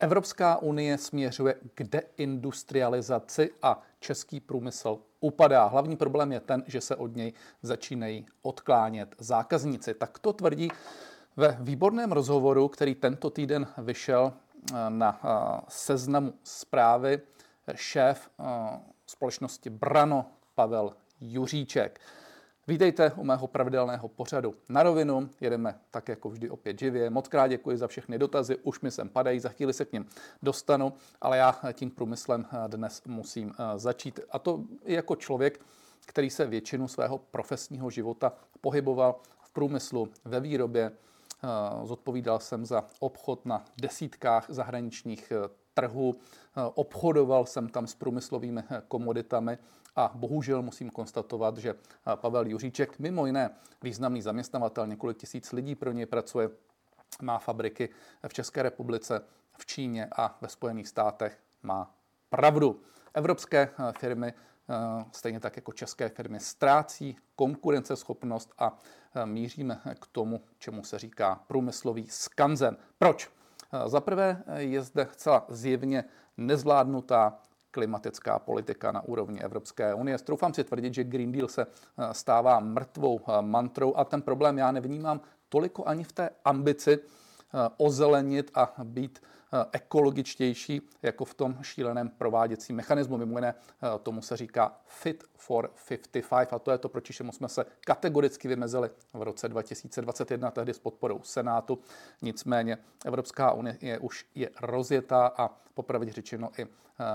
Evropská 0.00 0.56
unie 0.56 0.98
směřuje 0.98 1.54
k 1.74 1.82
deindustrializaci 1.82 3.50
a 3.62 3.82
český 4.00 4.40
průmysl 4.40 4.98
upadá. 5.20 5.64
Hlavní 5.64 5.96
problém 5.96 6.32
je 6.32 6.40
ten, 6.40 6.64
že 6.66 6.80
se 6.80 6.96
od 6.96 7.16
něj 7.16 7.32
začínají 7.62 8.26
odklánět 8.42 9.14
zákazníci. 9.18 9.94
Tak 9.94 10.18
to 10.18 10.32
tvrdí 10.32 10.70
ve 11.36 11.56
výborném 11.60 12.12
rozhovoru, 12.12 12.68
který 12.68 12.94
tento 12.94 13.30
týden 13.30 13.66
vyšel 13.78 14.32
eh, 14.32 14.74
na 14.88 15.20
eh, 15.24 15.60
seznamu 15.68 16.34
zprávy 16.44 17.20
šéf 17.74 18.30
eh, 18.40 18.44
společnosti 19.06 19.70
Brano 19.70 20.26
Pavel 20.54 20.92
Juříček. 21.20 22.00
Vítejte 22.68 23.12
u 23.16 23.24
mého 23.24 23.46
pravidelného 23.46 24.08
pořadu 24.08 24.54
na 24.68 24.82
rovinu. 24.82 25.30
Jedeme 25.40 25.78
tak 25.90 26.08
jako 26.08 26.28
vždy 26.28 26.50
opět 26.50 26.78
živě. 26.78 27.10
Moc 27.10 27.28
krát 27.28 27.48
děkuji 27.48 27.76
za 27.76 27.86
všechny 27.86 28.18
dotazy, 28.18 28.56
už 28.62 28.80
mi 28.80 28.90
sem 28.90 29.08
padají, 29.08 29.40
za 29.40 29.48
chvíli 29.48 29.72
se 29.72 29.84
k 29.84 29.92
ním 29.92 30.06
dostanu, 30.42 30.92
ale 31.20 31.38
já 31.38 31.60
tím 31.72 31.90
průmyslem 31.90 32.46
dnes 32.66 33.02
musím 33.06 33.52
eh, 33.58 33.78
začít. 33.78 34.20
A 34.30 34.38
to 34.38 34.64
jako 34.84 35.16
člověk, 35.16 35.60
který 36.06 36.30
se 36.30 36.46
většinu 36.46 36.88
svého 36.88 37.18
profesního 37.18 37.90
života 37.90 38.32
pohyboval 38.60 39.20
v 39.40 39.50
průmyslu, 39.50 40.08
ve 40.24 40.40
výrobě. 40.40 40.92
Eh, 40.92 41.86
zodpovídal 41.86 42.38
jsem 42.38 42.66
za 42.66 42.84
obchod 42.98 43.46
na 43.46 43.64
desítkách 43.80 44.46
zahraničních 44.48 45.32
eh, 45.32 45.48
trhů, 45.74 46.16
obchodoval 46.74 47.46
jsem 47.46 47.68
tam 47.68 47.86
s 47.86 47.94
průmyslovými 47.94 48.62
komoditami 48.88 49.58
a 49.96 50.10
bohužel 50.14 50.62
musím 50.62 50.90
konstatovat, 50.90 51.58
že 51.58 51.74
Pavel 52.14 52.46
Juříček, 52.46 52.98
mimo 52.98 53.26
jiné 53.26 53.50
významný 53.82 54.22
zaměstnavatel, 54.22 54.86
několik 54.86 55.16
tisíc 55.16 55.52
lidí 55.52 55.74
pro 55.74 55.92
něj 55.92 56.06
pracuje, 56.06 56.50
má 57.22 57.38
fabriky 57.38 57.88
v 58.28 58.34
České 58.34 58.62
republice, 58.62 59.22
v 59.58 59.66
Číně 59.66 60.08
a 60.16 60.38
ve 60.40 60.48
Spojených 60.48 60.88
státech, 60.88 61.38
má 61.62 61.94
pravdu. 62.30 62.82
Evropské 63.14 63.70
firmy, 63.98 64.34
stejně 65.12 65.40
tak 65.40 65.56
jako 65.56 65.72
české 65.72 66.08
firmy, 66.08 66.40
ztrácí 66.40 67.16
konkurenceschopnost 67.36 68.52
a 68.58 68.78
míříme 69.24 69.80
k 70.00 70.06
tomu, 70.06 70.40
čemu 70.58 70.84
se 70.84 70.98
říká 70.98 71.40
průmyslový 71.46 72.08
skanzen. 72.08 72.76
Proč? 72.98 73.30
Za 73.86 74.00
prvé 74.00 74.42
je 74.56 74.82
zde 74.82 75.08
zcela 75.12 75.44
zjevně 75.48 76.04
nezvládnutá 76.36 77.38
klimatická 77.76 78.40
politika 78.40 78.88
na 78.88 79.04
úrovni 79.04 79.44
Evropské 79.44 79.92
unie. 79.92 80.16
Stroufám 80.16 80.56
si 80.56 80.64
tvrdit, 80.64 80.94
že 80.94 81.04
Green 81.04 81.32
Deal 81.32 81.48
se 81.48 81.62
eh, 81.68 82.14
stává 82.16 82.60
mrtvou 82.60 83.20
eh, 83.20 83.42
mantrou 83.44 83.92
a 83.92 84.04
ten 84.04 84.24
problém 84.24 84.58
já 84.58 84.72
nevnímám 84.72 85.20
toliko 85.48 85.84
ani 85.84 86.04
v 86.04 86.12
té 86.12 86.30
ambici 86.44 86.98
ozelenit 87.76 88.50
a 88.54 88.74
být 88.84 89.22
ekologičtější, 89.72 90.88
jako 91.02 91.24
v 91.24 91.34
tom 91.34 91.58
šíleném 91.62 92.08
prováděcím 92.08 92.76
mechanismu. 92.76 93.18
Mimo 93.18 93.38
jiné 93.38 93.54
tomu 94.02 94.22
se 94.22 94.36
říká 94.36 94.80
Fit 94.86 95.24
for 95.36 95.70
55 95.88 96.52
a 96.52 96.58
to 96.58 96.70
je 96.70 96.78
to, 96.78 96.88
proti 96.88 97.12
čemu 97.12 97.32
jsme 97.32 97.48
se 97.48 97.66
kategoricky 97.80 98.48
vymezili 98.48 98.90
v 99.12 99.22
roce 99.22 99.48
2021, 99.48 100.50
tehdy 100.50 100.74
s 100.74 100.78
podporou 100.78 101.20
Senátu. 101.22 101.78
Nicméně 102.22 102.78
Evropská 103.04 103.52
unie 103.52 103.78
je 103.80 103.98
už 103.98 104.26
je 104.34 104.50
rozjetá 104.60 105.26
a 105.26 105.50
popravdě 105.74 106.12
řečeno 106.12 106.50
i 106.58 106.66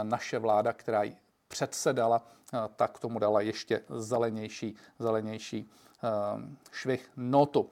naše 0.04 0.40
vláda, 0.40 0.74
která 0.74 1.04
ji 1.04 1.16
předsedala, 1.48 2.24
tak 2.76 3.00
tomu 3.00 3.20
dala 3.20 3.42
ještě 3.42 3.82
zelenější, 3.90 4.76
zelenější 5.00 5.72
švih 6.72 7.12
notu. 7.18 7.70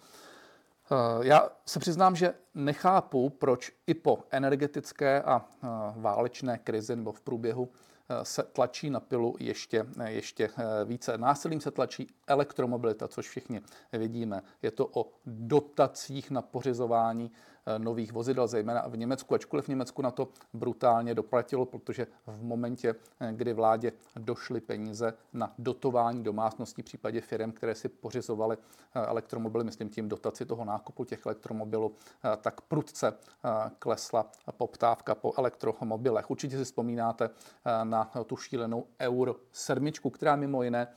Já 1.21 1.49
se 1.65 1.79
přiznám, 1.79 2.15
že 2.15 2.33
nechápu, 2.53 3.29
proč 3.29 3.71
i 3.87 3.93
po 3.93 4.19
energetické 4.31 5.21
a 5.21 5.45
válečné 5.95 6.57
krizi 6.57 6.95
nebo 6.95 7.11
v 7.11 7.21
průběhu 7.21 7.69
se 8.23 8.43
tlačí 8.43 8.89
na 8.89 8.99
pilu 8.99 9.35
ještě, 9.39 9.85
ještě 10.05 10.49
více. 10.85 11.17
Násilím 11.17 11.61
se 11.61 11.71
tlačí 11.71 12.07
elektromobilita, 12.27 13.07
což 13.07 13.29
všichni 13.29 13.61
vidíme. 13.93 14.41
Je 14.61 14.71
to 14.71 14.89
o 14.93 15.11
dotacích 15.25 16.31
na 16.31 16.41
pořizování 16.41 17.31
Eh, 17.31 17.58
nových 17.77 18.11
vozidel, 18.11 18.47
zejména 18.47 18.87
v 18.87 18.97
Německu, 18.97 19.35
ačkoliv 19.35 19.65
v 19.65 19.67
Německu 19.67 20.01
na 20.01 20.11
to 20.11 20.27
brutálně 20.53 21.15
doplatilo, 21.15 21.65
protože 21.65 22.07
v 22.27 22.43
momentě, 22.43 22.95
eh, 23.19 23.31
kdy 23.35 23.53
vládě 23.53 23.91
došly 24.15 24.61
peníze 24.61 25.13
na 25.33 25.53
dotování 25.57 26.23
domácností 26.23 26.81
v 26.81 26.85
případě 26.85 27.21
firm, 27.21 27.51
které 27.51 27.75
si 27.75 27.89
pořizovaly 27.89 28.57
eh, 28.95 28.99
elektromobily, 28.99 29.63
myslím 29.63 29.89
tím 29.89 30.09
dotaci 30.09 30.45
toho 30.45 30.65
nákupu 30.65 31.05
těch 31.05 31.25
elektromobilů, 31.25 31.91
tak 32.41 32.61
prudce 32.61 33.13
klesla 33.79 34.31
poptávka 34.57 35.15
po 35.15 35.33
elektromobilech. 35.37 36.31
Určitě 36.31 36.57
si 36.57 36.63
vzpomínáte 36.63 37.29
na 37.83 38.11
tu 38.25 38.37
šílenou 38.37 38.85
Euro 38.99 39.35
7, 39.51 39.91
která 40.11 40.35
mimo 40.35 40.63
jiné 40.63 40.87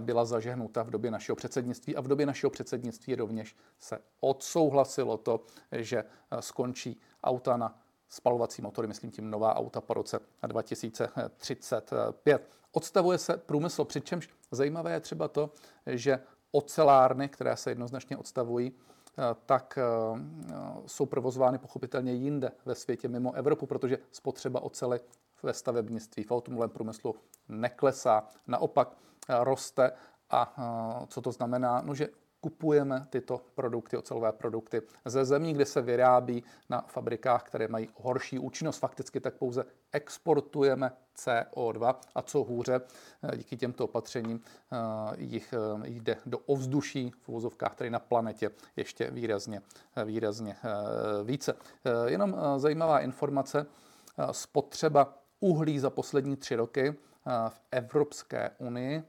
byla 0.00 0.24
zažehnuta 0.24 0.82
v 0.82 0.90
době 0.90 1.10
našeho 1.10 1.36
předsednictví 1.36 1.96
a 1.96 2.00
v 2.00 2.08
době 2.08 2.26
našeho 2.26 2.50
předsednictví 2.50 3.14
rovněž 3.14 3.56
se 3.78 3.98
odsouhlasilo 4.20 5.16
to, 5.16 5.40
že 5.72 6.04
skončí 6.40 7.00
auta 7.24 7.56
na 7.56 7.78
spalovací 8.08 8.62
motory, 8.62 8.88
myslím 8.88 9.10
tím 9.10 9.30
nová 9.30 9.56
auta 9.56 9.80
po 9.80 9.94
roce 9.94 10.20
2035. 10.46 12.50
Odstavuje 12.72 13.18
se 13.18 13.36
průmysl, 13.36 13.84
přičemž 13.84 14.28
zajímavé 14.50 14.92
je 14.92 15.00
třeba 15.00 15.28
to, 15.28 15.50
že 15.86 16.20
ocelárny, 16.50 17.28
které 17.28 17.56
se 17.56 17.70
jednoznačně 17.70 18.16
odstavují, 18.16 18.72
tak 19.46 19.78
jsou 20.86 21.06
provozovány 21.06 21.58
pochopitelně 21.58 22.12
jinde 22.12 22.52
ve 22.64 22.74
světě 22.74 23.08
mimo 23.08 23.32
Evropu, 23.32 23.66
protože 23.66 23.98
spotřeba 24.10 24.60
ocely 24.60 25.00
ve 25.42 25.52
stavebnictví, 25.52 26.24
v 26.24 26.30
automobilovém 26.30 26.70
průmyslu 26.70 27.14
neklesá, 27.48 28.28
naopak 28.46 28.96
roste. 29.28 29.92
A 30.30 30.54
co 31.08 31.20
to 31.20 31.32
znamená? 31.32 31.82
No, 31.84 31.94
že 31.94 32.08
kupujeme 32.40 33.06
tyto 33.10 33.40
produkty, 33.54 33.96
ocelové 33.96 34.32
produkty 34.32 34.82
ze 35.04 35.24
zemí, 35.24 35.52
kde 35.52 35.64
se 35.64 35.82
vyrábí 35.82 36.44
na 36.68 36.80
fabrikách, 36.80 37.42
které 37.42 37.68
mají 37.68 37.88
horší 37.96 38.38
účinnost. 38.38 38.78
Fakticky 38.78 39.20
tak 39.20 39.34
pouze 39.34 39.64
exportujeme 39.92 40.92
CO2 41.16 41.94
a 42.14 42.22
co 42.22 42.44
hůře, 42.44 42.80
díky 43.36 43.56
těmto 43.56 43.84
opatřením 43.84 44.40
jich 45.16 45.54
jde 45.84 46.16
do 46.26 46.38
ovzduší 46.38 47.12
v 47.20 47.28
uvozovkách, 47.28 47.74
tedy 47.74 47.90
na 47.90 47.98
planetě 47.98 48.50
ještě 48.76 49.10
výrazně, 49.10 49.62
výrazně 50.04 50.56
více. 51.24 51.54
Jenom 52.06 52.36
zajímavá 52.56 53.00
informace, 53.00 53.66
spotřeba 54.32 55.14
uhlí 55.40 55.78
za 55.78 55.90
poslední 55.90 56.36
tři 56.36 56.56
roky 56.56 56.94
v 57.48 57.60
Evropské 57.70 58.50
unii 58.58 59.04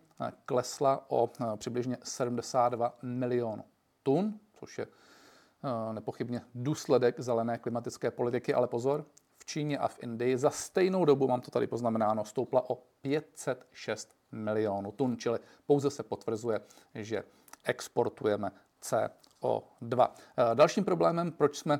klesla 0.45 1.05
o 1.07 1.29
přibližně 1.55 1.97
72 2.03 2.97
milionů 3.01 3.63
tun, 4.03 4.39
což 4.53 4.77
je 4.77 4.87
nepochybně 5.91 6.41
důsledek 6.55 7.19
zelené 7.19 7.57
klimatické 7.57 8.11
politiky, 8.11 8.53
ale 8.53 8.67
pozor, 8.67 9.05
v 9.37 9.45
Číně 9.45 9.77
a 9.77 9.87
v 9.87 10.03
Indii 10.03 10.37
za 10.37 10.49
stejnou 10.49 11.05
dobu, 11.05 11.27
mám 11.27 11.41
to 11.41 11.51
tady 11.51 11.67
poznamenáno, 11.67 12.25
stoupla 12.25 12.69
o 12.69 12.75
506 13.01 14.15
milionů 14.31 14.91
tun, 14.91 15.17
čili 15.17 15.39
pouze 15.65 15.89
se 15.89 16.03
potvrzuje, 16.03 16.61
že 16.95 17.23
exportujeme 17.63 18.51
CO2. 18.81 20.09
Dalším 20.53 20.85
problémem, 20.85 21.31
proč 21.31 21.57
jsme 21.57 21.79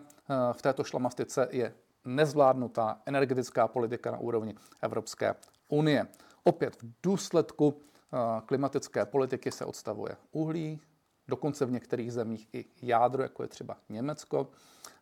v 0.51 0.61
této 0.61 0.83
šlamastice, 0.83 1.47
je 1.51 1.73
nezvládnutá 2.05 3.01
energetická 3.05 3.67
politika 3.67 4.11
na 4.11 4.17
úrovni 4.17 4.55
Evropské 4.81 5.35
unie. 5.67 6.07
Opět 6.43 6.75
v 6.75 6.85
důsledku 7.03 7.77
eh, 7.77 8.17
klimatické 8.45 9.05
politiky 9.05 9.51
se 9.51 9.65
odstavuje 9.65 10.15
uhlí, 10.31 10.79
dokonce 11.27 11.65
v 11.65 11.71
některých 11.71 12.13
zemích 12.13 12.47
i 12.53 12.65
jádro, 12.81 13.23
jako 13.23 13.43
je 13.43 13.47
třeba 13.47 13.77
Německo. 13.89 14.47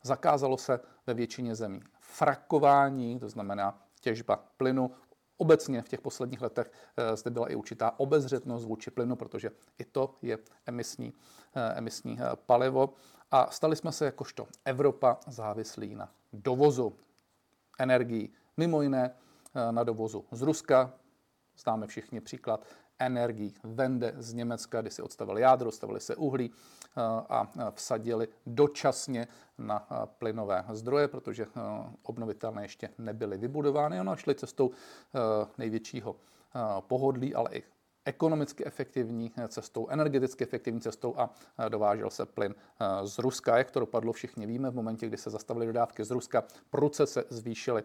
Zakázalo 0.03 0.57
se 0.57 0.79
ve 1.07 1.13
většině 1.13 1.55
zemí 1.55 1.81
frakování, 1.99 3.19
to 3.19 3.29
znamená 3.29 3.81
těžba 4.01 4.43
plynu. 4.57 4.91
Obecně 5.39 5.81
v 5.81 5.89
těch 5.89 6.01
posledních 6.01 6.41
letech 6.41 6.71
eh, 6.97 7.15
zde 7.15 7.31
byla 7.31 7.51
i 7.51 7.55
určitá 7.55 7.99
obezřetnost 7.99 8.65
vůči 8.65 8.91
plynu, 8.91 9.15
protože 9.15 9.51
i 9.77 9.85
to 9.85 10.15
je 10.21 10.37
emisní, 10.65 11.13
eh, 11.55 11.73
emisní 11.77 12.19
palivo. 12.45 12.93
A 13.31 13.51
stali 13.51 13.75
jsme 13.75 13.91
se 13.91 14.05
jakožto 14.05 14.47
Evropa 14.65 15.19
závislí 15.27 15.95
na 15.95 16.11
dovozu 16.33 16.95
energií. 17.79 18.33
Mimo 18.57 18.81
jiné 18.81 19.15
na 19.71 19.83
dovozu 19.83 20.25
z 20.31 20.41
Ruska, 20.41 20.93
Známe 21.59 21.87
všichni 21.87 22.21
příklad 22.21 22.65
energií 22.99 23.53
Vende 23.63 24.13
z 24.17 24.33
Německa, 24.33 24.81
kdy 24.81 24.91
si 24.91 25.01
odstavili 25.01 25.41
jádro, 25.41 25.69
odstavili 25.69 25.99
se 25.99 26.15
uhlí 26.15 26.51
eh, 26.51 27.01
a 27.29 27.47
vsadili 27.71 28.27
dočasně 28.45 29.27
na 29.57 29.87
eh, 29.91 30.07
plynové 30.17 30.65
zdroje, 30.71 31.07
protože 31.07 31.43
eh, 31.43 31.59
obnovitelné 32.03 32.63
ještě 32.63 32.89
nebyly 32.97 33.37
vybudovány. 33.37 33.99
Ono 33.99 34.15
šli 34.15 34.35
cestou 34.35 34.71
největšího 35.57 36.15
pohodlí, 36.79 37.35
ale 37.35 37.49
i 37.53 37.63
ekonomicky 38.05 38.65
efektivní 38.65 39.31
cestou, 39.47 39.87
energeticky 39.87 40.43
efektivní 40.43 40.81
cestou 40.81 41.15
a 41.17 41.29
dovážel 41.69 42.09
se 42.09 42.25
plyn 42.25 42.55
z 43.03 43.19
Ruska. 43.19 43.57
Jak 43.57 43.71
to 43.71 43.79
dopadlo, 43.79 44.13
všichni 44.13 44.45
víme. 44.45 44.69
V 44.69 44.75
momentě, 44.75 45.07
kdy 45.07 45.17
se 45.17 45.29
zastavily 45.29 45.65
dodávky 45.65 46.03
z 46.03 46.11
Ruska, 46.11 46.43
pruce 46.69 47.07
se 47.07 47.23
zvýšily 47.29 47.83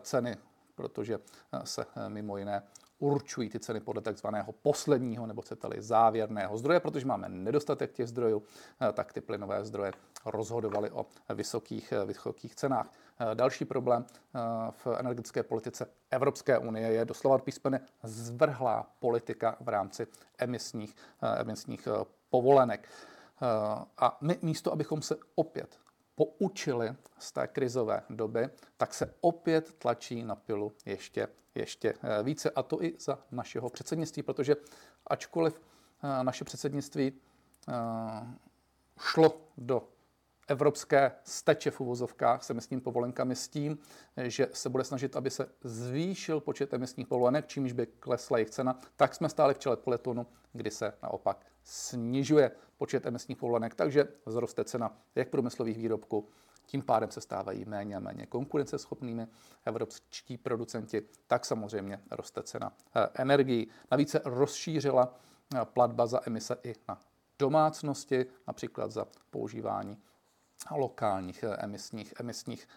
ceny, 0.00 0.36
protože 0.74 1.18
se 1.64 1.86
mimo 2.08 2.38
jiné 2.38 2.62
určují 2.98 3.50
ty 3.50 3.60
ceny 3.60 3.80
podle 3.80 4.02
takzvaného 4.02 4.52
posledního 4.52 5.26
nebo 5.26 5.42
chcete-li 5.42 5.82
závěrného 5.82 6.58
zdroje, 6.58 6.80
protože 6.80 7.06
máme 7.06 7.28
nedostatek 7.28 7.92
těch 7.92 8.08
zdrojů, 8.08 8.42
eh, 8.80 8.92
tak 8.92 9.12
ty 9.12 9.20
plynové 9.20 9.64
zdroje 9.64 9.92
rozhodovaly 10.24 10.90
o 10.90 11.06
vysokých, 11.34 11.92
eh, 11.92 12.04
vysokých 12.04 12.54
cenách. 12.54 12.90
Eh, 13.18 13.34
další 13.34 13.64
problém 13.64 14.06
v 14.70 14.86
energetické 14.98 15.42
politice 15.42 15.86
Evropské 16.10 16.58
unie 16.58 16.88
je 16.88 17.04
doslova 17.04 17.38
písmene 17.38 17.80
zvrhlá 18.02 18.86
politika 18.98 19.56
v 19.60 19.68
rámci 19.68 20.06
emisních, 20.38 20.96
emisních 21.36 21.88
povolenek. 22.30 22.88
A 23.98 24.18
my 24.20 24.38
místo, 24.42 24.72
abychom 24.72 25.02
se 25.02 25.16
opět 25.34 25.78
poučili 26.14 26.94
z 27.18 27.32
té 27.32 27.46
krizové 27.46 28.02
doby, 28.10 28.48
tak 28.76 28.94
se 28.94 29.14
opět 29.20 29.74
tlačí 29.74 30.22
na 30.22 30.34
pilu 30.34 30.72
ještě, 30.86 31.28
ještě 31.54 31.94
eh, 32.02 32.22
více. 32.22 32.50
A 32.50 32.62
to 32.62 32.82
i 32.82 32.94
za 32.98 33.18
našeho 33.30 33.70
předsednictví, 33.70 34.22
protože 34.22 34.56
ačkoliv 35.06 35.60
eh, 35.60 36.24
naše 36.24 36.44
předsednictví 36.44 37.12
eh, 37.68 37.72
šlo 38.98 39.40
do 39.56 39.88
evropské 40.48 41.12
steče 41.24 41.70
v 41.70 41.80
uvozovkách 41.80 42.44
s 42.44 42.50
emisními 42.50 42.80
povolenkami 42.80 43.36
s 43.36 43.48
tím, 43.48 43.78
že 44.16 44.48
se 44.52 44.68
bude 44.68 44.84
snažit, 44.84 45.16
aby 45.16 45.30
se 45.30 45.48
zvýšil 45.64 46.40
počet 46.40 46.74
emisních 46.74 47.06
povolenek, 47.06 47.46
čímž 47.46 47.72
by 47.72 47.86
klesla 47.86 48.38
jejich 48.38 48.50
cena, 48.50 48.78
tak 48.96 49.14
jsme 49.14 49.28
stáli 49.28 49.54
v 49.54 49.58
čele 49.58 49.76
peletonu, 49.76 50.26
kdy 50.52 50.70
se 50.70 50.92
naopak 51.02 51.46
snižuje 51.64 52.50
počet 52.76 53.06
emisních 53.06 53.38
povolenek, 53.38 53.74
takže 53.74 54.08
vzroste 54.26 54.64
cena 54.64 54.96
jak 55.14 55.28
průmyslových 55.28 55.78
výrobků, 55.78 56.28
tím 56.66 56.82
pádem 56.82 57.10
se 57.10 57.20
stávají 57.20 57.64
méně 57.64 57.96
a 57.96 58.00
méně 58.00 58.26
konkurenceschopnými 58.26 59.26
evropští 59.64 60.38
producenti, 60.38 61.02
tak 61.26 61.44
samozřejmě 61.44 62.00
roste 62.10 62.42
cena 62.42 62.72
eh, 62.96 63.08
energií. 63.14 63.68
Navíc 63.90 64.10
se 64.10 64.20
rozšířila 64.24 65.14
eh, 65.54 65.60
platba 65.64 66.06
za 66.06 66.20
emise 66.26 66.56
i 66.62 66.74
na 66.88 67.00
domácnosti, 67.38 68.26
například 68.46 68.90
za 68.90 69.06
používání 69.30 69.98
lokálních 70.70 71.42
eh, 71.42 71.56
emisních, 71.56 72.14
emisních 72.20 72.68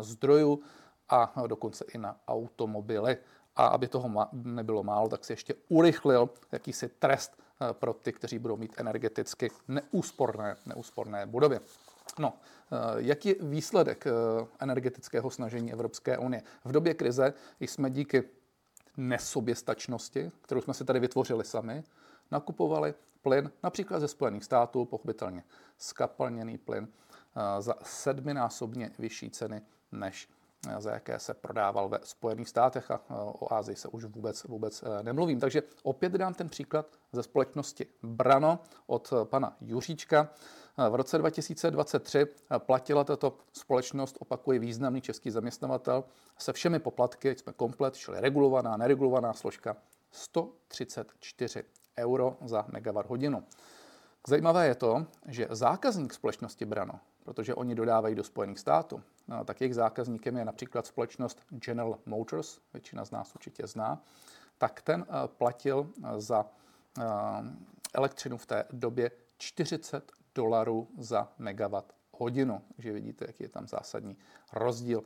zdrojů 0.00 0.60
a 1.08 1.34
dokonce 1.46 1.84
i 1.94 1.98
na 1.98 2.16
automobily. 2.28 3.16
A 3.56 3.66
aby 3.66 3.88
toho 3.88 4.28
nebylo 4.32 4.82
málo, 4.82 5.08
tak 5.08 5.24
se 5.24 5.32
ještě 5.32 5.54
urychlil 5.68 6.30
jakýsi 6.52 6.88
trest 6.88 7.36
Eh, 7.60 7.72
pro 7.72 7.92
ty, 7.92 8.12
kteří 8.12 8.38
budou 8.38 8.56
mít 8.56 8.74
energeticky 8.76 9.50
neúsporné, 9.68 10.56
neúsporné 10.66 11.26
budovy. 11.26 11.60
No, 12.18 12.32
eh, 12.36 12.76
jaký 12.96 13.28
je 13.28 13.34
výsledek 13.40 14.06
eh, 14.06 14.10
energetického 14.58 15.30
snažení 15.30 15.72
Evropské 15.72 16.18
unie? 16.18 16.42
V 16.64 16.72
době 16.72 16.94
krize 16.94 17.34
jsme 17.60 17.90
díky 17.90 18.22
nesoběstačnosti, 18.96 20.32
kterou 20.42 20.60
jsme 20.60 20.74
si 20.74 20.84
tady 20.84 21.00
vytvořili 21.00 21.44
sami, 21.44 21.84
nakupovali 22.30 22.94
plyn 23.22 23.50
například 23.62 24.00
ze 24.00 24.08
Spojených 24.08 24.44
států, 24.44 24.84
pochopitelně 24.84 25.44
skapalněný 25.78 26.58
plyn, 26.58 26.88
za 27.58 27.74
sedminásobně 27.82 28.90
vyšší 28.98 29.30
ceny 29.30 29.62
než 29.92 30.28
za 30.78 30.90
jaké 30.90 31.18
se 31.18 31.34
prodával 31.34 31.88
ve 31.88 31.98
Spojených 32.02 32.48
státech 32.48 32.90
a 32.90 33.00
o 33.10 33.54
Ázii 33.54 33.76
se 33.76 33.88
už 33.88 34.04
vůbec, 34.04 34.44
vůbec 34.44 34.84
nemluvím. 35.02 35.40
Takže 35.40 35.62
opět 35.82 36.12
dám 36.12 36.34
ten 36.34 36.48
příklad 36.48 36.86
ze 37.12 37.22
společnosti 37.22 37.86
Brano 38.02 38.58
od 38.86 39.12
pana 39.24 39.56
Juříčka. 39.60 40.28
V 40.90 40.94
roce 40.94 41.18
2023 41.18 42.26
platila 42.58 43.04
tato 43.04 43.38
společnost, 43.52 44.16
opakuje 44.20 44.58
významný 44.58 45.00
český 45.00 45.30
zaměstnavatel, 45.30 46.04
se 46.38 46.52
všemi 46.52 46.78
poplatky, 46.78 47.36
jsme 47.36 47.52
komplet, 47.52 47.96
čili 47.96 48.20
regulovaná, 48.20 48.76
neregulovaná 48.76 49.32
složka, 49.32 49.76
134 50.10 51.64
euro 51.98 52.36
za 52.44 52.64
megawatt 52.68 53.08
hodinu. 53.08 53.44
Zajímavé 54.28 54.66
je 54.66 54.74
to, 54.74 55.06
že 55.26 55.48
zákazník 55.50 56.14
společnosti 56.14 56.64
Brano, 56.64 57.00
protože 57.26 57.54
oni 57.54 57.74
dodávají 57.74 58.14
do 58.14 58.24
Spojených 58.24 58.58
států, 58.58 59.02
no, 59.28 59.44
tak 59.44 59.60
jejich 59.60 59.74
zákazníkem 59.74 60.36
je 60.36 60.44
například 60.44 60.86
společnost 60.86 61.40
General 61.50 61.98
Motors, 62.06 62.60
většina 62.72 63.04
z 63.04 63.10
nás 63.10 63.34
určitě 63.34 63.66
zná, 63.66 64.02
tak 64.58 64.82
ten 64.82 65.06
eh, 65.08 65.28
platil 65.28 65.90
eh, 66.04 66.20
za 66.20 66.46
eh, 66.98 67.02
elektřinu 67.94 68.36
v 68.36 68.46
té 68.46 68.64
době 68.72 69.10
40 69.38 70.12
dolarů 70.34 70.88
za 70.98 71.32
megawatt 71.38 71.92
hodinu. 72.12 72.62
Takže 72.76 72.92
vidíte, 72.92 73.24
jaký 73.28 73.42
je 73.42 73.48
tam 73.48 73.68
zásadní 73.68 74.16
rozdíl. 74.52 75.04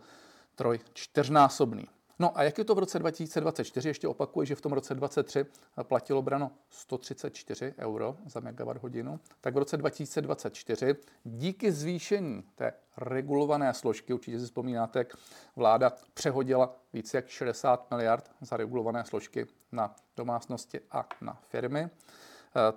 Troj 0.54 0.80
čtyřnásobný. 0.92 1.86
No 2.20 2.38
a 2.38 2.42
jak 2.42 2.58
je 2.58 2.64
to 2.64 2.74
v 2.74 2.78
roce 2.78 2.98
2024? 2.98 3.88
Ještě 3.88 4.08
opakuju, 4.08 4.44
že 4.44 4.54
v 4.54 4.60
tom 4.60 4.72
roce 4.72 4.94
2023 4.94 5.46
platilo 5.82 6.22
brano 6.22 6.50
134 6.68 7.74
euro 7.78 8.16
za 8.26 8.40
megawatt 8.40 8.82
hodinu, 8.82 9.20
tak 9.40 9.54
v 9.54 9.58
roce 9.58 9.76
2024 9.76 10.94
díky 11.24 11.72
zvýšení 11.72 12.42
té 12.54 12.72
regulované 12.96 13.74
složky, 13.74 14.12
určitě 14.12 14.40
si 14.40 14.44
vzpomínáte, 14.44 14.98
jak 14.98 15.16
vláda 15.56 15.92
přehodila 16.14 16.76
více 16.92 17.16
jak 17.16 17.28
60 17.28 17.90
miliard 17.90 18.30
za 18.40 18.56
regulované 18.56 19.04
složky 19.04 19.46
na 19.72 19.94
domácnosti 20.16 20.80
a 20.90 21.08
na 21.20 21.38
firmy, 21.42 21.90
Eh, 21.90 22.29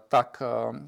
tak 0.08 0.42
eh, 0.42 0.80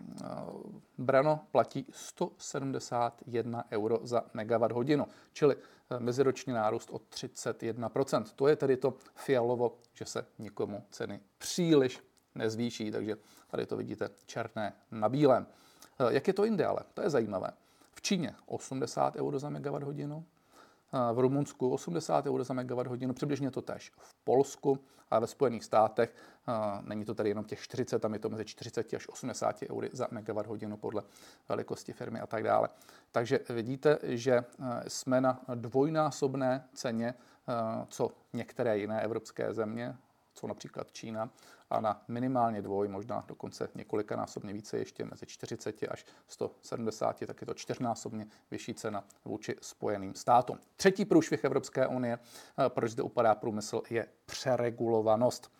Brano 0.97 1.39
platí 1.51 1.85
171 1.91 3.63
euro 3.71 3.99
za 4.03 4.23
megawatt 4.33 4.73
hodinu, 4.73 5.07
čili 5.33 5.55
eh, 5.55 5.99
meziroční 5.99 6.53
nárůst 6.53 6.89
o 6.89 6.97
31%. 6.97 8.23
To 8.35 8.47
je 8.47 8.55
tedy 8.55 8.77
to 8.77 8.93
fialovo, 9.15 9.77
že 9.93 10.05
se 10.05 10.25
nikomu 10.39 10.83
ceny 10.91 11.19
příliš 11.37 11.99
nezvýší, 12.35 12.91
takže 12.91 13.15
tady 13.47 13.65
to 13.65 13.77
vidíte 13.77 14.09
černé 14.25 14.73
na 14.91 15.09
bílém. 15.09 15.47
Jak 16.09 16.27
je 16.27 16.33
to 16.33 16.45
jinde 16.45 16.65
ale? 16.65 16.79
To 16.93 17.01
je 17.01 17.09
zajímavé. 17.09 17.51
V 17.93 18.01
Číně 18.01 18.35
80 18.45 19.15
euro 19.15 19.39
za 19.39 19.49
megawatt 19.49 19.85
hodinu, 19.85 20.25
v 21.13 21.19
Rumunsku 21.19 21.69
80 21.69 22.25
eur 22.25 22.43
za 22.43 22.53
megawatt 22.53 22.89
hodinu, 22.89 23.13
přibližně 23.13 23.51
to 23.51 23.61
tež 23.61 23.91
v 23.97 24.13
Polsku 24.23 24.79
a 25.11 25.19
ve 25.19 25.27
Spojených 25.27 25.63
státech. 25.63 26.15
Není 26.81 27.05
to 27.05 27.13
tady 27.13 27.29
jenom 27.29 27.45
těch 27.45 27.59
40, 27.59 27.99
tam 27.99 28.13
je 28.13 28.19
to 28.19 28.29
mezi 28.29 28.45
40 28.45 28.93
až 28.93 29.07
80 29.07 29.55
eur 29.69 29.89
za 29.91 30.07
megawatt 30.11 30.47
hodinu 30.47 30.77
podle 30.77 31.03
velikosti 31.49 31.93
firmy 31.93 32.19
a 32.19 32.27
tak 32.27 32.43
dále. 32.43 32.69
Takže 33.11 33.39
vidíte, 33.49 33.99
že 34.03 34.43
jsme 34.87 35.21
na 35.21 35.41
dvojnásobné 35.55 36.67
ceně, 36.73 37.13
co 37.87 38.11
některé 38.33 38.77
jiné 38.77 39.01
evropské 39.01 39.53
země, 39.53 39.95
co 40.33 40.47
například 40.47 40.91
Čína, 40.91 41.29
a 41.69 41.81
na 41.81 42.03
minimálně 42.07 42.61
dvoj, 42.61 42.87
možná 42.87 43.23
dokonce 43.27 43.69
několikanásobně 43.75 44.53
více, 44.53 44.77
ještě 44.77 45.05
mezi 45.05 45.25
40 45.25 45.75
až 45.89 46.05
170, 46.27 47.19
tak 47.27 47.41
je 47.41 47.47
to 47.47 47.53
čtyřnásobně 47.53 48.27
vyšší 48.51 48.73
cena 48.73 49.03
vůči 49.25 49.55
Spojeným 49.61 50.15
státům. 50.15 50.59
Třetí 50.75 51.05
průšvih 51.05 51.43
Evropské 51.43 51.87
unie, 51.87 52.19
eh, 52.19 52.69
proč 52.69 52.91
zde 52.91 53.03
upadá 53.03 53.35
průmysl, 53.35 53.81
je 53.89 54.07
přeregulovanost. 54.25 55.51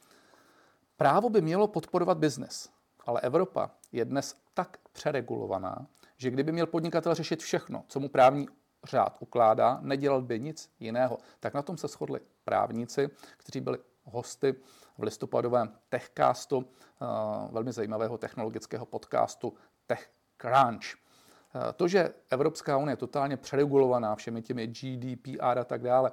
Právo 0.98 1.30
by 1.30 1.42
mělo 1.42 1.68
podporovat 1.68 2.18
biznis, 2.18 2.70
ale 3.06 3.22
Evropa 3.22 3.72
je 3.92 4.06
dnes 4.06 4.36
tak 4.54 4.78
přeregulovaná, 4.92 5.88
že 6.18 6.32
kdyby 6.32 6.52
měl 6.52 6.68
podnikatel 6.68 7.16
řešit 7.16 7.44
všechno, 7.44 7.84
co 7.88 8.00
mu 8.00 8.10
právní 8.10 8.48
řád 8.84 9.18
ukládá, 9.20 9.80
nedělal 9.82 10.22
by 10.22 10.40
nic 10.40 10.70
jiného. 10.80 11.18
Tak 11.40 11.54
na 11.54 11.62
tom 11.62 11.78
se 11.78 11.88
shodli 11.88 12.20
právníci, 12.44 13.10
kteří 13.38 13.62
byli 13.62 13.78
hosty 14.06 14.56
v 14.98 15.04
listopadovém 15.04 15.74
Techcastu, 15.90 16.66
eh, 16.66 17.06
velmi 17.52 17.72
zajímavého 17.72 18.18
technologického 18.18 18.86
podcastu 18.86 19.54
TechCrunch. 19.88 20.86
Eh, 20.86 21.74
to, 21.74 21.88
že 21.88 22.14
Evropská 22.30 22.78
unie 22.78 22.94
je 22.94 22.98
totálně 22.98 23.38
přeregulovaná 23.38 24.16
všemi 24.16 24.42
těmi 24.42 24.68
GDPR 24.68 25.60
a 25.60 25.64
tak 25.64 25.82
dále, 25.82 26.12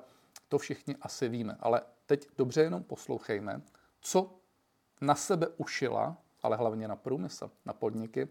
to 0.48 0.58
všichni 0.58 0.96
asi 1.00 1.28
víme. 1.28 1.56
Ale 1.60 1.82
teď 2.06 2.28
dobře 2.38 2.62
jenom 2.62 2.82
poslouchejme, 2.82 3.62
co 4.00 4.30
na 5.00 5.14
sebe 5.14 5.48
ušila, 5.56 6.16
ale 6.42 6.56
hlavně 6.56 6.88
na 6.88 6.96
průmysl, 6.96 7.50
na 7.64 7.72
podniky, 7.72 8.28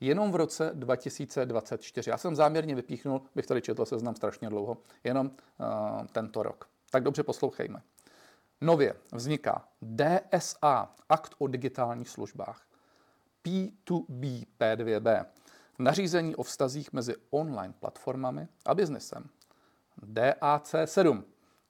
jenom 0.00 0.32
v 0.32 0.36
roce 0.36 0.70
2024. 0.74 2.10
Já 2.10 2.18
jsem 2.18 2.36
záměrně 2.36 2.74
vypíchnul, 2.74 3.22
bych 3.34 3.46
tady 3.46 3.62
četl 3.62 3.84
seznam 3.84 4.14
strašně 4.14 4.48
dlouho, 4.48 4.76
jenom 5.04 5.26
uh, 5.26 6.06
tento 6.12 6.42
rok. 6.42 6.68
Tak 6.90 7.02
dobře 7.02 7.22
poslouchejme. 7.22 7.82
Nově 8.62 8.94
vzniká 9.12 9.68
DSA, 9.82 10.94
Akt 11.08 11.34
o 11.38 11.46
digitálních 11.46 12.08
službách, 12.08 12.66
P2B, 13.44 14.46
P2B, 14.60 15.26
nařízení 15.78 16.36
o 16.36 16.42
vztazích 16.42 16.92
mezi 16.92 17.14
online 17.30 17.74
platformami 17.80 18.48
a 18.66 18.74
biznesem, 18.74 19.28
DAC 20.02 20.74
7, 20.84 21.24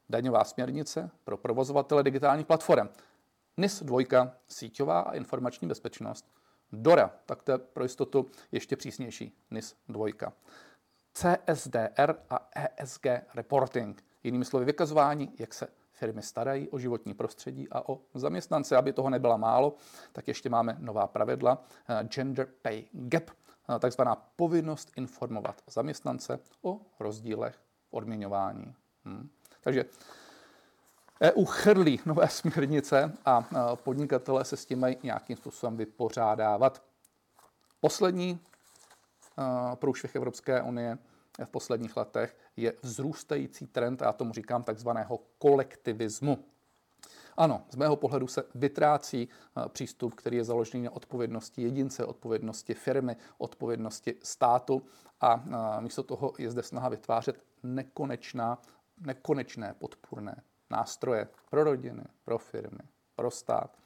daňová 0.08 0.44
směrnice 0.44 1.10
pro 1.24 1.36
provozovatele 1.36 2.02
digitálních 2.02 2.46
platform. 2.46 2.88
NIS 3.56 3.82
2, 3.82 4.32
síťová 4.48 5.00
a 5.00 5.12
informační 5.12 5.68
bezpečnost. 5.68 6.26
DORA, 6.72 7.10
tak 7.26 7.42
to 7.42 7.52
je 7.52 7.58
pro 7.58 7.82
jistotu 7.82 8.30
ještě 8.52 8.76
přísnější, 8.76 9.38
NIS 9.50 9.76
2. 9.88 10.06
CSDR 11.12 12.14
a 12.30 12.48
ESG 12.54 13.06
reporting. 13.34 14.04
Jinými 14.24 14.44
slovy 14.44 14.64
vykazování, 14.64 15.34
jak 15.38 15.54
se 15.54 15.68
firmy 16.02 16.22
starají 16.22 16.68
o 16.68 16.78
životní 16.78 17.14
prostředí 17.14 17.68
a 17.70 17.88
o 17.88 18.00
zaměstnance. 18.14 18.76
Aby 18.76 18.92
toho 18.92 19.10
nebyla 19.10 19.36
málo, 19.36 19.74
tak 20.12 20.28
ještě 20.28 20.50
máme 20.50 20.76
nová 20.78 21.06
pravidla 21.06 21.58
eh, 21.88 22.04
Gender 22.04 22.48
Pay 22.62 22.84
Gap, 22.92 23.30
eh, 23.30 23.78
takzvaná 23.78 24.16
povinnost 24.36 24.92
informovat 24.96 25.62
zaměstnance 25.70 26.38
o 26.62 26.80
rozdílech 27.00 27.58
odměňování. 27.90 28.74
Hmm. 29.04 29.28
Takže 29.60 29.84
EU 31.22 31.44
chrlí 31.44 32.00
nové 32.06 32.28
směrnice 32.38 33.12
a 33.24 33.44
eh, 33.44 33.56
podnikatelé 33.76 34.44
se 34.44 34.56
s 34.56 34.66
tím 34.66 34.80
mají 34.80 34.96
nějakým 35.02 35.36
způsobem 35.36 35.76
vypořádávat. 35.76 36.82
Poslední 37.80 38.38
průšvih 39.74 40.16
Evropské 40.16 40.62
unie 40.62 40.98
v 41.44 41.48
posledních 41.48 41.96
letech 41.96 42.36
je 42.56 42.72
vzrůstající 42.82 43.66
trend, 43.66 44.00
já 44.00 44.12
tomu 44.12 44.32
říkám 44.32 44.62
takzvaného 44.62 45.20
kolektivismu. 45.38 46.44
Ano, 47.36 47.62
z 47.70 47.76
mého 47.76 47.96
pohledu 47.96 48.26
se 48.26 48.44
vytrácí 48.54 49.28
eh, 49.28 49.68
přístup, 49.68 50.14
který 50.14 50.36
je 50.36 50.44
založený 50.44 50.82
na 50.82 50.90
odpovědnosti 50.90 51.62
jedince, 51.62 52.04
odpovědnosti 52.04 52.74
firmy, 52.74 53.16
odpovědnosti 53.38 54.14
státu 54.22 54.82
a 55.20 55.44
eh, 55.46 55.80
místo 55.80 56.02
toho 56.02 56.32
je 56.38 56.50
zde 56.50 56.62
snaha 56.62 56.88
vytvářet 56.88 57.42
nekonečná, 57.62 58.58
nekonečné 59.00 59.74
podpůrné 59.78 60.42
nástroje 60.70 61.28
pro 61.50 61.64
rodiny, 61.64 62.02
pro 62.24 62.38
firmy, 62.38 62.80
pro 63.16 63.30
stát. 63.30 63.76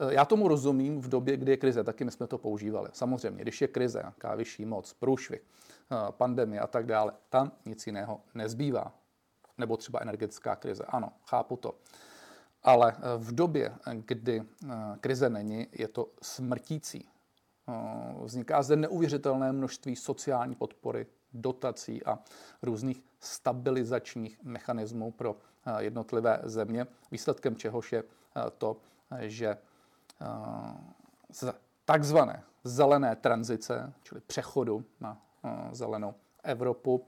Eh, 0.00 0.14
já 0.14 0.24
tomu 0.24 0.48
rozumím 0.48 1.00
v 1.00 1.08
době, 1.08 1.36
kdy 1.36 1.52
je 1.52 1.56
krize, 1.56 1.84
taky 1.84 2.04
my 2.04 2.10
jsme 2.10 2.26
to 2.26 2.38
používali. 2.38 2.88
Samozřejmě, 2.92 3.42
když 3.42 3.60
je 3.60 3.68
krize, 3.68 3.98
nějaká 3.98 4.34
vyšší 4.34 4.64
moc, 4.64 4.92
průšvih, 4.92 5.42
pandemie 6.10 6.60
a 6.60 6.66
tak 6.66 6.86
dále, 6.86 7.12
tam 7.28 7.52
nic 7.64 7.86
jiného 7.86 8.20
nezbývá. 8.34 8.92
Nebo 9.58 9.76
třeba 9.76 9.98
energetická 10.02 10.56
krize. 10.56 10.84
Ano, 10.84 11.12
chápu 11.26 11.56
to. 11.56 11.74
Ale 12.62 12.96
eh, 12.96 13.00
v 13.16 13.34
době, 13.34 13.74
kdy 13.94 14.42
eh, 14.42 14.68
krize 15.00 15.28
není, 15.30 15.66
je 15.72 15.88
to 15.88 16.08
smrtící. 16.22 17.08
Vzniká 18.22 18.62
zde 18.62 18.76
neuvěřitelné 18.76 19.52
množství 19.52 19.96
sociální 19.96 20.54
podpory, 20.54 21.06
dotací 21.32 22.04
a 22.04 22.18
různých 22.62 23.02
stabilizačních 23.20 24.42
mechanismů 24.42 25.10
pro 25.10 25.36
jednotlivé 25.78 26.40
země, 26.44 26.86
výsledkem 27.10 27.56
čehož 27.56 27.92
je 27.92 28.02
to, 28.58 28.76
že 29.20 29.56
z 31.30 31.54
takzvané 31.84 32.42
zelené 32.64 33.16
tranzice, 33.16 33.92
čili 34.02 34.20
přechodu 34.20 34.84
na 35.00 35.18
Eh, 35.18 35.27
zelenou 35.72 36.14
Evropu. 36.42 37.06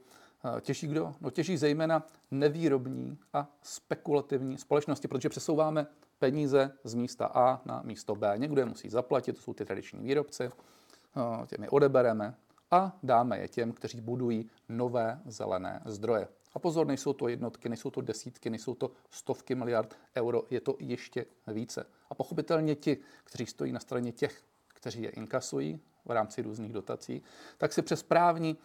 Eh, 0.57 0.61
těží 0.61 0.87
kdo? 0.87 1.15
No 1.21 1.29
těží 1.29 1.57
zejména 1.57 2.07
nevýrobní 2.31 3.17
a 3.33 3.47
spekulativní 3.61 4.57
společnosti, 4.57 5.07
protože 5.07 5.29
přesouváme 5.29 5.87
peníze 6.19 6.71
z 6.83 6.93
místa 6.93 7.25
A 7.25 7.61
na 7.65 7.81
místo 7.85 8.15
B. 8.15 8.33
Někdo 8.37 8.61
je 8.61 8.65
musí 8.65 8.89
zaplatit, 8.89 9.33
to 9.33 9.41
jsou 9.41 9.53
ty 9.53 9.65
tradiční 9.65 10.03
výrobci, 10.03 10.43
eh, 10.43 11.47
těmi 11.47 11.69
odebereme 11.69 12.35
a 12.71 12.97
dáme 13.03 13.39
je 13.39 13.47
těm, 13.47 13.71
kteří 13.71 14.01
budují 14.01 14.49
nové 14.69 15.21
zelené 15.25 15.81
zdroje. 15.85 16.27
A 16.53 16.59
pozor, 16.59 16.87
nejsou 16.87 17.13
to 17.13 17.27
jednotky, 17.27 17.69
nejsou 17.69 17.89
to 17.89 18.01
desítky, 18.01 18.49
nejsou 18.49 18.75
to 18.75 18.91
stovky 19.09 19.55
miliard 19.55 19.97
euro, 20.17 20.43
je 20.49 20.61
to 20.61 20.75
ještě 20.79 21.25
více. 21.47 21.85
A 22.09 22.15
pochopitelně 22.15 22.75
ti, 22.75 22.97
kteří 23.23 23.45
stojí 23.45 23.71
na 23.71 23.79
straně 23.79 24.11
těch, 24.11 24.43
kteří 24.81 25.01
je 25.01 25.09
inkasují, 25.09 25.79
v 26.05 26.11
rámci 26.11 26.41
různých 26.41 26.73
dotací, 26.73 27.23
tak 27.57 27.73
si 27.73 27.81
přes 27.81 28.03
právní 28.03 28.57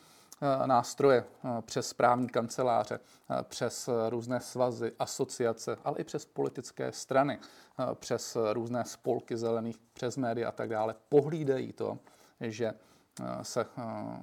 eh, 0.42 0.66
nástroje, 0.66 1.24
eh, 1.44 1.62
přes 1.62 1.92
právní 1.92 2.28
kanceláře, 2.28 3.00
eh, 3.30 3.42
přes 3.42 3.88
různé 4.08 4.40
svazy, 4.40 4.92
asociace, 4.98 5.76
ale 5.84 5.98
i 5.98 6.04
přes 6.04 6.24
politické 6.24 6.92
strany, 6.92 7.38
přes 7.94 8.36
různé 8.52 8.84
spolky 8.84 9.36
zelených, 9.36 9.78
přes 9.92 10.16
média 10.16 10.48
a 10.48 10.52
tak 10.52 10.68
dále, 10.68 10.94
pohlídají 11.08 11.72
to, 11.72 11.98
že 12.40 12.74
se 13.42 13.66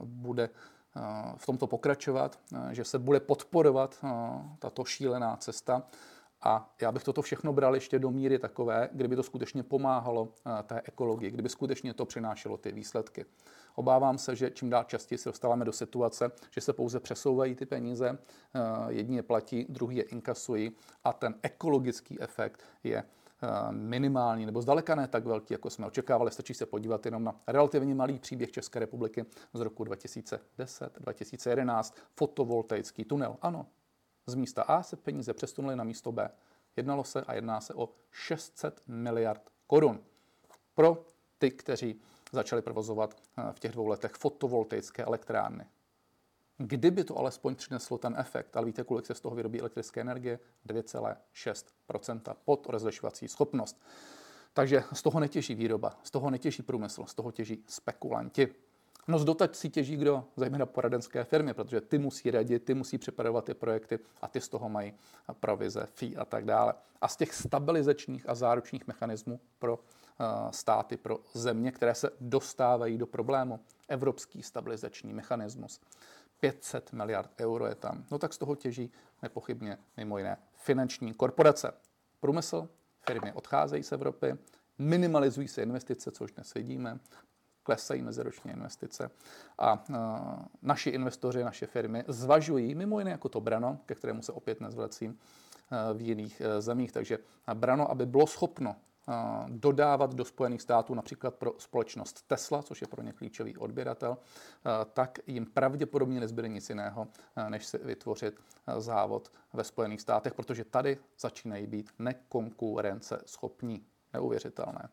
bude 0.04 0.50
v 1.38 1.46
tomto 1.46 1.68
pokračovat, 1.68 2.40
že 2.72 2.84
se 2.84 3.00
bude 3.00 3.20
podporovat 3.20 4.06
tato 4.60 4.86
šílená 4.86 5.38
cesta 5.38 5.84
a 6.44 6.70
já 6.82 6.92
bych 6.92 7.04
toto 7.04 7.22
všechno 7.22 7.54
bral 7.54 7.76
ještě 7.76 8.00
do 8.00 8.12
míry 8.12 8.40
takové, 8.40 8.90
kdyby 8.92 9.16
to 9.16 9.24
skutečně 9.24 9.64
pomáhalo 9.64 10.30
eh, 10.60 10.64
té 10.64 10.82
ekologii, 10.86 11.32
kdyby 11.32 11.50
skutečně 11.50 11.94
to 11.94 12.06
přinášelo 12.06 12.58
ty 12.58 12.72
výsledky. 12.72 13.26
Obávám 13.76 14.18
se, 14.18 14.36
že 14.36 14.52
čím 14.52 14.70
dál 14.70 14.84
častěji 14.84 15.18
se 15.18 15.30
dostáváme 15.30 15.66
do 15.66 15.74
situace, 15.74 16.32
že 16.52 16.62
se 16.62 16.74
pouze 16.74 17.00
přesouvají 17.00 17.56
ty 17.56 17.66
peníze, 17.66 18.18
eh, 18.56 18.60
jedni 18.90 19.16
je 19.16 19.24
platí, 19.24 19.66
druhý 19.70 19.98
je 19.98 20.04
inkasují 20.04 20.72
a 21.04 21.14
ten 21.14 21.36
ekologický 21.42 22.22
efekt 22.22 22.64
je 22.84 22.98
eh, 22.98 23.04
minimální 23.72 24.46
nebo 24.46 24.62
zdaleka 24.62 24.96
ne 24.96 25.08
tak 25.08 25.26
velký, 25.26 25.54
jako 25.54 25.70
jsme 25.70 25.88
očekávali. 25.88 26.32
Stačí 26.32 26.54
se 26.54 26.66
podívat 26.66 27.06
jenom 27.06 27.24
na 27.24 27.36
relativně 27.48 27.96
malý 27.96 28.20
příběh 28.20 28.52
České 28.52 28.80
republiky 28.80 29.26
z 29.54 29.60
roku 29.60 29.84
2010-2011, 29.84 31.94
fotovoltaický 32.16 33.06
tunel. 33.06 33.38
Ano, 33.42 33.66
z 34.26 34.36
místa 34.36 34.64
A 34.64 34.84
se 34.84 34.96
peníze 34.96 35.34
přesunuly 35.34 35.76
na 35.76 35.84
místo 35.84 36.12
B. 36.12 36.30
Jednalo 36.76 37.04
se 37.04 37.22
a 37.22 37.34
jedná 37.34 37.62
se 37.62 37.74
o 37.74 37.90
600 38.12 38.82
miliard 38.88 39.50
korun. 39.68 40.00
Pro 40.74 41.06
ty, 41.38 41.52
kteří 41.52 42.02
začali 42.32 42.62
provozovat 42.62 43.16
eh, 43.38 43.54
v 43.54 43.60
těch 43.60 43.72
dvou 43.72 43.88
letech 43.88 44.12
fotovoltaické 44.12 45.04
elektrárny. 45.04 45.66
Kdyby 46.58 47.04
to 47.04 47.18
alespoň 47.18 47.56
přineslo 47.56 47.98
ten 47.98 48.16
efekt, 48.18 48.58
ale 48.58 48.66
víte, 48.66 48.84
kolik 48.84 49.06
se 49.06 49.16
z 49.16 49.22
toho 49.22 49.36
vyrobí 49.36 49.60
elektrické 49.60 50.02
energie? 50.02 50.40
2,6% 50.68 52.36
pod 52.46 52.68
rozlišovací 52.70 53.28
schopnost. 53.28 53.82
Takže 54.54 54.84
z 54.94 55.02
toho 55.02 55.20
netěží 55.20 55.56
výroba, 55.56 56.00
z 56.04 56.12
toho 56.12 56.30
netěží 56.30 56.64
průmysl, 56.64 57.06
z 57.06 57.16
toho 57.16 57.32
těží 57.32 57.64
spekulanti. 57.68 58.48
No 59.08 59.20
z 59.20 59.26
dotací 59.26 59.70
těží 59.70 59.98
kdo? 59.98 60.24
Zajména 60.36 60.66
poradenské 60.66 61.24
firmy, 61.24 61.54
protože 61.54 61.82
ty 61.82 61.98
musí 61.98 62.32
radit, 62.32 62.66
ty 62.66 62.74
musí 62.74 62.98
připravovat 62.98 63.46
ty 63.46 63.54
projekty 63.54 64.00
a 64.22 64.28
ty 64.28 64.42
z 64.42 64.50
toho 64.50 64.70
mají 64.70 64.94
provize, 65.40 65.86
fee 65.86 66.16
a 66.16 66.26
tak 66.26 66.46
dále. 66.46 66.74
A 67.02 67.08
z 67.08 67.18
těch 67.18 67.34
stabilizačních 67.34 68.30
a 68.30 68.36
záručních 68.36 68.88
mechanismů 68.88 69.40
pro 69.60 69.76
uh, 69.78 69.82
státy, 70.52 70.98
pro 70.98 71.20
země, 71.34 71.72
které 71.72 71.96
se 71.96 72.10
dostávají 72.22 72.98
do 72.98 73.08
problému, 73.08 73.60
evropský 73.88 74.44
stabilizační 74.44 75.14
mechanismus, 75.14 75.82
500 76.40 76.94
miliard 76.94 77.32
euro 77.42 77.68
je 77.68 77.76
tam. 77.76 78.06
No 78.12 78.20
tak 78.20 78.34
z 78.34 78.38
toho 78.38 78.56
těží 78.56 78.92
nepochybně 79.22 79.78
mimo 79.98 80.18
jiné 80.18 80.38
finanční 80.54 81.14
korporace. 81.14 81.74
Průmysl, 82.20 82.70
firmy 83.08 83.34
odcházejí 83.34 83.84
z 83.84 83.92
Evropy, 83.92 84.38
minimalizují 84.78 85.48
se 85.48 85.64
investice, 85.64 86.12
což 86.12 86.32
dnes 86.32 86.54
vidíme, 86.54 87.00
klesají 87.64 88.02
meziročně 88.02 88.52
investice 88.52 89.12
a 89.58 89.84
uh, 89.90 89.96
naši 90.62 90.90
investoři, 90.90 91.44
naše 91.44 91.68
firmy 91.68 92.04
zvažují 92.08 92.76
mimo 92.76 93.00
jiné 93.00 93.12
jako 93.12 93.30
to 93.30 93.42
Brano, 93.42 93.80
ke 93.86 93.96
kterému 93.96 94.22
se 94.22 94.32
opět 94.32 94.62
nezvracím 94.62 95.12
uh, 95.12 95.98
v 95.98 96.02
jiných 96.02 96.42
uh, 96.42 96.62
zemích. 96.62 96.92
Takže 96.92 97.18
Brano, 97.54 97.92
aby 97.92 98.06
bylo 98.06 98.28
schopno 98.28 98.76
dodávat 99.48 100.14
do 100.14 100.26
Spojených 100.26 100.62
států 100.62 100.94
například 100.94 101.36
pro 101.36 101.54
společnost 101.58 102.28
Tesla, 102.28 102.64
což 102.64 102.82
je 102.82 102.88
pro 102.88 103.02
ně 103.02 103.14
klíčový 103.14 103.58
odběratel, 103.58 104.18
tak 104.94 105.20
jim 105.28 105.46
pravděpodobně 105.46 106.20
nezbyde 106.20 106.48
nic 106.48 106.70
jiného, 106.70 107.08
než 107.50 107.66
si 107.66 107.78
vytvořit 107.78 108.40
závod 108.78 109.32
ve 109.54 109.64
Spojených 109.64 110.02
státech, 110.02 110.34
protože 110.34 110.64
tady 110.64 110.98
začínají 111.20 111.68
být 111.68 111.92
nekonkurence 112.00 113.22
schopní. 113.26 113.86
Neuvěřitelné. 114.14 114.90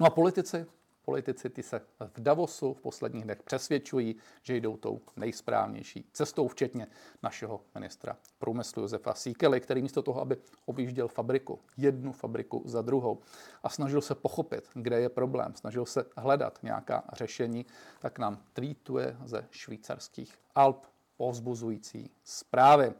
No 0.00 0.06
a 0.06 0.10
politici, 0.10 0.66
Politici 1.08 1.50
ty 1.50 1.62
se 1.62 1.80
v 2.00 2.20
Davosu 2.20 2.74
v 2.74 2.80
posledních 2.80 3.24
dnech 3.24 3.42
přesvědčují, 3.42 4.16
že 4.42 4.56
jdou 4.56 4.76
tou 4.76 5.00
nejsprávnější 5.16 6.08
cestou, 6.12 6.48
včetně 6.48 6.86
našeho 7.22 7.60
ministra 7.74 8.16
průmyslu 8.38 8.82
Josefa 8.82 9.14
Síkely, 9.14 9.60
který 9.60 9.82
místo 9.82 10.02
toho, 10.02 10.20
aby 10.20 10.36
objížděl 10.66 11.08
fabriku, 11.08 11.60
jednu 11.76 12.12
fabriku 12.12 12.62
za 12.64 12.82
druhou 12.82 13.18
a 13.62 13.68
snažil 13.68 14.00
se 14.00 14.14
pochopit, 14.14 14.68
kde 14.74 15.00
je 15.00 15.08
problém, 15.08 15.54
snažil 15.54 15.86
se 15.86 16.04
hledat 16.16 16.58
nějaká 16.62 17.04
řešení, 17.12 17.66
tak 18.00 18.18
nám 18.18 18.42
tweetuje 18.52 19.16
ze 19.24 19.46
švýcarských 19.50 20.34
Alp 20.54 20.86
povzbuzující 21.16 22.10
zprávy. 22.24 22.92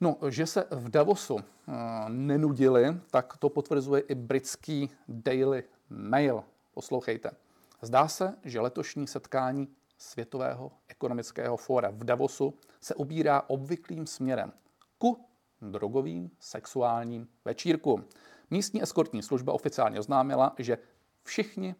No, 0.00 0.16
že 0.28 0.46
se 0.46 0.64
v 0.70 0.88
Davosu 0.88 1.34
uh, 1.34 1.42
nenudili, 2.08 3.00
tak 3.10 3.36
to 3.36 3.48
potvrzuje 3.48 4.00
i 4.00 4.14
britský 4.14 4.90
Daily 5.08 5.64
Mail. 5.90 6.44
Poslouchejte. 6.78 7.30
Zdá 7.82 8.08
se, 8.08 8.34
že 8.44 8.60
letošní 8.60 9.06
setkání 9.06 9.68
Světového 9.96 10.72
ekonomického 10.88 11.56
fóra 11.56 11.90
v 11.90 12.04
Davosu 12.04 12.54
se 12.80 12.94
ubírá 12.94 13.42
obvyklým 13.46 14.06
směrem 14.06 14.52
ku 14.98 15.24
drogovým 15.62 16.30
sexuálním 16.40 17.28
večírkům. 17.44 18.04
Místní 18.50 18.82
eskortní 18.82 19.22
služba 19.22 19.52
oficiálně 19.52 19.98
oznámila, 19.98 20.54
že 20.58 20.78
všichni 21.22 21.74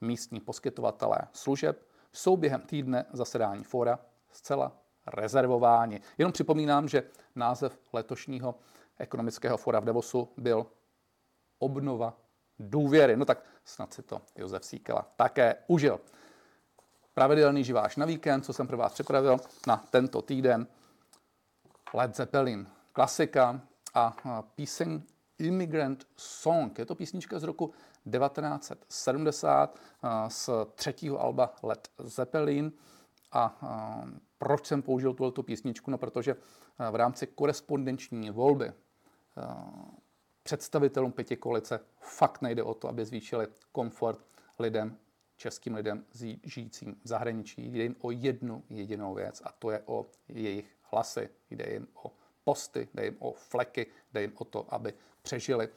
místní 0.00 0.40
poskytovatelé 0.40 1.18
služeb 1.32 1.86
jsou 2.12 2.36
během 2.36 2.60
týdne 2.60 3.04
zasedání 3.12 3.64
fóra 3.64 3.98
zcela 4.32 4.76
rezervováni. 5.06 6.00
Jenom 6.18 6.32
připomínám, 6.32 6.88
že 6.88 7.02
název 7.34 7.78
letošního 7.92 8.54
ekonomického 8.98 9.56
fora 9.56 9.80
v 9.80 9.84
Davosu 9.84 10.28
byl 10.36 10.66
obnova 11.58 12.24
důvěry. 12.58 13.16
No 13.16 13.24
tak 13.24 13.44
snad 13.64 13.94
si 13.94 14.02
to 14.02 14.22
Josef 14.36 14.64
Síkela 14.64 15.06
také 15.16 15.54
užil. 15.66 16.00
Pravidelný 17.14 17.64
živáš 17.64 17.96
na 17.96 18.06
víkend, 18.06 18.42
co 18.42 18.52
jsem 18.52 18.66
pro 18.66 18.76
vás 18.76 18.92
připravil 18.92 19.38
na 19.66 19.76
tento 19.76 20.22
týden. 20.22 20.66
Led 21.94 22.16
Zeppelin, 22.16 22.66
klasika 22.92 23.60
a 23.94 24.16
píseň 24.54 25.02
Immigrant 25.38 26.06
Song. 26.16 26.78
Je 26.78 26.86
to 26.86 26.94
písnička 26.94 27.38
z 27.38 27.42
roku 27.42 27.66
1970 28.10 29.78
z 30.28 30.50
třetího 30.74 31.20
alba 31.20 31.54
Led 31.62 31.88
Zeppelin. 31.98 32.72
A 33.32 33.58
proč 34.38 34.66
jsem 34.66 34.82
použil 34.82 35.14
tuto 35.14 35.42
písničku? 35.42 35.90
No, 35.90 35.98
protože 35.98 36.36
v 36.90 36.94
rámci 36.94 37.26
korespondenční 37.26 38.30
volby 38.30 38.72
představitelům 40.44 41.12
pěti 41.12 41.36
koalice 41.36 41.80
fakt 41.98 42.42
nejde 42.42 42.62
o 42.62 42.74
to, 42.74 42.88
aby 42.88 43.04
zvýšili 43.04 43.46
komfort 43.72 44.20
lidem, 44.58 44.98
českým 45.36 45.74
lidem 45.74 46.04
žijícím 46.44 46.96
v 47.04 47.08
zahraničí. 47.08 47.72
Jde 47.72 47.82
jim 47.82 47.96
o 48.00 48.10
jednu 48.10 48.64
jedinou 48.70 49.14
věc 49.14 49.42
a 49.44 49.52
to 49.58 49.70
je 49.70 49.82
o 49.86 50.06
jejich 50.28 50.76
hlasy. 50.82 51.28
Jde 51.50 51.72
jim 51.72 51.88
o 52.02 52.12
posty, 52.44 52.88
jde 52.94 53.04
jim 53.04 53.16
o 53.18 53.32
fleky, 53.32 53.86
jde 54.12 54.20
jim 54.20 54.32
o 54.38 54.44
to, 54.44 54.74
aby 54.74 54.94
přežili, 55.22 55.68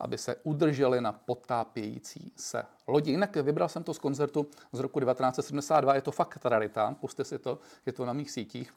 aby 0.00 0.18
se 0.18 0.36
udrželi 0.42 1.00
na 1.00 1.12
potápějící 1.12 2.32
se 2.36 2.64
lodi. 2.86 3.10
Jinak 3.10 3.36
vybral 3.36 3.68
jsem 3.68 3.82
to 3.82 3.94
z 3.94 3.98
koncertu 3.98 4.46
z 4.72 4.78
roku 4.78 5.00
1972, 5.00 5.94
je 5.94 6.02
to 6.02 6.12
fakt 6.12 6.44
rarita, 6.44 6.96
puste 7.00 7.24
si 7.24 7.38
to, 7.38 7.58
je 7.86 7.92
to 7.92 8.04
na 8.04 8.12
mých 8.12 8.30
sítích. 8.30 8.72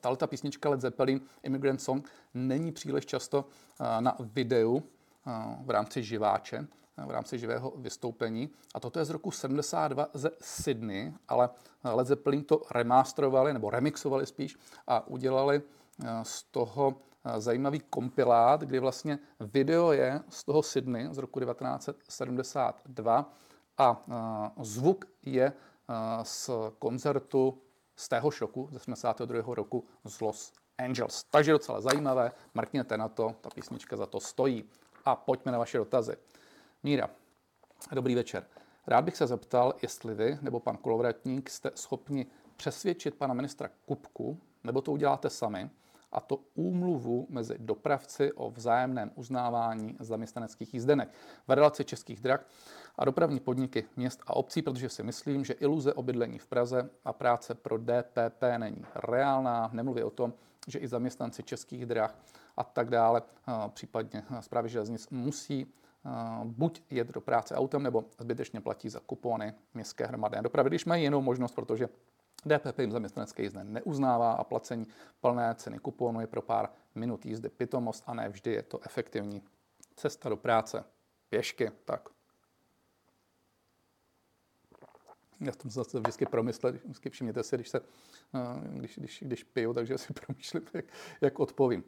Tahle 0.00 0.16
ta 0.16 0.26
písnička 0.26 0.70
Led 0.70 0.80
Zeppelin, 0.80 1.20
Immigrant 1.42 1.82
Song, 1.82 2.10
není 2.34 2.72
příliš 2.72 3.06
často 3.06 3.44
eh, 3.80 4.00
na 4.00 4.16
videu 4.20 4.82
eh, 4.82 5.30
v 5.64 5.70
rámci 5.70 6.02
živáče, 6.02 6.66
eh, 6.98 7.06
v 7.06 7.10
rámci 7.10 7.38
živého 7.38 7.72
vystoupení. 7.76 8.50
A 8.74 8.80
toto 8.80 8.98
je 8.98 9.04
z 9.04 9.10
roku 9.10 9.30
72 9.30 10.08
ze 10.14 10.30
Sydney, 10.40 11.12
ale 11.28 11.50
Led 11.84 12.06
Zeppelin 12.06 12.44
to 12.44 12.62
remasterovali, 12.70 13.52
nebo 13.52 13.70
remixovali 13.70 14.26
spíš, 14.26 14.56
a 14.86 15.06
udělali 15.06 15.62
z 16.22 16.42
toho 16.42 16.94
zajímavý 17.38 17.80
kompilát, 17.90 18.60
kdy 18.60 18.78
vlastně 18.78 19.18
video 19.40 19.92
je 19.92 20.20
z 20.28 20.44
toho 20.44 20.62
Sydney 20.62 21.08
z 21.10 21.18
roku 21.18 21.40
1972 21.40 23.32
a 23.78 24.04
zvuk 24.60 25.04
je 25.22 25.52
z 26.22 26.50
koncertu 26.78 27.58
z 27.96 28.08
tého 28.08 28.30
šoku 28.30 28.68
ze 28.72 28.78
72. 28.78 29.54
roku 29.54 29.84
z 30.04 30.20
Los 30.20 30.52
Angeles. 30.78 31.24
Takže 31.30 31.52
docela 31.52 31.80
zajímavé, 31.80 32.32
mrkněte 32.54 32.96
na 32.96 33.08
to, 33.08 33.34
ta 33.40 33.50
písnička 33.50 33.96
za 33.96 34.06
to 34.06 34.20
stojí. 34.20 34.64
A 35.04 35.16
pojďme 35.16 35.52
na 35.52 35.58
vaše 35.58 35.78
dotazy. 35.78 36.16
Míra, 36.82 37.10
dobrý 37.92 38.14
večer. 38.14 38.46
Rád 38.86 39.04
bych 39.04 39.16
se 39.16 39.26
zeptal, 39.26 39.74
jestli 39.82 40.14
vy 40.14 40.38
nebo 40.42 40.60
pan 40.60 40.76
Kolovratník 40.76 41.50
jste 41.50 41.70
schopni 41.74 42.26
přesvědčit 42.56 43.14
pana 43.14 43.34
ministra 43.34 43.70
Kupku, 43.86 44.40
nebo 44.64 44.80
to 44.80 44.92
uděláte 44.92 45.30
sami, 45.30 45.70
a 46.12 46.20
to 46.20 46.40
úmluvu 46.54 47.26
mezi 47.30 47.54
dopravci 47.58 48.32
o 48.32 48.50
vzájemném 48.50 49.10
uznávání 49.14 49.96
zaměstnaneckých 50.00 50.74
jízdenek 50.74 51.08
v 51.48 51.50
relaci 51.50 51.84
českých 51.84 52.20
drah 52.20 52.46
a 52.98 53.04
dopravní 53.04 53.40
podniky 53.40 53.84
měst 53.96 54.20
a 54.26 54.36
obcí, 54.36 54.62
protože 54.62 54.88
si 54.88 55.02
myslím, 55.02 55.44
že 55.44 55.52
iluze 55.52 55.94
o 55.94 56.02
bydlení 56.02 56.38
v 56.38 56.46
Praze 56.46 56.90
a 57.04 57.12
práce 57.12 57.54
pro 57.54 57.78
DPP 57.78 58.42
není 58.58 58.84
reálná. 58.94 59.70
Nemluví 59.72 60.02
o 60.02 60.10
tom, 60.10 60.32
že 60.66 60.78
i 60.78 60.88
zaměstnanci 60.88 61.42
českých 61.42 61.86
drah 61.86 62.18
a 62.56 62.64
tak 62.64 62.90
dále, 62.90 63.22
případně 63.68 64.24
zprávy 64.40 64.68
železnic, 64.68 65.08
musí 65.10 65.72
buď 66.44 66.82
jet 66.90 67.08
do 67.08 67.20
práce 67.20 67.54
autem, 67.54 67.82
nebo 67.82 68.04
zbytečně 68.18 68.60
platí 68.60 68.88
za 68.88 69.00
kupony 69.00 69.54
městské 69.74 70.06
hromadné 70.06 70.42
dopravy, 70.42 70.70
když 70.70 70.84
mají 70.84 71.02
jinou 71.02 71.22
možnost, 71.22 71.52
protože 71.52 71.88
DPP 72.46 72.78
jim 72.78 72.92
zaměstnanecké 72.92 73.42
jízdné 73.42 73.64
neuznává 73.64 74.32
a 74.32 74.44
placení 74.44 74.86
plné 75.20 75.54
ceny 75.54 75.78
kuponu 75.78 76.20
je 76.20 76.26
pro 76.26 76.42
pár 76.42 76.68
minut 76.94 77.26
jízdy 77.26 77.48
pitomost 77.48 78.04
a 78.06 78.14
ne 78.14 78.28
vždy 78.28 78.52
je 78.52 78.62
to 78.62 78.80
efektivní 78.84 79.42
cesta 79.96 80.28
do 80.28 80.36
práce. 80.36 80.84
Pěšky, 81.28 81.70
tak. 81.84 82.08
Já 85.40 85.52
jsem 85.52 85.70
se 85.70 85.74
zase 85.74 86.00
vždycky 86.00 86.26
promyslel, 86.26 86.72
vždycky 86.72 87.10
všimněte 87.10 87.42
si, 87.42 87.56
když, 87.56 87.68
se, 87.68 87.80
eh, 88.34 88.78
když, 88.78 88.98
když, 88.98 89.22
když 89.26 89.44
piju, 89.44 89.74
takže 89.74 89.98
si 89.98 90.12
promýšlím, 90.26 90.62
jak, 90.74 90.84
jak 91.20 91.40
odpovím. 91.40 91.84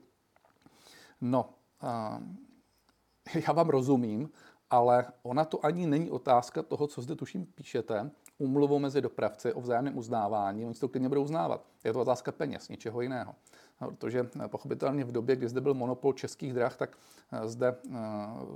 No, 1.21 1.51
eh, 1.83 3.41
já 3.47 3.53
vám 3.53 3.69
rozumím, 3.69 4.31
ale 4.71 5.07
ona 5.23 5.45
to 5.45 5.67
ani 5.67 5.87
není 5.87 6.11
otázka 6.11 6.63
toho, 6.63 6.87
co 6.87 7.03
zde 7.03 7.17
tuším 7.17 7.47
píšete, 7.47 8.11
umluvou 8.39 8.79
mezi 8.79 9.01
dopravci 9.01 9.53
o 9.53 9.61
vzájemném 9.61 9.99
uznávání, 9.99 10.65
oni 10.65 10.75
si 10.75 10.81
to 10.81 10.89
klidně 10.89 11.09
budou 11.09 11.23
uznávat. 11.23 11.65
Je 11.85 11.93
to 11.93 12.01
otázka 12.01 12.33
peněz, 12.33 12.69
ničeho 12.69 13.01
jiného. 13.01 13.35
No, 13.81 13.91
protože 13.91 14.29
eh, 14.45 14.49
pochopitelně 14.49 15.05
v 15.05 15.13
době, 15.13 15.37
kdy 15.37 15.49
zde 15.49 15.61
byl 15.61 15.75
monopol 15.75 16.13
českých 16.13 16.53
drah, 16.53 16.77
tak 16.77 16.99
zde 17.45 17.77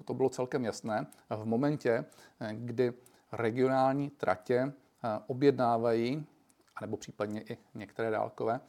to 0.05 0.15
bylo 0.15 0.29
celkem 0.29 0.65
jasné. 0.65 1.07
V 1.31 1.45
momentě, 1.45 2.05
kdy 2.53 2.93
regionální 3.33 4.11
tratě 4.11 4.73
objednávají, 5.27 6.27
anebo 6.77 6.97
případně 6.97 7.43
i 7.43 7.59
některé 7.75 8.11
dálkové, 8.11 8.61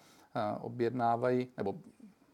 objednávají, 0.61 1.47
nebo 1.57 1.75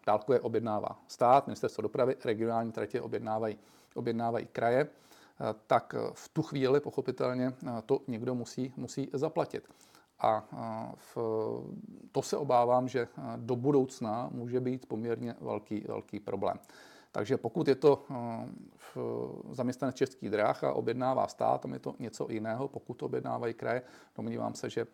dálkové 0.06 0.40
objednává 0.40 1.00
stát, 1.08 1.48
ministerstvo 1.48 1.82
dopravy, 1.82 2.16
regionální 2.26 2.72
tratě 2.72 3.02
objednávají, 3.02 3.58
objednávají 3.96 4.48
kraje, 4.48 4.88
tak 5.68 5.96
v 6.14 6.30
tu 6.30 6.42
chvíli 6.42 6.80
pochopitelně 6.80 7.54
to 7.86 8.02
někdo 8.08 8.36
musí, 8.36 8.74
musí 8.78 9.10
zaplatit. 9.14 9.70
A 10.20 10.44
v, 10.96 11.18
to 12.12 12.22
se 12.22 12.38
obávám, 12.38 12.88
že 12.88 13.08
do 13.36 13.56
budoucna 13.56 14.30
může 14.32 14.60
být 14.60 14.86
poměrně 14.86 15.36
velký, 15.42 15.86
velký 15.88 16.20
problém. 16.20 16.60
Takže 17.12 17.38
pokud 17.38 17.68
je 17.68 17.76
to 17.76 18.06
v 18.96 18.98
zaměstnanec 19.52 19.96
českých 19.96 20.30
dráh 20.30 20.64
a 20.64 20.74
objednává 20.74 21.28
stát, 21.28 21.62
tam 21.62 21.74
je 21.74 21.80
to 21.80 21.96
něco 22.00 22.28
jiného. 22.30 22.68
Pokud 22.68 22.94
to 22.94 23.06
objednávají 23.06 23.54
kraje, 23.54 23.82
domnívám 24.16 24.56
se, 24.56 24.70
že 24.70 24.88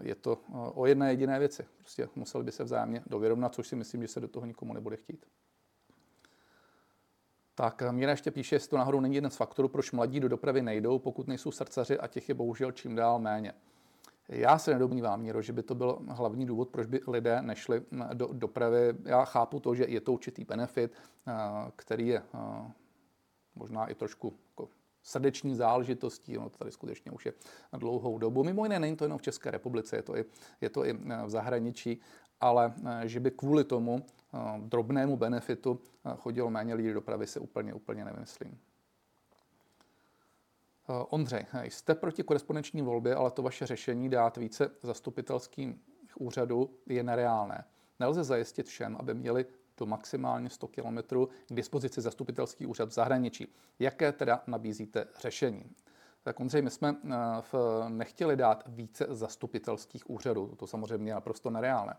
je 0.00 0.14
to 0.14 0.38
o 0.74 0.86
jedné 0.86 1.10
jediné 1.10 1.38
věci. 1.38 1.66
Prostě 1.78 2.08
museli 2.14 2.44
by 2.44 2.52
se 2.52 2.64
vzájemně 2.64 3.02
dověrovnat, 3.06 3.54
což 3.54 3.68
si 3.68 3.76
myslím, 3.76 4.02
že 4.02 4.08
se 4.08 4.20
do 4.20 4.28
toho 4.28 4.46
nikomu 4.46 4.72
nebude 4.72 4.96
chtít. 4.96 5.26
Tak 7.54 7.82
Míra 7.90 8.10
ještě 8.10 8.30
píše, 8.30 8.56
jestli 8.56 8.70
to 8.70 8.76
náhodou 8.76 9.00
není 9.00 9.14
jeden 9.14 9.30
z 9.30 9.36
faktorů, 9.36 9.68
proč 9.68 9.92
mladí 9.92 10.20
do 10.20 10.28
dopravy 10.28 10.62
nejdou, 10.62 10.98
pokud 10.98 11.28
nejsou 11.28 11.50
srdcaři 11.50 11.98
a 11.98 12.06
těch 12.06 12.28
je 12.28 12.34
bohužel 12.34 12.72
čím 12.72 12.94
dál 12.94 13.18
méně. 13.18 13.54
Já 14.32 14.58
se 14.58 14.72
nedomnívám, 14.72 15.20
Míro, 15.20 15.42
že 15.42 15.52
by 15.52 15.62
to 15.62 15.74
byl 15.74 15.98
hlavní 16.08 16.46
důvod, 16.46 16.68
proč 16.68 16.86
by 16.86 17.00
lidé 17.06 17.42
nešli 17.42 17.82
do 18.14 18.28
dopravy. 18.32 18.94
Já 19.04 19.24
chápu 19.24 19.60
to, 19.60 19.74
že 19.74 19.84
je 19.88 20.00
to 20.00 20.12
určitý 20.12 20.44
benefit, 20.44 20.92
eh, 20.92 21.32
který 21.76 22.08
je 22.08 22.22
eh, 22.34 22.72
možná 23.54 23.86
i 23.86 23.94
trošku 23.94 24.34
jako 24.50 24.68
srdeční 25.02 25.54
záležitostí, 25.54 26.38
ono 26.38 26.48
to 26.48 26.58
tady 26.58 26.72
skutečně 26.72 27.12
už 27.12 27.26
je 27.26 27.32
dlouhou 27.72 28.18
dobu. 28.18 28.44
Mimo 28.44 28.64
jiné 28.64 28.78
není 28.78 28.96
to 28.96 29.04
jenom 29.04 29.18
v 29.18 29.22
České 29.22 29.50
republice, 29.50 29.96
je 29.96 30.02
to 30.02 30.16
i, 30.16 30.24
je 30.60 30.70
to 30.70 30.84
i 30.86 30.90
eh, 30.90 31.26
v 31.26 31.30
zahraničí, 31.30 32.00
ale 32.40 32.72
že 33.04 33.20
by 33.20 33.30
kvůli 33.30 33.64
tomu 33.64 34.04
drobnému 34.58 35.16
benefitu 35.16 35.80
chodilo 36.16 36.50
méně 36.50 36.74
lidí 36.74 36.88
do 36.88 36.94
dopravy, 36.94 37.26
si 37.26 37.38
úplně, 37.38 37.74
úplně 37.74 38.04
nevymyslím. 38.04 38.58
Ondřej, 41.08 41.46
jste 41.62 41.94
proti 41.94 42.22
korespondenční 42.22 42.82
volbě, 42.82 43.14
ale 43.14 43.30
to 43.30 43.42
vaše 43.42 43.66
řešení 43.66 44.08
dát 44.08 44.36
více 44.36 44.70
zastupitelským 44.82 45.80
úřadů 46.18 46.70
je 46.86 47.02
nereálné. 47.02 47.64
Nelze 48.00 48.24
zajistit 48.24 48.66
všem, 48.66 48.96
aby 49.00 49.14
měli 49.14 49.46
do 49.76 49.86
maximálně 49.86 50.50
100 50.50 50.68
km 50.68 50.98
k 51.48 51.54
dispozici 51.54 52.00
zastupitelský 52.00 52.66
úřad 52.66 52.88
v 52.88 52.92
zahraničí. 52.92 53.54
Jaké 53.78 54.12
teda 54.12 54.42
nabízíte 54.46 55.06
řešení? 55.20 55.64
Tak 56.22 56.40
Ondřej, 56.40 56.62
my 56.62 56.70
jsme 56.70 56.96
nechtěli 57.88 58.36
dát 58.36 58.64
více 58.66 59.06
zastupitelských 59.08 60.10
úřadů, 60.10 60.54
to 60.56 60.66
samozřejmě 60.66 61.10
je 61.10 61.14
naprosto 61.14 61.50
nereálné. 61.50 61.96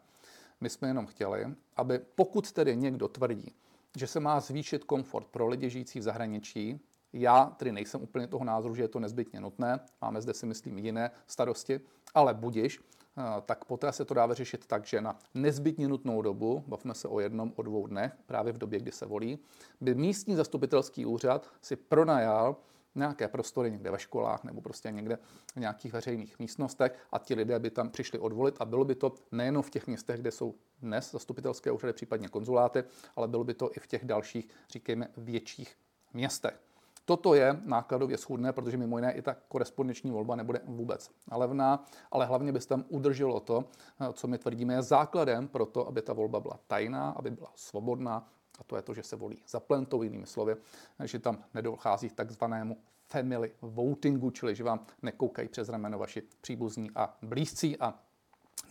My 0.62 0.69
jsme 0.69 0.88
jenom 0.88 1.06
chtěli, 1.06 1.45
aby 1.75 1.99
pokud 2.15 2.51
tedy 2.51 2.75
někdo 2.75 3.08
tvrdí, 3.08 3.56
že 3.97 4.08
se 4.08 4.19
má 4.19 4.39
zvýšit 4.39 4.84
komfort 4.84 5.27
pro 5.27 5.47
lidi 5.47 5.69
žijící 5.69 5.99
v 5.99 6.04
zahraničí, 6.04 6.80
já 7.13 7.45
tedy 7.45 7.71
nejsem 7.71 8.02
úplně 8.02 8.28
toho 8.28 8.45
názoru, 8.45 8.76
že 8.76 8.84
je 8.84 8.88
to 8.88 9.00
nezbytně 9.00 9.39
nutné, 9.39 9.80
máme 10.02 10.21
zde 10.21 10.34
si 10.34 10.45
myslím 10.45 10.78
jiné 10.78 11.12
starosti, 11.28 11.82
ale 12.13 12.34
budiš, 12.34 12.80
tak 13.45 13.65
poté 13.65 13.91
se 13.91 14.06
to 14.06 14.13
dá 14.13 14.26
vyřešit 14.26 14.67
tak, 14.67 14.86
že 14.86 15.02
na 15.02 15.19
nezbytně 15.34 15.88
nutnou 15.88 16.21
dobu, 16.21 16.63
bavíme 16.67 16.93
se 16.93 17.08
o 17.08 17.19
jednom, 17.19 17.54
o 17.56 17.62
dvou 17.62 17.88
dnech, 17.88 18.17
právě 18.26 18.54
v 18.54 18.58
době, 18.58 18.80
kdy 18.80 18.91
se 18.91 19.06
volí, 19.06 19.39
by 19.82 19.95
místní 19.95 20.36
zastupitelský 20.36 21.06
úřad 21.06 21.47
si 21.62 21.76
pronajal 21.76 22.56
nějaké 22.95 23.28
prostory 23.28 23.71
někde 23.71 23.91
ve 23.91 24.00
školách 24.00 24.43
nebo 24.43 24.62
prostě 24.62 24.91
někde 24.91 25.17
v 25.56 25.60
nějakých 25.60 25.93
veřejných 25.93 26.39
místnostech 26.39 26.97
a 27.12 27.19
ti 27.19 27.36
lidé 27.36 27.60
by 27.60 27.69
tam 27.69 27.89
přišli 27.89 28.19
odvolit 28.19 28.56
a 28.60 28.65
bylo 28.65 28.86
by 28.86 28.95
to 28.95 29.13
nejen 29.32 29.62
v 29.62 29.69
těch 29.69 29.88
městech, 29.88 30.19
kde 30.19 30.32
jsou 30.32 30.56
dnes 30.82 31.12
zastupitelské 31.12 31.71
úřady, 31.71 31.93
případně 31.93 32.28
konzuláty, 32.28 32.84
ale 33.15 33.28
bylo 33.28 33.43
by 33.43 33.54
to 33.54 33.71
i 33.78 33.80
v 33.80 33.88
těch 33.88 34.06
dalších, 34.06 34.47
říkejme, 34.69 35.08
větších 35.17 35.78
městech. 36.13 36.60
Toto 37.12 37.34
je 37.34 37.62
nákladově 37.65 38.17
schůdné, 38.17 38.54
protože 38.54 38.78
mimo 38.78 38.97
jiné 38.97 39.13
i 39.13 39.21
ta 39.21 39.36
korespondenční 39.47 40.12
volba 40.12 40.36
nebude 40.36 40.62
vůbec 40.65 41.12
levná, 41.32 41.86
ale 42.12 42.26
hlavně 42.26 42.52
by 42.52 42.62
se 42.62 42.67
tam 42.67 42.86
udrželo 42.89 43.39
to, 43.39 43.65
co 44.13 44.28
my 44.28 44.38
tvrdíme 44.38 44.74
je 44.74 44.82
základem 44.82 45.47
pro 45.47 45.65
to, 45.65 45.88
aby 45.88 46.02
ta 46.02 46.13
volba 46.13 46.39
byla 46.39 46.60
tajná, 46.67 47.10
aby 47.10 47.32
byla 47.32 47.52
svobodná, 47.56 48.28
a 48.60 48.63
to 48.63 48.76
je 48.76 48.82
to, 48.82 48.93
že 48.93 49.04
se 49.04 49.15
volí 49.15 49.43
za 49.47 49.60
plentou, 49.60 50.04
jinými 50.04 50.26
slovy, 50.26 50.56
že 51.04 51.19
tam 51.19 51.43
nedochází 51.54 52.10
k 52.10 52.13
takzvanému 52.13 52.78
family 53.08 53.52
votingu, 53.62 54.32
čili 54.32 54.56
že 54.56 54.63
vám 54.63 54.86
nekoukají 55.02 55.47
přes 55.47 55.69
rameno 55.69 56.00
vaši 56.00 56.24
příbuzní 56.41 56.91
a 56.95 57.17
blízcí 57.21 57.78
a 57.78 58.00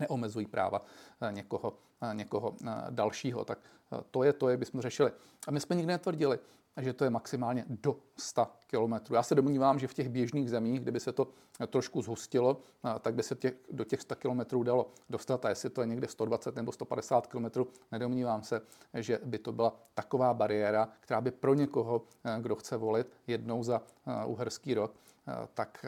neomezují 0.00 0.46
práva 0.46 0.82
eh, 1.20 1.32
někoho, 1.32 1.74
eh, 2.02 2.14
někoho 2.14 2.54
eh, 2.66 2.70
dalšího. 2.90 3.44
Tak 3.44 3.58
to 4.10 4.22
je 4.22 4.32
to, 4.32 4.48
jak 4.48 4.58
bychom 4.58 4.80
řešili. 4.80 5.12
A 5.46 5.50
my 5.50 5.60
jsme 5.60 5.76
nikdy 5.76 5.92
netvrdili, 5.92 6.38
že 6.76 6.92
to 6.92 7.04
je 7.04 7.10
maximálně 7.10 7.64
do 7.68 7.96
100 8.16 8.46
km. 8.66 9.14
Já 9.14 9.22
se 9.22 9.34
domnívám, 9.34 9.78
že 9.78 9.88
v 9.88 9.94
těch 9.94 10.08
běžných 10.08 10.50
zemích, 10.50 10.80
kdyby 10.80 11.00
se 11.00 11.12
to 11.12 11.28
trošku 11.66 12.02
zhustilo, 12.02 12.60
tak 13.00 13.14
by 13.14 13.22
se 13.22 13.34
těch, 13.34 13.54
do 13.70 13.84
těch 13.84 14.00
100 14.00 14.16
km 14.16 14.64
dalo 14.64 14.90
dostat. 15.10 15.44
A 15.44 15.48
jestli 15.48 15.70
to 15.70 15.80
je 15.80 15.86
někde 15.86 16.08
120 16.08 16.56
nebo 16.56 16.72
150 16.72 17.26
km, 17.26 17.46
nedomnívám 17.92 18.42
se, 18.42 18.60
že 18.94 19.18
by 19.24 19.38
to 19.38 19.52
byla 19.52 19.76
taková 19.94 20.34
bariéra, 20.34 20.88
která 21.00 21.20
by 21.20 21.30
pro 21.30 21.54
někoho, 21.54 22.02
kdo 22.40 22.56
chce 22.56 22.76
volit 22.76 23.06
jednou 23.26 23.62
za 23.62 23.82
uherský 24.26 24.74
rok, 24.74 24.94
tak 25.54 25.86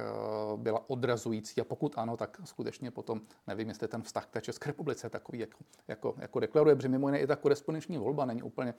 byla 0.57 0.90
odrazující. 0.90 1.61
A 1.61 1.64
pokud 1.64 1.99
ano, 1.99 2.16
tak 2.16 2.40
skutečně 2.45 2.90
potom 2.90 3.21
nevím, 3.47 3.68
jestli 3.68 3.88
ten 3.88 4.03
vztah 4.03 4.27
k 4.27 4.31
té 4.31 4.40
České 4.40 4.66
republice 4.66 5.07
je 5.07 5.11
takový, 5.11 5.38
jako, 5.38 5.59
jako, 5.88 6.14
jako 6.18 6.40
deklaruje, 6.40 6.77
protože 6.77 6.88
mimo 6.88 7.09
jiné 7.09 7.21
i 7.21 7.27
ta 7.27 7.37
korespondenční 7.37 7.99
volba 7.99 8.25
není 8.25 8.42
úplně, 8.42 8.75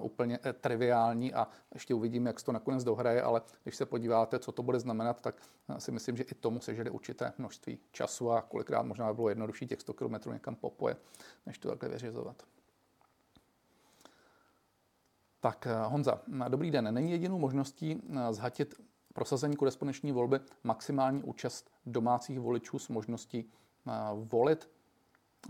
úplně 0.00 0.38
eh, 0.44 0.52
triviální 1.22 1.34
a 1.34 1.48
ještě 1.74 1.94
uvidíme, 1.94 2.30
jak 2.30 2.40
se 2.40 2.46
to 2.46 2.52
nakonec 2.52 2.84
dohraje, 2.84 3.22
ale 3.22 3.42
když 3.62 3.76
se 3.76 3.86
podíváte, 3.86 4.38
co 4.38 4.52
to 4.52 4.62
bude 4.62 4.80
znamenat, 4.80 5.20
tak 5.20 5.34
eh, 5.68 5.80
si 5.80 5.92
myslím, 5.92 6.16
že 6.16 6.22
i 6.22 6.34
tomu 6.34 6.60
sežede 6.60 6.90
určité 6.90 7.32
množství 7.38 7.78
času 7.92 8.30
a 8.30 8.42
kolikrát 8.42 8.82
možná 8.82 9.08
by 9.08 9.14
bylo 9.14 9.28
jednodušší 9.28 9.66
těch 9.66 9.80
100 9.80 9.94
km 9.94 10.32
někam 10.32 10.56
popoje, 10.56 10.96
než 11.46 11.58
to 11.58 11.68
takhle 11.68 11.88
vyřizovat. 11.88 12.42
Tak 15.40 15.66
eh, 15.66 15.86
Honza, 15.86 16.20
dobrý 16.48 16.70
den. 16.70 16.94
Není 16.94 17.12
jedinou 17.12 17.38
možností 17.38 18.02
zhatit 18.30 18.74
prosazení 19.14 19.56
korespondenční 19.56 20.12
volby 20.12 20.40
maximální 20.64 21.22
účast 21.22 21.70
domácích 21.86 22.40
voličů 22.40 22.78
s 22.78 22.88
možností 22.88 23.50
volit? 24.14 24.68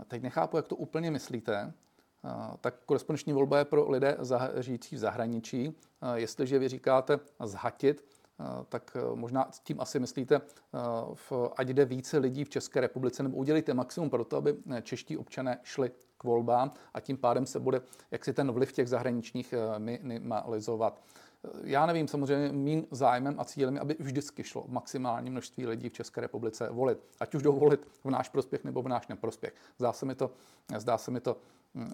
Teď 0.07 0.21
nechápu, 0.21 0.57
jak 0.57 0.67
to 0.67 0.75
úplně 0.75 1.11
myslíte 1.11 1.73
tak 2.61 2.75
korespondenční 2.85 3.33
volba 3.33 3.57
je 3.57 3.65
pro 3.65 3.91
lidé 3.91 4.17
žijící 4.59 4.95
v 4.95 4.99
zahraničí. 4.99 5.75
Jestliže 6.15 6.59
vy 6.59 6.67
říkáte 6.67 7.19
zhatit, 7.43 8.05
tak 8.69 8.97
e, 8.99 9.15
možná 9.15 9.49
tím 9.63 9.81
asi 9.81 9.99
myslíte, 9.99 10.35
e, 10.35 10.41
ať 11.57 11.67
jde 11.67 11.85
více 11.85 12.17
lidí 12.17 12.43
v 12.43 12.49
České 12.49 12.81
republice, 12.81 13.23
nebo 13.23 13.37
udělíte 13.37 13.73
maximum 13.73 14.09
pro 14.09 14.23
to, 14.23 14.37
aby 14.37 14.55
e, 14.71 14.81
čeští 14.81 15.17
občané 15.17 15.59
šli 15.63 15.91
k 16.17 16.23
volbám 16.23 16.71
a 16.93 16.99
tím 16.99 17.17
pádem 17.17 17.45
se 17.45 17.59
bude 17.59 17.81
jaksi 18.11 18.33
ten 18.33 18.51
vliv 18.51 18.73
těch 18.73 18.89
zahraničních 18.89 19.53
minimalizovat. 19.77 21.01
Já 21.63 21.85
nevím, 21.85 22.07
samozřejmě 22.07 22.51
mým 22.51 22.87
zájmem 22.91 23.35
a 23.39 23.45
cílem 23.45 23.75
je, 23.75 23.81
aby 23.81 23.95
vždycky 23.99 24.43
šlo 24.43 24.65
maximální 24.67 25.29
množství 25.29 25.67
lidí 25.67 25.89
v 25.89 25.93
České 25.93 26.21
republice 26.21 26.69
volit. 26.71 26.99
Ať 27.19 27.35
už 27.35 27.43
jdou 27.43 27.59
volit 27.59 27.87
v 28.03 28.09
náš 28.09 28.29
prospěch 28.29 28.63
nebo 28.63 28.81
v 28.81 28.87
náš 28.87 29.07
neprospěch. 29.07 29.53
Zdá 29.77 29.93
se 29.93 30.05
mi 30.05 30.15
to, 30.15 30.31
zdá 30.77 30.97
se 30.97 31.11
mi 31.11 31.19
to 31.19 31.37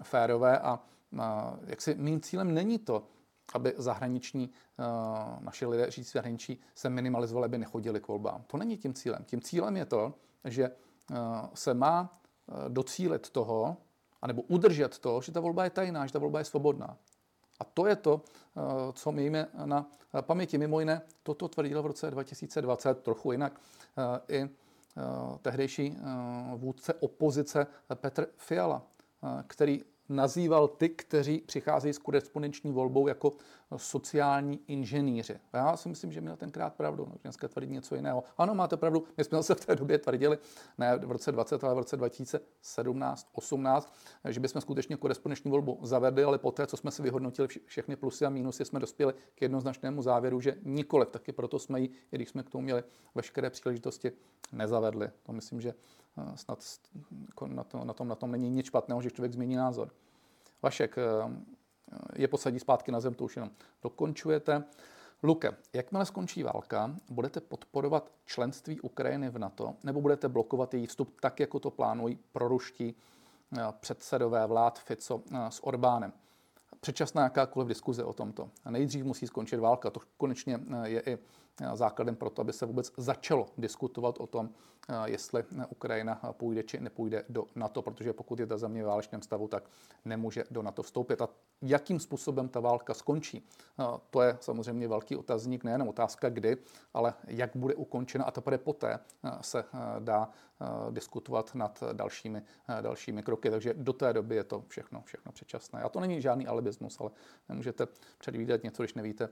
férové 0.02 0.58
a, 0.58 0.80
a 1.18 1.56
jaksi 1.66 1.94
mým 1.94 2.20
cílem 2.20 2.54
není 2.54 2.78
to, 2.78 3.06
aby 3.54 3.74
zahraniční, 3.76 4.50
uh, 4.78 5.44
naši 5.44 5.66
lidé 5.66 5.90
žijící 5.90 6.10
zahraničí 6.12 6.60
se 6.74 6.90
minimalizovali, 6.90 7.44
aby 7.44 7.58
nechodili 7.58 8.00
k 8.00 8.08
volbám. 8.08 8.44
To 8.46 8.56
není 8.56 8.76
tím 8.76 8.94
cílem. 8.94 9.24
Tím 9.24 9.40
cílem 9.40 9.76
je 9.76 9.86
to, 9.86 10.14
že 10.44 10.70
uh, 10.70 11.16
se 11.54 11.74
má 11.74 12.20
uh, 12.46 12.68
docílit 12.68 13.30
toho, 13.30 13.76
anebo 14.22 14.42
udržet 14.42 14.98
to, 14.98 15.20
že 15.20 15.32
ta 15.32 15.40
volba 15.40 15.64
je 15.64 15.70
tajná, 15.70 16.06
že 16.06 16.12
ta 16.12 16.18
volba 16.18 16.38
je 16.38 16.44
svobodná. 16.44 16.96
A 17.60 17.64
to 17.64 17.86
je 17.86 17.96
to, 17.96 18.20
eh, 18.56 18.60
co 18.92 19.12
mějme 19.12 19.48
na 19.64 19.86
paměti. 20.20 20.58
Mimo 20.58 20.80
jiné, 20.80 21.02
toto 21.22 21.48
tvrdil 21.48 21.82
v 21.82 21.86
roce 21.86 22.10
2020 22.10 23.02
trochu 23.02 23.32
jinak 23.32 23.60
eh, 23.98 24.36
i 24.36 24.40
eh, 24.42 24.48
tehdejší 25.42 25.96
vůdce 26.56 26.94
opozice 26.94 27.66
Petr 27.94 28.26
Fiala, 28.36 28.82
který 29.46 29.84
nazýval 30.08 30.68
ty, 30.68 30.88
kteří 30.88 31.38
přicházejí 31.46 31.94
s 31.94 31.98
korespondenční 31.98 32.72
volbou 32.72 33.08
jako 33.08 33.32
sociální 33.76 34.60
inženýři. 34.66 35.38
Já 35.52 35.76
si 35.76 35.88
myslím, 35.88 36.12
že 36.12 36.20
měl 36.20 36.36
tenkrát 36.36 36.74
pravdu. 36.74 37.06
No, 37.06 37.14
dneska 37.22 37.48
tvrdí 37.48 37.72
něco 37.72 37.94
jiného. 37.94 38.24
Ano, 38.38 38.54
máte 38.54 38.76
pravdu. 38.76 39.04
My 39.16 39.24
jsme 39.24 39.42
se 39.42 39.54
v 39.54 39.66
té 39.66 39.76
době 39.76 39.98
tvrdili, 39.98 40.38
ne 40.78 40.96
v 40.96 41.10
roce 41.10 41.32
20, 41.32 41.64
ale 41.64 41.74
v 41.74 41.78
roce 41.78 41.96
2017, 41.96 43.28
18, 43.32 43.94
že 44.28 44.40
bychom 44.40 44.60
skutečně 44.60 44.96
korespondenční 44.96 45.50
volbu 45.50 45.78
zavedli, 45.82 46.24
ale 46.24 46.38
poté, 46.38 46.66
co 46.66 46.76
jsme 46.76 46.90
si 46.90 47.02
vyhodnotili 47.02 47.48
všechny 47.66 47.96
plusy 47.96 48.26
a 48.26 48.30
mínusy, 48.30 48.64
jsme 48.64 48.80
dospěli 48.80 49.14
k 49.34 49.42
jednoznačnému 49.42 50.02
závěru, 50.02 50.40
že 50.40 50.56
nikoliv. 50.62 51.08
Taky 51.10 51.32
proto 51.32 51.58
jsme 51.58 51.80
ji, 51.80 51.90
i 52.12 52.16
když 52.16 52.28
jsme 52.28 52.42
k 52.42 52.50
tomu 52.50 52.62
měli 52.62 52.82
veškeré 53.14 53.50
příležitosti, 53.50 54.12
nezavedli. 54.52 55.10
To 55.22 55.32
myslím, 55.32 55.60
že 55.60 55.74
snad 56.34 56.64
jako 57.26 57.46
na, 57.46 57.64
to, 57.64 57.84
na, 57.84 57.92
tom, 57.92 58.08
na 58.08 58.14
tom 58.14 58.32
není 58.32 58.50
nic 58.50 58.66
špatného, 58.66 59.02
že 59.02 59.10
člověk 59.10 59.32
změní 59.32 59.56
názor. 59.56 59.90
Vašek, 60.62 60.98
eh, 60.98 61.02
je 62.16 62.28
posadí 62.28 62.58
zpátky 62.58 62.92
na 62.92 63.00
zem, 63.00 63.14
to 63.14 63.24
už 63.24 63.36
jenom 63.36 63.50
dokončujete. 63.82 64.64
Luke, 65.22 65.56
jakmile 65.72 66.06
skončí 66.06 66.42
válka, 66.42 66.96
budete 67.10 67.40
podporovat 67.40 68.12
členství 68.24 68.80
Ukrajiny 68.80 69.30
v 69.30 69.38
NATO 69.38 69.74
nebo 69.84 70.00
budete 70.00 70.28
blokovat 70.28 70.74
její 70.74 70.86
vstup 70.86 71.20
tak, 71.20 71.40
jako 71.40 71.60
to 71.60 71.70
plánují 71.70 72.18
proruští 72.32 72.94
eh, 73.58 73.62
předsedové 73.80 74.46
vlád 74.46 74.78
Fico 74.78 75.22
eh, 75.32 75.50
s 75.50 75.64
Orbánem? 75.64 76.12
Předčasná 76.80 77.22
jakákoliv 77.22 77.68
diskuze 77.68 78.04
o 78.04 78.12
tomto. 78.12 78.50
Nejdřív 78.70 79.04
musí 79.04 79.26
skončit 79.26 79.56
válka. 79.56 79.90
To 79.90 80.00
konečně 80.16 80.60
je 80.84 81.00
i 81.00 81.18
základem 81.74 82.16
pro 82.16 82.30
to, 82.30 82.42
aby 82.42 82.52
se 82.52 82.66
vůbec 82.66 82.92
začalo 82.96 83.46
diskutovat 83.58 84.18
o 84.18 84.26
tom, 84.26 84.50
jestli 85.04 85.44
Ukrajina 85.68 86.20
půjde 86.32 86.62
či 86.62 86.80
nepůjde 86.80 87.24
do 87.28 87.46
NATO, 87.54 87.82
protože 87.82 88.12
pokud 88.12 88.40
je 88.40 88.46
ta 88.46 88.58
země 88.58 88.82
v 88.82 88.86
válečném 88.86 89.22
stavu, 89.22 89.48
tak 89.48 89.64
nemůže 90.04 90.44
do 90.50 90.62
NATO 90.62 90.82
vstoupit. 90.82 91.20
A 91.20 91.28
jakým 91.62 92.00
způsobem 92.00 92.48
ta 92.48 92.60
válka 92.60 92.94
skončí, 92.94 93.46
to 94.10 94.22
je 94.22 94.38
samozřejmě 94.40 94.88
velký 94.88 95.16
otazník, 95.16 95.64
nejenom 95.64 95.88
otázka 95.88 96.28
kdy, 96.28 96.56
ale 96.94 97.14
jak 97.26 97.50
bude 97.56 97.74
ukončena 97.74 98.24
a 98.24 98.30
teprve 98.30 98.58
poté 98.58 98.98
se 99.40 99.64
dá 99.98 100.28
diskutovat 100.90 101.54
nad 101.54 101.82
dalšími, 101.92 102.42
dalšími 102.80 103.22
kroky. 103.22 103.50
Takže 103.50 103.74
do 103.74 103.92
té 103.92 104.12
doby 104.12 104.36
je 104.36 104.44
to 104.44 104.64
všechno, 104.68 105.02
všechno 105.04 105.32
předčasné. 105.32 105.82
A 105.82 105.88
to 105.88 106.00
není 106.00 106.22
žádný 106.22 106.46
alibismus, 106.46 107.00
ale 107.00 107.10
nemůžete 107.48 107.86
předvídat 108.18 108.62
něco, 108.62 108.82
když 108.82 108.94
nevíte, 108.94 109.28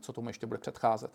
co 0.00 0.12
tomu 0.12 0.28
ještě 0.28 0.46
bude 0.46 0.58
předcházet. 0.58 1.10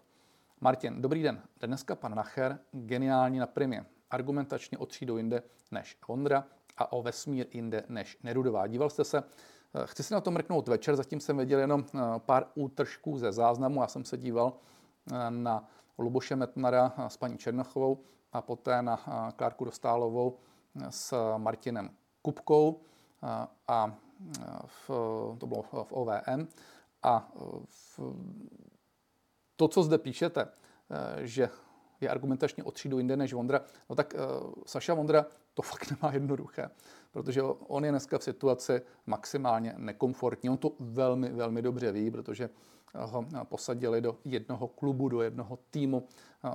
Martin, 0.64 1.02
dobrý 1.02 1.24
den. 1.24 1.42
Dneska 1.62 1.96
pan 1.96 2.16
Nacher, 2.16 2.60
geniální 2.72 3.40
na 3.40 3.48
primě. 3.48 3.86
Argumentačně 4.12 4.78
o 4.78 4.86
třídu 4.86 5.18
jinde 5.18 5.44
než 5.72 5.98
Vondra 6.08 6.46
a 6.78 6.92
o 6.92 7.02
vesmír 7.02 7.48
jinde 7.52 7.84
než 7.90 8.18
Nerudová. 8.24 8.68
Díval 8.68 8.90
jste 8.90 9.04
se, 9.04 9.18
eh, 9.18 9.82
chci 9.86 10.04
si 10.04 10.14
na 10.14 10.22
to 10.22 10.32
mrknout 10.32 10.68
večer, 10.68 10.96
zatím 10.96 11.20
jsem 11.20 11.38
viděl 11.38 11.60
jenom 11.60 11.86
eh, 11.96 12.00
pár 12.18 12.48
útržků 12.56 13.18
ze 13.18 13.32
záznamu. 13.32 13.82
Já 13.82 13.88
jsem 13.88 14.06
se 14.06 14.18
díval 14.18 14.54
eh, 15.12 15.32
na 15.32 15.68
Luboše 15.98 16.36
Metnara 16.36 16.94
s 17.08 17.18
paní 17.18 17.38
Černochovou 17.38 18.04
a 18.34 18.42
poté 18.42 18.82
na 18.82 18.98
Klárku 19.36 19.66
Dostálovou 19.66 20.38
s 20.90 21.36
Martinem 21.38 21.90
Kupkou 22.22 22.82
a 23.68 23.96
v, 24.66 24.90
to 25.38 25.48
bylo 25.48 25.62
v 25.62 25.92
OVM 25.92 26.48
a 27.04 27.32
v, 27.66 28.00
to, 29.56 29.68
co 29.68 29.84
zde 29.84 29.98
píšete, 29.98 30.42
eh, 30.42 31.28
že 31.28 31.50
je 32.02 32.10
argumentačně 32.10 32.64
o 32.64 32.72
třídu 32.72 32.98
jinde 32.98 33.18
než 33.18 33.34
Vondra, 33.34 33.62
no 33.90 33.96
tak 33.96 34.14
uh, 34.14 34.54
Saša 34.66 34.94
Vondra 34.94 35.26
to 35.54 35.62
fakt 35.62 35.92
nemá 35.92 36.14
jednoduché, 36.14 36.70
protože 37.12 37.42
on 37.44 37.86
je 37.86 37.92
dneska 37.92 38.18
v 38.18 38.24
situaci 38.24 38.82
maximálně 39.06 39.74
nekomfortní. 39.78 40.50
On 40.50 40.58
to 40.58 40.72
velmi, 40.80 41.30
velmi 41.30 41.62
dobře 41.62 41.92
ví, 41.92 42.12
protože 42.12 42.50
ho 42.96 43.26
posadili 43.44 44.02
do 44.02 44.18
jednoho 44.26 44.68
klubu, 44.68 45.10
do 45.10 45.22
jednoho 45.22 45.60
týmu 45.72 46.08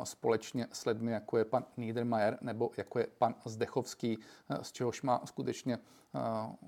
společně 0.04 0.66
s 0.72 0.86
lidmi, 0.86 1.12
jako 1.12 1.38
je 1.38 1.44
pan 1.44 1.64
Niedermayer 1.76 2.38
nebo 2.40 2.70
jako 2.76 2.98
je 2.98 3.06
pan 3.18 3.34
Zdechovský, 3.44 4.18
z 4.62 4.72
čehož 4.72 5.02
má 5.02 5.20
skutečně 5.24 5.78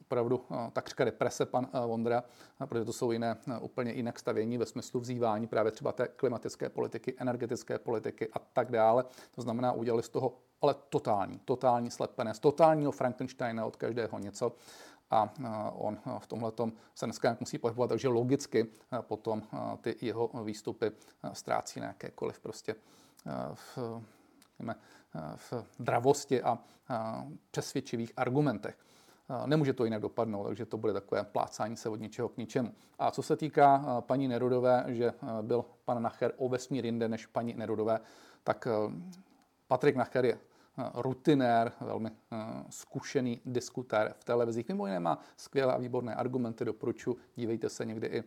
opravdu 0.01 0.45
takřka 0.73 1.05
deprese 1.05 1.47
pan 1.47 1.69
Vondra, 1.87 2.25
protože 2.67 2.85
to 2.85 2.93
jsou 2.93 3.13
jiné, 3.13 3.37
úplně 3.61 3.93
jinak 3.93 4.19
stavění 4.19 4.59
ve 4.59 4.67
smyslu 4.67 5.01
vzývání 5.01 5.47
právě 5.47 5.73
třeba 5.73 5.93
té 5.93 6.09
klimatické 6.09 6.69
politiky, 6.69 7.15
energetické 7.19 7.79
politiky 7.79 8.29
a 8.33 8.39
tak 8.39 8.71
dále. 8.71 9.05
To 9.35 9.43
znamená, 9.43 9.73
udělali 9.73 10.03
z 10.03 10.09
toho 10.09 10.39
ale 10.63 10.75
totální, 10.89 11.41
totální 11.45 11.91
slepené, 11.91 12.35
z 12.35 12.39
totálního 12.39 12.93
Frankensteina 12.93 13.67
od 13.67 13.77
každého 13.77 14.19
něco 14.19 14.53
a 15.11 15.33
on 15.73 15.99
v 16.19 16.27
tomhle 16.27 16.53
se 16.95 17.07
dneska 17.07 17.37
musí 17.41 17.59
pohybovat, 17.59 17.89
takže 17.89 18.09
logicky 18.09 18.67
potom 19.01 19.43
ty 19.81 19.97
jeho 20.01 20.31
výstupy 20.45 20.91
ztrácí 21.33 21.81
na 21.81 21.87
jakékoliv 21.87 22.41
prostě 22.41 22.75
v, 23.55 23.79
v 25.37 25.53
dravosti 25.79 26.43
a 26.43 26.59
přesvědčivých 27.51 28.13
argumentech. 28.17 28.79
Nemůže 29.47 29.73
to 29.73 29.85
jinak 29.85 30.03
dopadnout, 30.03 30.47
takže 30.47 30.67
to 30.67 30.77
bude 30.77 30.93
takové 30.93 31.25
plácání 31.25 31.77
se 31.77 31.89
od 31.89 32.01
něčeho 32.01 32.29
k 32.29 32.37
ničemu. 32.37 32.75
A 32.99 33.11
co 33.11 33.23
se 33.23 33.37
týká 33.37 34.01
paní 34.01 34.29
Nerudové, 34.29 34.85
že 34.89 35.13
byl 35.43 35.65
pan 35.85 36.03
Nacher 36.03 36.33
o 36.37 36.49
vesmír 36.49 36.85
jinde 36.85 37.09
než 37.09 37.27
paní 37.27 37.55
Nerudové, 37.55 38.01
tak 38.45 38.69
Patrik 39.69 39.97
Nacher 39.97 40.25
je 40.25 40.39
rutinér, 40.95 41.73
velmi 41.81 42.11
zkušený 42.71 43.41
diskutér 43.47 44.15
v 44.19 44.25
televizích. 44.25 44.69
Mimo 44.69 44.87
jiné 44.87 45.01
má 45.01 45.19
skvělé 45.37 45.75
a 45.75 45.79
výborné 45.79 46.15
argumenty, 46.15 46.65
doporučuji, 46.65 47.17
dívejte 47.37 47.69
se 47.69 47.85
někdy 47.85 48.07
i 48.07 48.25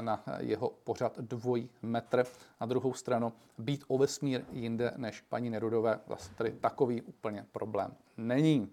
na 0.00 0.24
jeho 0.38 0.70
pořad 0.84 1.18
dvojí 1.18 1.70
metr. 1.82 2.24
Na 2.60 2.66
druhou 2.66 2.94
stranu 2.94 3.32
být 3.58 3.84
o 3.88 3.98
vesmír 3.98 4.44
jinde 4.52 4.92
než 4.96 5.20
paní 5.20 5.50
Nerudové, 5.50 6.00
vlastně 6.06 6.34
tady 6.36 6.52
takový 6.52 7.02
úplně 7.02 7.46
problém 7.52 7.94
není. 8.16 8.72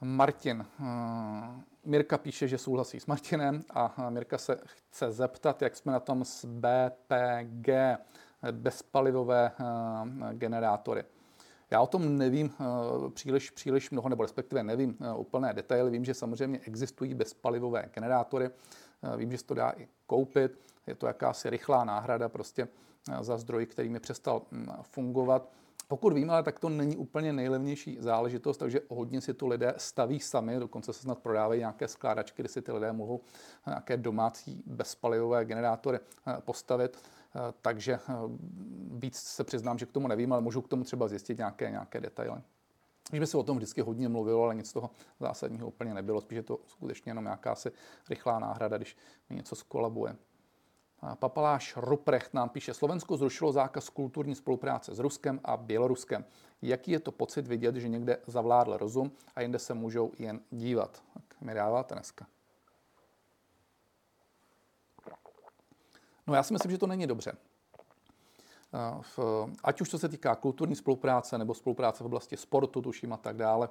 Martin. 0.00 0.66
Mirka 1.84 2.18
píše, 2.18 2.48
že 2.48 2.58
souhlasí 2.58 3.00
s 3.00 3.06
Martinem 3.06 3.62
a 3.70 4.10
Mirka 4.10 4.38
se 4.38 4.60
chce 4.64 5.12
zeptat, 5.12 5.62
jak 5.62 5.76
jsme 5.76 5.92
na 5.92 6.00
tom 6.00 6.24
s 6.24 6.44
BPG 6.44 7.68
bezpalivové 8.52 9.52
eh, 9.60 10.34
generátory. 10.34 11.04
Já 11.70 11.80
o 11.80 11.86
tom 11.86 12.16
nevím 12.18 12.54
eh, 12.60 13.10
příliš, 13.10 13.50
příliš 13.50 13.90
mnoho, 13.90 14.08
nebo 14.08 14.22
respektive 14.22 14.62
nevím 14.62 14.96
eh, 15.00 15.12
úplné 15.12 15.52
detaily. 15.52 15.90
Vím, 15.90 16.04
že 16.04 16.14
samozřejmě 16.14 16.60
existují 16.66 17.14
bezpalivové 17.14 17.90
generátory. 17.94 18.50
Vím, 19.16 19.32
že 19.32 19.38
se 19.38 19.44
to 19.44 19.54
dá 19.54 19.70
i 19.76 19.88
koupit. 20.06 20.58
Je 20.86 20.94
to 20.94 21.06
jakási 21.06 21.50
rychlá 21.50 21.84
náhrada 21.84 22.28
prostě 22.28 22.68
za 23.20 23.38
zdroj, 23.38 23.66
který 23.66 23.88
mi 23.88 24.00
přestal 24.00 24.42
hm, 24.52 24.66
fungovat. 24.82 25.48
Pokud 25.88 26.12
vím, 26.12 26.30
ale 26.30 26.42
tak 26.42 26.58
to 26.58 26.68
není 26.68 26.96
úplně 26.96 27.32
nejlevnější 27.32 27.96
záležitost, 28.00 28.56
takže 28.56 28.80
hodně 28.88 29.20
si 29.20 29.34
to 29.34 29.46
lidé 29.46 29.74
staví 29.76 30.20
sami, 30.20 30.58
dokonce 30.60 30.92
se 30.92 31.00
snad 31.00 31.18
prodávají 31.18 31.60
nějaké 31.60 31.88
skládačky, 31.88 32.42
kde 32.42 32.48
si 32.48 32.62
ty 32.62 32.72
lidé 32.72 32.92
mohou 32.92 33.20
nějaké 33.66 33.96
domácí 33.96 34.62
bezpalivové 34.66 35.44
generátory 35.44 35.98
postavit. 36.40 36.98
Eh, 37.36 37.54
takže 37.62 37.92
eh, 37.92 38.14
víc 38.90 39.16
se 39.16 39.44
přiznám, 39.44 39.78
že 39.78 39.86
k 39.86 39.92
tomu 39.92 40.08
nevím, 40.08 40.32
ale 40.32 40.42
můžu 40.42 40.62
k 40.62 40.68
tomu 40.68 40.84
třeba 40.84 41.08
zjistit 41.08 41.38
nějaké, 41.38 41.70
nějaké 41.70 42.00
detaily. 42.00 42.42
Když 43.10 43.20
by 43.20 43.26
se 43.26 43.36
o 43.36 43.42
tom 43.42 43.56
vždycky 43.56 43.80
hodně 43.80 44.08
mluvilo, 44.08 44.42
ale 44.42 44.54
nic 44.54 44.68
z 44.68 44.72
toho 44.72 44.90
zásadního 45.20 45.68
úplně 45.68 45.94
nebylo. 45.94 46.20
Spíš 46.20 46.36
je 46.36 46.42
to 46.42 46.60
skutečně 46.66 47.10
jenom 47.10 47.26
jakási 47.26 47.70
rychlá 48.10 48.38
náhrada, 48.38 48.76
když 48.76 48.96
mi 49.30 49.36
něco 49.36 49.56
skolabuje. 49.56 50.16
Papaláš 51.14 51.76
Ruprecht 51.76 52.34
nám 52.34 52.48
píše, 52.48 52.74
Slovensko 52.74 53.16
zrušilo 53.16 53.52
zákaz 53.52 53.88
kulturní 53.88 54.34
spolupráce 54.34 54.94
s 54.94 54.98
Ruskem 54.98 55.40
a 55.44 55.56
Běloruskem. 55.56 56.24
Jaký 56.62 56.90
je 56.90 57.00
to 57.00 57.12
pocit 57.12 57.46
vidět, 57.46 57.76
že 57.76 57.88
někde 57.88 58.18
zavládl 58.26 58.76
rozum 58.76 59.12
a 59.36 59.40
jinde 59.40 59.58
se 59.58 59.74
můžou 59.74 60.12
jen 60.18 60.40
dívat? 60.50 61.02
Tak 61.14 61.40
mi 61.40 61.54
dáváte 61.54 61.94
dneska. 61.94 62.26
No 66.26 66.34
já 66.34 66.42
si 66.42 66.52
myslím, 66.52 66.70
že 66.70 66.78
to 66.78 66.86
není 66.86 67.06
dobře. 67.06 67.32
V, 69.00 69.18
ať 69.64 69.80
už 69.80 69.90
co 69.90 69.98
se 69.98 70.08
týká 70.08 70.34
kulturní 70.34 70.76
spolupráce 70.76 71.38
nebo 71.38 71.54
spolupráce 71.54 72.04
v 72.04 72.06
oblasti 72.06 72.36
sportu, 72.36 72.82
tuším 72.82 73.12
a 73.12 73.16
tak 73.16 73.36
dále, 73.36 73.68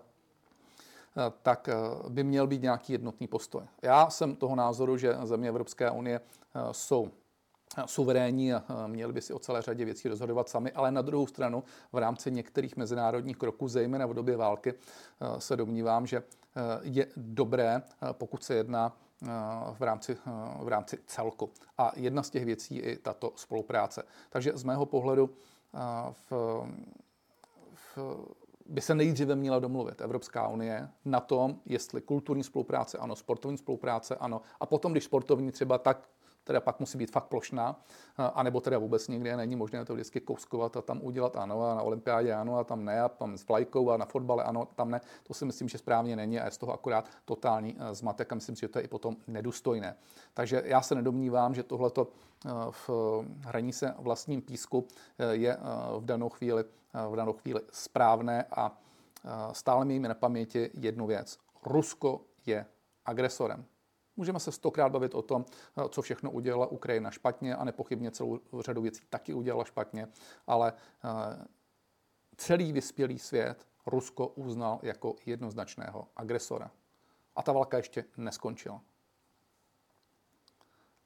tak 1.42 1.70
by 2.10 2.24
měl 2.24 2.48
být 2.48 2.62
nějaký 2.62 2.94
jednotný 2.94 3.28
postoj. 3.28 3.64
Já 3.82 4.10
jsem 4.10 4.36
toho 4.36 4.56
názoru, 4.56 4.98
že 4.98 5.18
země 5.24 5.50
Evropské 5.50 5.92
unie 5.92 6.22
jsou 6.72 7.12
suverénní 7.86 8.54
a 8.54 8.64
měli 8.88 9.14
by 9.14 9.22
si 9.22 9.34
o 9.34 9.40
celé 9.40 9.62
řadě 9.62 9.86
věcí 9.86 10.08
rozhodovat 10.10 10.50
sami, 10.50 10.72
ale 10.72 10.92
na 10.92 11.02
druhou 11.02 11.28
stranu 11.28 11.64
v 11.92 11.98
rámci 11.98 12.32
některých 12.32 12.78
mezinárodních 12.78 13.38
kroků, 13.38 13.68
zejména 13.68 14.06
v 14.06 14.14
době 14.14 14.38
války, 14.38 14.74
se 15.38 15.56
domnívám, 15.56 16.08
že 16.08 16.24
je 16.82 17.08
dobré, 17.18 17.82
pokud 18.12 18.44
se 18.44 18.56
jedná 18.56 18.98
v 19.78 19.82
rámci, 19.82 20.18
v 20.60 20.68
rámci 20.68 20.98
celku. 21.06 21.50
A 21.78 21.92
jedna 21.96 22.24
z 22.24 22.30
těch 22.30 22.46
věcí 22.46 22.76
je 22.76 22.82
i 22.82 22.98
tato 22.98 23.34
spolupráce. 23.36 24.04
Takže 24.30 24.52
z 24.56 24.64
mého 24.64 24.86
pohledu 24.86 25.30
v, 26.12 26.32
v, 27.74 27.98
by 28.66 28.82
se 28.82 28.96
nejdříve 28.96 29.36
měla 29.36 29.60
domluvit 29.60 30.02
Evropská 30.02 30.48
unie 30.48 30.90
na 31.06 31.20
tom, 31.20 31.60
jestli 31.66 32.02
kulturní 32.02 32.44
spolupráce 32.44 32.98
ano, 32.98 33.16
sportovní 33.16 33.58
spolupráce 33.58 34.16
ano, 34.16 34.42
a 34.60 34.66
potom, 34.66 34.92
když 34.92 35.04
sportovní 35.04 35.52
třeba 35.52 35.78
tak 35.78 36.10
teda 36.46 36.60
pak 36.62 36.80
musí 36.80 36.98
být 36.98 37.12
fakt 37.12 37.26
plošná, 37.26 37.82
anebo 38.18 38.62
teda 38.62 38.78
vůbec 38.78 39.08
nikdy 39.08 39.36
není 39.36 39.56
možné 39.56 39.86
to 39.86 39.94
vždycky 39.94 40.20
kouskovat 40.20 40.78
a 40.78 40.82
tam 40.82 41.00
udělat 41.02 41.36
ano 41.36 41.64
a 41.64 41.76
na 41.76 41.82
olympiádě 41.82 42.34
ano 42.34 42.58
a 42.58 42.64
tam 42.64 42.86
ne 42.86 43.02
a 43.02 43.10
tam 43.10 43.38
s 43.38 43.48
vlajkou 43.48 43.90
a 43.90 43.98
na 43.98 44.06
fotbale 44.06 44.44
ano, 44.44 44.68
tam 44.76 44.92
ne. 44.92 45.02
To 45.24 45.34
si 45.34 45.46
myslím, 45.46 45.70
že 45.70 45.78
správně 45.78 46.16
není 46.16 46.40
a 46.40 46.46
je 46.46 46.52
z 46.52 46.58
toho 46.58 46.74
akorát 46.74 47.10
totální 47.26 47.78
e, 47.80 47.96
zmatek 47.96 48.32
a 48.32 48.36
myslím 48.36 48.56
si, 48.56 48.62
že 48.62 48.68
to 48.68 48.80
je 48.80 48.86
i 48.86 48.88
potom 48.88 49.18
nedůstojné. 49.28 49.96
Takže 50.34 50.62
já 50.66 50.82
se 50.82 50.96
nedomnívám, 50.96 51.56
že 51.56 51.64
tohleto 51.64 52.08
e, 52.08 52.50
v 52.72 52.90
hraní 53.42 53.74
se 53.74 53.94
vlastním 54.00 54.42
písku 54.42 54.88
je 55.32 55.58
v 56.00 56.06
danou 56.06 56.30
chvíli, 56.30 56.64
v 57.10 57.16
danou 57.16 57.34
chvíli 57.34 57.62
správné 57.72 58.46
a 58.56 58.78
stále 59.52 59.86
mějme 59.86 60.08
na 60.08 60.14
paměti 60.14 60.70
jednu 60.74 61.08
věc. 61.08 61.38
Rusko 61.66 62.22
je 62.46 62.66
agresorem. 63.06 63.66
Můžeme 64.18 64.40
se 64.40 64.52
stokrát 64.52 64.90
bavit 64.90 65.16
o 65.16 65.22
tom, 65.22 65.46
co 65.90 66.02
všechno 66.02 66.32
udělala 66.32 66.68
Ukrajina 66.68 67.12
špatně 67.12 67.56
a 67.56 67.64
nepochybně 67.64 68.12
celou 68.12 68.40
řadu 68.60 68.82
věcí 68.82 69.04
taky 69.10 69.34
udělala 69.34 69.64
špatně, 69.64 70.08
ale 70.48 70.74
eh, 71.04 71.46
celý 72.38 72.74
vyspělý 72.74 73.20
svět 73.20 73.68
Rusko 73.86 74.28
uznal 74.28 74.80
jako 74.84 75.16
jednoznačného 75.26 76.08
agresora. 76.16 76.72
A 77.36 77.44
ta 77.44 77.52
válka 77.52 77.78
ještě 77.78 78.06
neskončila. 78.18 78.82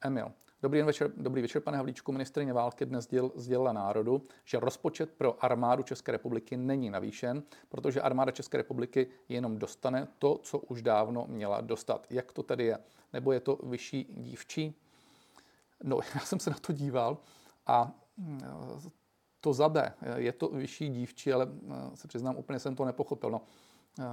Emil. 0.01 0.33
Dobrý, 0.61 0.81
večer, 0.81 1.11
dobrý 1.17 1.41
večer, 1.41 1.61
pane 1.61 1.77
Havlíčku. 1.77 2.11
Ministrině 2.11 2.53
války 2.53 2.85
dnes 2.85 3.07
děl, 3.07 3.31
sdělila 3.35 3.73
národu, 3.73 4.21
že 4.45 4.59
rozpočet 4.59 5.11
pro 5.11 5.45
armádu 5.45 5.83
České 5.83 6.11
republiky 6.11 6.57
není 6.57 6.89
navýšen, 6.89 7.43
protože 7.69 8.01
armáda 8.01 8.31
České 8.31 8.57
republiky 8.57 9.07
jenom 9.29 9.57
dostane 9.57 10.07
to, 10.17 10.37
co 10.37 10.59
už 10.59 10.81
dávno 10.81 11.25
měla 11.27 11.61
dostat. 11.61 12.07
Jak 12.09 12.31
to 12.31 12.43
tedy 12.43 12.65
je? 12.65 12.77
Nebo 13.13 13.31
je 13.31 13.39
to 13.39 13.55
vyšší 13.63 14.03
dívčí? 14.03 14.75
No, 15.83 15.99
já 16.15 16.21
jsem 16.21 16.39
se 16.39 16.49
na 16.49 16.57
to 16.61 16.73
díval 16.73 17.17
a 17.67 17.91
mm, 18.17 18.41
to 19.41 19.53
za 19.53 19.69
B. 19.69 19.93
Je 20.15 20.31
to 20.31 20.47
vyšší 20.47 20.89
dívčí, 20.89 21.33
ale 21.33 21.47
eh, 21.69 21.95
se 21.95 22.07
přiznám, 22.07 22.37
úplně 22.37 22.59
jsem 22.59 22.75
to 22.75 22.85
nepochopil. 22.85 23.29
No, 23.29 23.41
eh, 23.99 24.03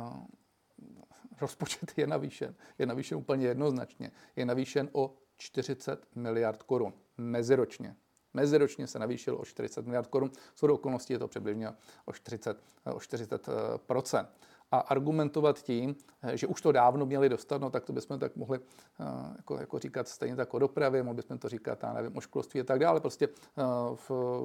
rozpočet 1.41 1.93
je 1.97 2.07
navýšen. 2.07 2.55
Je 2.79 2.87
navýšen 2.87 3.19
úplně 3.19 3.47
jednoznačně. 3.47 4.11
Je 4.37 4.47
navýšen 4.47 4.89
o 4.93 5.15
40 5.37 6.07
miliard 6.15 6.63
korun 6.63 6.93
meziročně. 7.19 7.97
Meziročně 8.35 8.87
se 8.87 8.99
navýšil 8.99 9.37
o 9.41 9.45
40 9.45 9.85
miliard 9.85 10.07
korun. 10.07 10.31
S 10.55 10.63
okolností 10.63 11.13
je 11.13 11.19
to 11.19 11.29
přibližně 11.29 11.69
o 12.05 12.13
40, 12.13 12.63
o 12.95 13.01
40 13.01 13.47
a 14.71 14.79
argumentovat 14.79 15.63
tím, 15.63 15.97
že 16.35 16.47
už 16.47 16.63
to 16.63 16.73
dávno 16.73 17.07
měli 17.07 17.29
dostat, 17.29 17.61
no 17.61 17.71
tak 17.71 17.85
to 17.85 17.93
bychom 17.93 18.19
tak 18.19 18.37
mohli 18.37 18.59
eh, 18.59 19.05
jako, 19.37 19.61
jako 19.61 19.79
říkat 19.79 20.09
stejně 20.09 20.37
tak 20.37 20.55
o 20.55 20.59
dopravě, 20.59 21.03
mohli 21.03 21.17
bychom 21.17 21.39
to 21.39 21.49
říkat, 21.49 21.79
já 21.83 21.93
nevím, 21.93 22.17
o 22.17 22.21
školství 22.21 22.61
a 22.61 22.65
tak 22.65 22.79
dále. 22.79 23.01
Prostě 23.01 23.29
eh, 23.29 23.63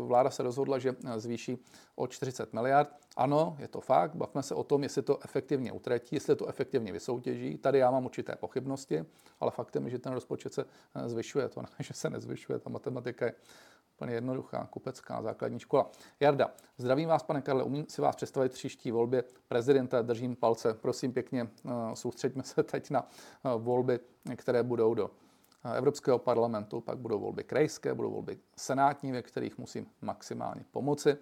vláda 0.06 0.30
se 0.30 0.44
rozhodla, 0.44 0.80
že 0.80 0.96
zvýší 1.18 1.58
o 1.96 2.08
40 2.08 2.54
miliard. 2.54 2.90
Ano, 3.18 3.56
je 3.60 3.68
to 3.68 3.82
fakt, 3.82 4.16
bavme 4.16 4.44
se 4.44 4.56
o 4.56 4.64
tom, 4.64 4.84
jestli 4.84 5.02
to 5.02 5.24
efektivně 5.24 5.72
utratí, 5.72 6.16
jestli 6.16 6.36
to 6.36 6.48
efektivně 6.48 6.92
vysoutěží. 6.92 7.58
Tady 7.58 7.80
já 7.80 7.92
mám 7.92 8.06
určité 8.06 8.36
pochybnosti, 8.36 9.06
ale 9.40 9.52
faktem 9.52 9.86
je, 9.86 9.92
že 9.92 10.00
ten 10.00 10.14
rozpočet 10.14 10.54
se 10.54 10.66
eh, 10.96 11.10
zvyšuje, 11.10 11.50
to 11.50 11.62
ne, 11.62 11.68
že 11.80 11.94
se 11.94 12.10
nezvyšuje, 12.10 12.60
ta 12.60 12.70
matematika 12.70 13.26
je 13.26 13.34
Úplně 14.02 14.14
jednoduchá 14.14 14.68
kupecká 14.72 15.22
základní 15.22 15.60
škola. 15.60 15.90
Jarda, 16.20 16.52
zdravím 16.78 17.10
vás, 17.10 17.24
pane 17.24 17.42
Karle, 17.42 17.64
umím 17.64 17.86
si 17.90 18.02
vás 18.02 18.16
představit 18.16 18.52
příští 18.52 18.92
volbě 18.92 19.24
prezidenta, 19.48 20.02
držím 20.02 20.36
palce. 20.36 20.74
Prosím 20.74 21.14
pěkně, 21.14 21.48
soustřeďme 21.94 22.44
se 22.44 22.64
teď 22.64 22.90
na 22.90 23.10
volby, 23.58 24.00
které 24.36 24.64
budou 24.64 24.94
do 24.94 25.12
Evropského 25.76 26.20
parlamentu, 26.20 26.82
pak 26.82 26.98
budou 26.98 27.20
volby 27.20 27.44
krajské, 27.44 27.94
budou 27.94 28.12
volby 28.12 28.40
senátní, 28.58 29.12
ve 29.12 29.22
kterých 29.22 29.58
musím 29.58 29.88
maximálně 30.02 30.66
pomoci 30.72 31.18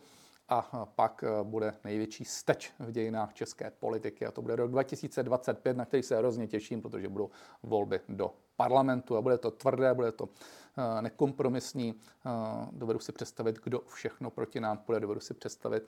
a 0.50 0.86
pak 0.96 1.24
eh, 1.24 1.44
bude 1.44 1.74
největší 1.84 2.26
steč 2.26 2.72
v 2.80 2.92
dějinách 2.92 3.34
české 3.34 3.72
politiky 3.72 4.26
a 4.26 4.32
to 4.32 4.42
bude 4.42 4.56
rok 4.56 4.72
2025, 4.72 5.78
na 5.78 5.86
který 5.86 6.04
se 6.04 6.18
hrozně 6.18 6.48
těším, 6.48 6.82
protože 6.82 7.10
budou 7.10 7.30
volby 7.64 8.00
do 8.10 8.34
parlamentu 8.56 9.18
a 9.18 9.22
bude 9.22 9.38
to 9.38 9.52
tvrdé, 9.52 9.94
bude 9.94 10.12
to 10.12 10.30
eh, 10.78 11.02
nekompromisní. 11.02 11.96
Eh, 12.26 12.30
dovedu 12.72 13.00
si 13.00 13.12
představit, 13.12 13.60
kdo 13.64 13.80
všechno 13.80 14.30
proti 14.30 14.60
nám 14.60 14.78
půjde, 14.78 15.00
dovedu 15.00 15.20
si 15.20 15.34
představit, 15.34 15.84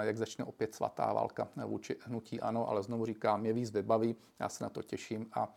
jak 0.00 0.16
začne 0.16 0.44
opět 0.44 0.74
svatá 0.74 1.12
válka 1.12 1.48
vůči 1.66 1.96
hnutí 2.04 2.40
ano, 2.40 2.68
ale 2.68 2.82
znovu 2.82 3.06
říkám, 3.06 3.40
mě 3.40 3.52
víc 3.52 3.70
vybaví, 3.70 4.16
já 4.38 4.48
se 4.48 4.64
na 4.64 4.70
to 4.70 4.82
těším 4.82 5.26
a 5.32 5.54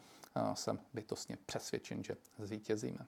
jsem 0.53 0.79
bytostně 0.93 1.37
přesvědčen, 1.45 2.03
že 2.03 2.15
zvítězíme. 2.39 3.05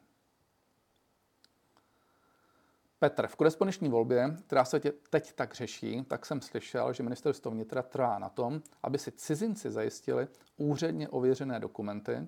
Petr, 3.04 3.28
v 3.28 3.36
korespondenční 3.36 3.90
volbě, 3.90 4.38
která 4.46 4.66
se 4.66 4.80
teď 5.10 5.34
tak 5.34 5.56
řeší, 5.56 6.06
tak 6.08 6.26
jsem 6.26 6.42
slyšel, 6.42 6.94
že 6.94 7.04
ministerstvo 7.04 7.52
vnitra 7.52 7.82
trvá 7.82 8.20
na 8.20 8.30
tom, 8.30 8.62
aby 8.84 8.98
si 8.98 9.12
cizinci 9.12 9.72
zajistili 9.72 10.28
úředně 10.58 11.10
ověřené 11.10 11.60
dokumenty. 11.60 12.28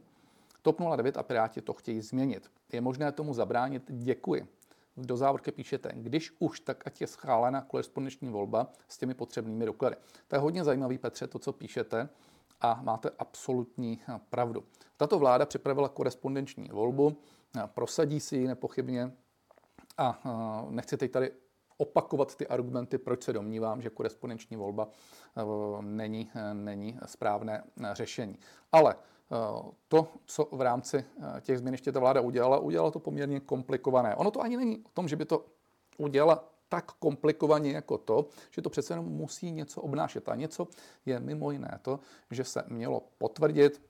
TOP 0.61 0.79
09 0.95 1.17
a 1.17 1.23
Piráti 1.23 1.61
to 1.61 1.73
chtějí 1.73 2.01
změnit. 2.01 2.51
Je 2.71 2.81
možné 2.81 3.11
tomu 3.11 3.33
zabránit? 3.33 3.83
Děkuji. 3.88 4.47
Do 4.97 5.17
závorky 5.17 5.51
píšete, 5.51 5.91
když 5.95 6.31
už, 6.39 6.59
tak 6.59 6.88
ať 6.88 7.01
je 7.01 7.07
schválena 7.07 7.61
korespondenční 7.61 8.29
volba 8.29 8.67
s 8.88 8.97
těmi 8.97 9.13
potřebnými 9.13 9.65
doklady. 9.65 9.95
To 10.27 10.35
je 10.35 10.39
hodně 10.39 10.63
zajímavý, 10.63 10.97
Petře, 10.97 11.27
to, 11.27 11.39
co 11.39 11.53
píšete 11.53 12.09
a 12.61 12.79
máte 12.83 13.09
absolutní 13.19 13.99
pravdu. 14.29 14.63
Tato 14.97 15.19
vláda 15.19 15.45
připravila 15.45 15.89
korespondenční 15.89 16.69
volbu, 16.69 17.17
prosadí 17.73 18.19
si 18.19 18.38
ji 18.38 18.47
nepochybně, 18.47 19.11
a 19.97 20.21
nechci 20.69 20.97
teď 20.97 21.12
tady 21.12 21.31
opakovat 21.77 22.36
ty 22.36 22.47
argumenty, 22.47 22.97
proč 22.97 23.23
se 23.23 23.34
domnívám, 23.34 23.81
že 23.81 23.89
korespondenční 23.89 24.58
volba 24.58 24.88
e, 25.38 25.41
není, 25.81 26.29
e, 26.36 26.53
není 26.53 26.99
správné 27.05 27.63
e, 27.84 27.95
řešení. 27.95 28.39
Ale 28.71 28.95
to, 29.88 30.08
co 30.25 30.47
v 30.51 30.62
rámci 30.62 31.05
těch 31.41 31.58
změn 31.58 31.73
ještě 31.73 31.91
ta 31.91 31.99
vláda 31.99 32.21
udělala, 32.21 32.60
udělala 32.60 32.91
to 32.91 32.99
poměrně 32.99 33.39
komplikované. 33.39 34.15
Ono 34.15 34.31
to 34.31 34.41
ani 34.41 34.58
není 34.58 34.77
o 34.77 34.89
tom, 34.93 35.08
že 35.08 35.15
by 35.15 35.25
to 35.25 35.45
udělala 35.97 36.43
tak 36.69 36.91
komplikovaně 36.91 37.71
jako 37.71 37.97
to, 37.97 38.25
že 38.51 38.62
to 38.62 38.69
přece 38.69 38.93
jenom 38.93 39.05
musí 39.05 39.51
něco 39.51 39.81
obnášet. 39.81 40.29
A 40.29 40.36
něco 40.36 40.67
je 41.05 41.19
mimo 41.19 41.51
jiné 41.51 41.79
to, 41.81 41.99
že 42.31 42.43
se 42.43 42.63
mělo 42.67 43.03
potvrdit 43.17 43.81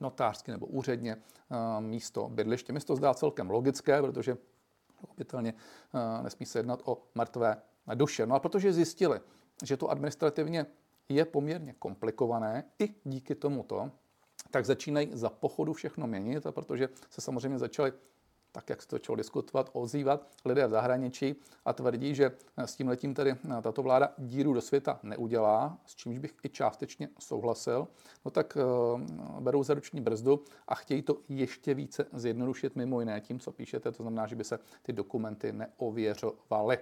notářsky 0.00 0.50
nebo 0.50 0.66
úředně 0.66 1.16
místo 1.80 2.28
bydliště. 2.28 2.72
Mně 2.72 2.80
to 2.80 2.96
zdá 2.96 3.14
celkem 3.14 3.50
logické, 3.50 4.02
protože 4.02 4.36
pochopitelně 5.04 5.54
eh, 5.94 6.22
nesmí 6.22 6.46
se 6.46 6.58
jednat 6.58 6.80
o 6.84 7.02
mrtvé 7.14 7.62
duše. 7.94 8.26
No 8.26 8.34
a 8.34 8.38
protože 8.38 8.72
zjistili, 8.72 9.20
že 9.64 9.76
to 9.76 9.88
administrativně 9.88 10.66
je 11.08 11.24
poměrně 11.24 11.74
komplikované 11.78 12.64
i 12.78 12.94
díky 13.04 13.34
tomuto, 13.34 13.90
tak 14.50 14.64
začínají 14.64 15.10
za 15.12 15.30
pochodu 15.30 15.72
všechno 15.72 16.06
měnit 16.06 16.46
a 16.46 16.52
protože 16.52 16.88
se 17.10 17.20
samozřejmě 17.20 17.58
začali 17.58 17.92
tak 18.54 18.70
jak 18.70 18.82
se 18.82 18.88
to 18.88 18.96
začalo 18.96 19.16
diskutovat, 19.16 19.70
ozývat 19.72 20.26
lidé 20.44 20.66
v 20.66 20.70
zahraničí 20.70 21.34
a 21.64 21.72
tvrdí, 21.72 22.14
že 22.14 22.32
s 22.56 22.76
tím 22.76 22.88
letím 22.88 23.14
tedy 23.14 23.36
tato 23.62 23.82
vláda 23.82 24.12
díru 24.18 24.52
do 24.52 24.60
světa 24.60 25.00
neudělá, 25.02 25.78
s 25.86 25.94
čímž 25.94 26.18
bych 26.18 26.34
i 26.44 26.48
částečně 26.48 27.08
souhlasil, 27.18 27.88
no 28.24 28.30
tak 28.30 28.56
uh, 28.56 29.00
berou 29.40 29.62
za 29.62 29.74
ruční 29.74 30.00
brzdu 30.00 30.44
a 30.68 30.74
chtějí 30.74 31.02
to 31.02 31.16
ještě 31.28 31.74
více 31.74 32.06
zjednodušit 32.12 32.76
mimo 32.76 33.00
jiné 33.00 33.20
tím, 33.20 33.40
co 33.40 33.52
píšete, 33.52 33.92
to 33.92 34.02
znamená, 34.02 34.26
že 34.26 34.36
by 34.36 34.44
se 34.44 34.58
ty 34.82 34.92
dokumenty 34.92 35.52
neověřovaly. 35.52 36.78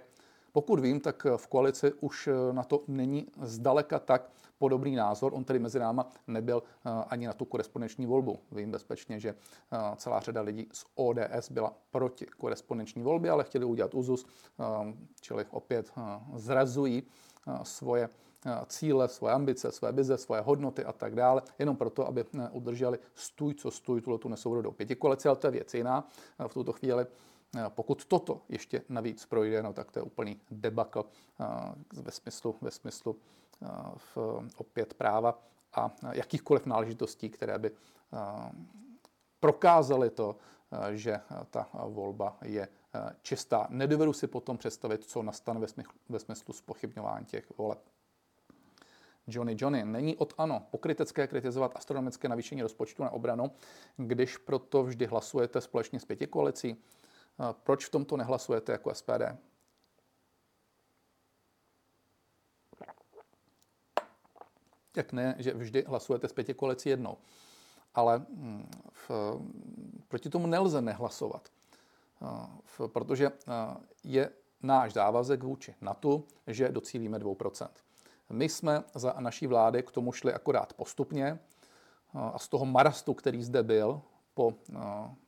Pokud 0.53 0.79
vím, 0.79 0.99
tak 0.99 1.25
v 1.37 1.47
koalici 1.47 1.93
už 1.99 2.29
na 2.51 2.63
to 2.63 2.83
není 2.87 3.27
zdaleka 3.41 3.99
tak 3.99 4.29
podobný 4.63 4.95
názor. 4.95 5.33
On 5.33 5.43
tedy 5.43 5.59
mezi 5.59 5.79
náma 5.79 6.07
nebyl 6.27 6.63
eh, 6.63 6.89
ani 7.07 7.27
na 7.27 7.33
tu 7.33 7.45
korespondenční 7.45 8.05
volbu. 8.05 8.39
Vím 8.51 8.71
bezpečně, 8.71 9.19
že 9.19 9.29
eh, 9.29 9.77
celá 9.95 10.19
řada 10.19 10.41
lidí 10.41 10.67
z 10.71 10.85
ODS 10.95 11.51
byla 11.51 11.73
proti 11.91 12.25
korespondenční 12.25 13.03
volbě, 13.03 13.31
ale 13.31 13.43
chtěli 13.43 13.65
udělat 13.65 13.93
úzus, 13.93 14.25
eh, 14.25 14.63
čili 15.21 15.45
opět 15.51 15.91
zrazují 16.35 17.03
svoje 17.63 18.09
cíle, 18.67 19.07
svoje 19.07 19.33
ambice, 19.33 19.71
své 19.71 19.91
vize, 19.91 20.17
svoje 20.17 20.41
hodnoty 20.41 20.85
a 20.85 20.91
tak 20.91 21.15
dále, 21.15 21.41
jenom 21.59 21.75
proto, 21.75 22.07
aby 22.07 22.25
udrželi 22.51 22.99
stůj, 23.15 23.53
co 23.53 23.71
stůj, 23.71 24.01
tuhle 24.01 24.19
tu 24.19 24.29
nesourodou 24.29 24.71
pěti 24.71 24.95
koalici, 24.95 25.27
ale 25.27 25.37
to 25.37 25.47
je 25.47 25.51
věc 25.51 25.73
jiná 25.73 26.07
v 26.47 26.53
tuto 26.53 26.71
chvíli. 26.73 27.05
Pokud 27.69 28.05
toto 28.05 28.41
ještě 28.49 28.81
navíc 28.89 29.25
projde, 29.25 29.63
no 29.63 29.73
tak 29.73 29.91
to 29.91 29.99
je 29.99 30.03
úplný 30.03 30.41
debakl 30.51 31.05
ve 31.93 32.11
smyslu, 32.11 32.55
ve 32.61 32.71
smyslu 32.71 33.15
v 33.97 34.17
opět 34.57 34.93
práva 34.93 35.39
a 35.73 35.91
jakýchkoliv 36.11 36.65
náležitostí, 36.65 37.29
které 37.29 37.59
by 37.59 37.71
prokázaly 39.39 40.09
to, 40.09 40.35
že 40.91 41.21
ta 41.49 41.67
volba 41.73 42.37
je 42.41 42.67
čistá. 43.21 43.67
Nedovedu 43.69 44.13
si 44.13 44.27
potom 44.27 44.57
představit, 44.57 45.03
co 45.03 45.23
nastane 45.23 45.59
ve 45.59 45.67
smyslu, 45.67 45.93
ve 46.09 46.19
smyslu 46.19 46.53
spochybňování 46.53 47.25
těch 47.25 47.57
voleb. 47.57 47.79
Johnny 49.27 49.55
Johnny, 49.59 49.85
není 49.85 50.15
od 50.17 50.33
ANO 50.37 50.67
pokrytecké 50.71 51.27
kritizovat 51.27 51.71
astronomické 51.75 52.29
navýšení 52.29 52.61
rozpočtu 52.61 53.03
na 53.03 53.09
obranu, 53.09 53.51
když 53.97 54.37
proto 54.37 54.83
vždy 54.83 55.05
hlasujete 55.05 55.61
společně 55.61 55.99
s 55.99 56.05
pěti 56.05 56.27
koalicí. 56.27 56.83
Proč 57.63 57.85
v 57.85 57.89
tomto 57.89 58.17
nehlasujete 58.17 58.71
jako 58.71 58.95
SPD? 58.95 59.21
Jak 64.97 65.13
ne, 65.13 65.35
že 65.37 65.53
vždy 65.53 65.83
hlasujete 65.87 66.27
s 66.27 66.33
pěti 66.33 66.53
koalicí 66.53 66.89
jednou. 66.89 67.17
Ale 67.93 68.25
hm, 68.29 68.71
v, 68.91 69.11
proti 70.07 70.29
tomu 70.29 70.47
nelze 70.47 70.81
nehlasovat, 70.81 71.49
v, 72.65 72.87
protože 72.87 73.31
je 74.03 74.29
náš 74.61 74.93
závazek 74.93 75.43
vůči 75.43 75.75
NATO, 75.81 76.23
že 76.47 76.69
docílíme 76.69 77.19
2%. 77.19 77.69
My 78.29 78.49
jsme 78.49 78.83
za 78.95 79.15
naší 79.19 79.47
vlády 79.47 79.83
k 79.83 79.91
tomu 79.91 80.11
šli 80.11 80.33
akorát 80.33 80.73
postupně 80.73 81.39
a 82.13 82.39
z 82.39 82.47
toho 82.47 82.65
marastu, 82.65 83.13
který 83.13 83.43
zde 83.43 83.63
byl 83.63 84.01
po 84.33 84.53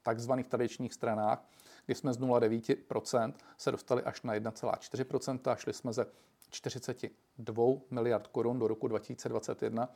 takzvaných 0.01 0.47
tradičních 0.47 0.93
stranách, 0.93 1.45
kdy 1.85 1.95
jsme 1.95 2.13
z 2.13 2.19
0,9% 2.19 3.33
se 3.57 3.71
dostali 3.71 4.03
až 4.03 4.21
na 4.21 4.35
1,4% 4.35 5.51
a 5.51 5.55
šli 5.55 5.73
jsme 5.73 5.93
ze 5.93 6.05
42 6.49 7.63
miliard 7.89 8.27
korun 8.27 8.59
do 8.59 8.67
roku 8.67 8.87
2021 8.87 9.89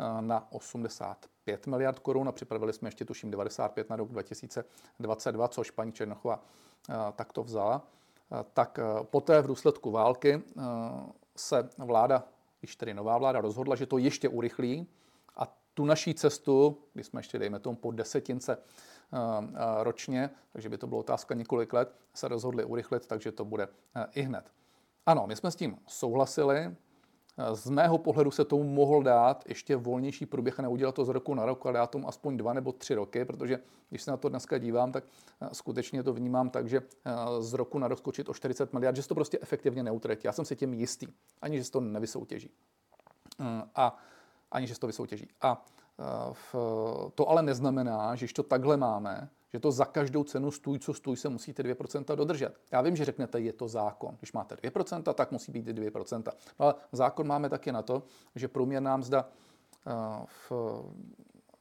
eh, 0.00 0.22
na 0.22 0.52
85 0.52 1.66
miliard 1.66 1.98
korun 1.98 2.28
a 2.28 2.32
připravili 2.32 2.72
jsme 2.72 2.88
ještě 2.88 3.04
tuším 3.04 3.30
95 3.30 3.90
na 3.90 3.96
rok 3.96 4.08
2022, 4.08 5.48
což 5.48 5.70
paní 5.70 5.92
Černochová 5.92 6.44
eh, 6.90 6.94
takto 7.16 7.42
vzala. 7.42 7.86
Eh, 8.32 8.44
tak 8.54 8.78
poté 9.02 9.42
v 9.42 9.46
důsledku 9.46 9.90
války 9.90 10.42
se 11.36 11.68
vláda, 11.78 12.24
již 12.62 12.76
tedy 12.76 12.94
nová 12.94 13.18
vláda, 13.18 13.40
rozhodla, 13.40 13.76
že 13.76 13.86
to 13.86 13.98
ještě 13.98 14.28
urychlí 14.28 14.86
a 15.36 15.56
tu 15.74 15.84
naší 15.84 16.14
cestu, 16.14 16.78
kdy 16.92 17.04
jsme 17.04 17.20
ještě, 17.20 17.38
dejme 17.38 17.58
tomu, 17.58 17.76
po 17.76 17.90
desetince 17.90 18.58
ročně, 19.82 20.30
takže 20.52 20.68
by 20.68 20.78
to 20.78 20.86
bylo 20.86 21.00
otázka 21.00 21.34
několik 21.34 21.72
let, 21.72 21.94
se 22.14 22.28
rozhodli 22.28 22.64
urychlit, 22.64 23.06
takže 23.06 23.32
to 23.32 23.44
bude 23.44 23.68
i 24.14 24.22
hned. 24.22 24.52
Ano, 25.06 25.24
my 25.26 25.36
jsme 25.36 25.50
s 25.50 25.56
tím 25.56 25.78
souhlasili. 25.86 26.76
Z 27.52 27.70
mého 27.70 27.98
pohledu 27.98 28.30
se 28.30 28.44
tomu 28.44 28.64
mohl 28.64 29.02
dát 29.02 29.44
ještě 29.48 29.76
volnější 29.76 30.26
průběh 30.26 30.58
a 30.58 30.62
neudělat 30.62 30.94
to 30.94 31.04
z 31.04 31.08
roku 31.08 31.34
na 31.34 31.46
rok, 31.46 31.66
ale 31.66 31.72
dát 31.72 31.90
tomu 31.90 32.08
aspoň 32.08 32.36
dva 32.36 32.52
nebo 32.52 32.72
tři 32.72 32.94
roky, 32.94 33.24
protože 33.24 33.58
když 33.88 34.02
se 34.02 34.10
na 34.10 34.16
to 34.16 34.28
dneska 34.28 34.58
dívám, 34.58 34.92
tak 34.92 35.04
eh, 35.40 35.48
skutečně 35.52 36.02
to 36.02 36.12
vnímám 36.12 36.50
tak, 36.50 36.68
že 36.68 36.80
z 37.40 37.52
roku 37.52 37.78
na 37.78 37.88
rok 37.88 37.98
skočit 37.98 38.28
o 38.28 38.34
40 38.34 38.72
miliard, 38.72 38.96
že 38.96 39.02
se 39.02 39.08
to 39.08 39.14
prostě 39.14 39.38
efektivně 39.42 39.82
neutratí. 39.82 40.20
Já 40.24 40.32
jsem 40.32 40.44
si 40.44 40.56
tím 40.56 40.74
jistý, 40.74 41.06
ani 41.42 41.58
že 41.58 41.64
se 41.64 41.72
to 41.72 41.80
nevysoutěží. 41.80 42.50
A 43.74 43.96
ani 44.50 44.66
že 44.66 44.74
se 44.74 44.80
to 44.80 44.86
vysoutěží. 44.86 45.28
A 45.40 45.64
to 47.14 47.28
ale 47.28 47.42
neznamená, 47.42 48.14
že 48.14 48.26
to 48.34 48.42
takhle 48.42 48.76
máme, 48.76 49.30
že 49.52 49.60
to 49.60 49.72
za 49.72 49.84
každou 49.84 50.24
cenu 50.24 50.50
stůj, 50.50 50.78
co 50.78 50.94
stůj, 50.94 51.16
se 51.16 51.28
musíte 51.28 51.62
2% 51.62 52.16
dodržet. 52.16 52.54
Já 52.72 52.80
vím, 52.82 52.96
že 52.96 53.04
řeknete, 53.04 53.40
je 53.40 53.52
to 53.52 53.68
zákon. 53.68 54.16
Když 54.18 54.32
máte 54.32 54.54
2%, 54.54 55.14
tak 55.14 55.32
musí 55.32 55.52
být 55.52 55.68
2%. 55.68 56.32
Ale 56.58 56.74
zákon 56.92 57.26
máme 57.26 57.48
taky 57.48 57.72
na 57.72 57.82
to, 57.82 58.02
že 58.34 58.48
průměrná 58.48 58.96
mzda 58.96 59.28
uh, 59.86 60.26
v, 60.26 60.52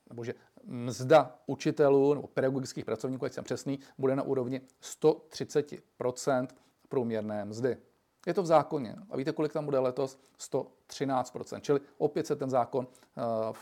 nebo 0.09 0.23
že 0.23 0.33
mzda 0.63 1.35
učitelů 1.47 2.13
nebo 2.13 2.27
pedagogických 2.27 2.85
pracovníků, 2.85 3.25
ať 3.25 3.33
jsem 3.33 3.43
přesný, 3.43 3.79
bude 3.97 4.15
na 4.15 4.23
úrovni 4.23 4.61
130% 4.81 6.47
průměrné 6.89 7.45
mzdy. 7.45 7.77
Je 8.27 8.33
to 8.33 8.43
v 8.43 8.45
zákoně. 8.45 8.95
A 9.09 9.17
víte, 9.17 9.31
kolik 9.31 9.53
tam 9.53 9.65
bude 9.65 9.79
letos? 9.79 10.19
113%. 10.39 11.59
Čili 11.61 11.79
opět 11.97 12.27
se 12.27 12.35
ten 12.35 12.49
zákon 12.49 12.87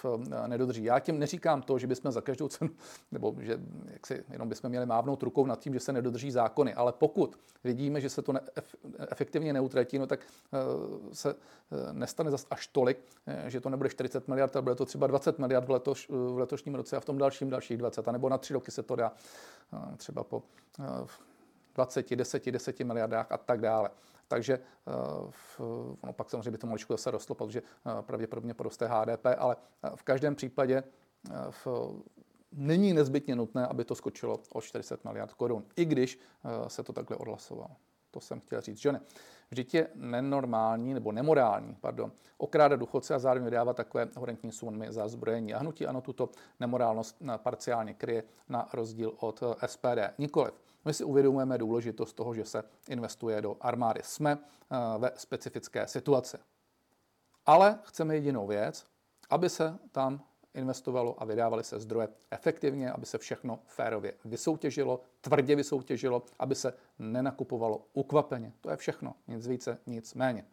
uh, 0.04 0.26
nedodrží. 0.48 0.84
Já 0.84 1.00
tím 1.00 1.20
neříkám 1.20 1.62
to, 1.62 1.80
že 1.80 1.88
bychom 1.88 2.12
za 2.12 2.22
každou 2.22 2.48
cenu, 2.48 2.70
nebo 3.12 3.36
že 3.40 3.60
jak 3.86 4.08
si, 4.08 4.24
jenom 4.32 4.50
bychom 4.50 4.70
měli 4.70 4.86
mávnout 4.86 5.24
rukou 5.24 5.46
nad 5.46 5.60
tím, 5.60 5.74
že 5.74 5.80
se 5.80 5.94
nedodrží 5.94 6.32
zákony. 6.32 6.74
Ale 6.74 6.94
pokud 6.94 7.40
vidíme, 7.64 8.02
že 8.02 8.10
se 8.10 8.22
to 8.22 8.34
ne, 8.34 8.42
efektivně 9.00 9.54
neutratí, 9.54 10.00
no 10.00 10.08
tak 10.08 10.20
uh, 10.20 11.12
se 11.14 11.34
uh, 11.34 11.40
nestane 11.92 12.32
zase 12.32 12.48
až 12.52 12.68
tolik, 12.68 13.00
že 13.48 13.62
to 13.62 13.70
nebude 13.70 13.90
40 13.90 14.28
miliard, 14.28 14.56
ale 14.56 14.64
bude 14.64 14.76
to 14.76 14.86
třeba 14.86 15.08
20 15.08 15.40
miliard 15.40 15.68
v, 15.68 15.72
letoš, 15.72 16.10
v 16.10 16.38
letošním 16.38 16.76
roce 16.76 16.98
a 16.98 17.00
v 17.00 17.06
tom 17.06 17.18
dalším 17.18 17.50
dalších 17.50 17.78
20, 17.78 18.08
a 18.08 18.12
nebo 18.12 18.30
na 18.30 18.38
tři 18.38 18.54
roky 18.54 18.72
se 18.72 18.84
to 18.84 18.96
dá 18.96 19.12
třeba 19.98 20.24
po 20.24 20.44
20, 21.76 22.16
10, 22.16 22.46
10 22.52 22.80
miliardách 22.80 23.32
a 23.32 23.38
tak 23.38 23.62
dále. 23.62 23.90
Takže 24.30 24.54
eh, 24.54 26.02
no 26.04 26.14
pak 26.14 26.30
samozřejmě 26.30 26.52
by 26.52 26.58
to 26.58 26.68
maličku 26.68 26.94
zase 26.94 27.12
rostlo, 27.12 27.36
protože 27.36 27.62
eh, 27.62 28.02
pravděpodobně 28.02 28.54
poroste 28.54 28.88
HDP, 28.88 29.26
ale 29.38 29.56
eh, 29.84 29.92
v 29.96 30.04
každém 30.04 30.36
případě 30.36 30.84
v, 31.50 31.68
není 32.52 32.94
nezbytně 32.94 33.36
nutné, 33.36 33.68
aby 33.68 33.86
to 33.86 33.96
skočilo 33.96 34.40
o 34.54 34.62
40 34.62 35.04
miliard 35.04 35.34
korun, 35.34 35.66
i 35.76 35.86
když 35.86 36.20
se 36.68 36.84
to 36.84 36.94
takhle 36.94 37.18
odhlasovalo. 37.18 37.76
To 38.12 38.20
jsem 38.20 38.40
chtěl 38.40 38.62
říct, 38.62 38.78
že 38.78 38.92
ne. 38.92 39.02
Vždyť 39.52 39.74
je 39.74 39.88
nenormální 39.96 40.94
nebo 40.94 41.12
nemorální, 41.12 41.76
pardon, 41.82 42.12
okrádat 42.38 42.80
důchodce 42.80 43.16
a 43.16 43.20
zároveň 43.20 43.46
vydávat 43.46 43.78
takové 43.78 44.08
horentní 44.18 44.52
sumy 44.52 44.88
za 44.90 45.08
zbrojení. 45.08 45.54
A 45.54 45.60
hnutí 45.60 45.88
ano 45.88 46.02
tuto 46.02 46.30
nemorálnost 46.60 47.22
parciálně 47.38 47.94
kryje 47.94 48.24
na 48.50 48.70
rozdíl 48.74 49.14
od 49.20 49.44
SPD. 49.66 50.00
Nikoliv. 50.18 50.54
My 50.86 50.94
si 50.94 51.04
uvědomujeme 51.04 51.58
důležitost 51.58 52.14
toho, 52.14 52.34
že 52.34 52.46
se 52.46 52.64
investuje 52.90 53.42
do 53.42 53.58
armády. 53.62 54.02
Jsme 54.04 54.38
eh, 54.38 54.76
ve 54.98 55.12
specifické 55.16 55.88
situaci. 55.88 56.38
Ale 57.46 57.80
chceme 57.84 58.16
jedinou 58.16 58.48
věc, 58.48 58.86
aby 59.30 59.50
se 59.50 59.80
tam 59.92 60.22
investovalo 60.54 61.22
a 61.22 61.26
vydávaly 61.26 61.64
se 61.64 61.80
zdroje 61.80 62.08
efektivně, 62.32 62.92
aby 62.92 63.06
se 63.06 63.18
všechno 63.18 63.60
férově 63.66 64.14
vysoutěžilo, 64.26 65.02
tvrdě 65.22 65.56
vysoutěžilo, 65.56 66.24
aby 66.40 66.56
se 66.56 66.74
nenakupovalo 67.00 67.86
ukvapeně. 67.94 68.54
To 68.62 68.70
je 68.70 68.78
všechno, 68.78 69.16
nic 69.28 69.48
více, 69.48 69.78
nic 69.88 70.14
méně. 70.14 70.46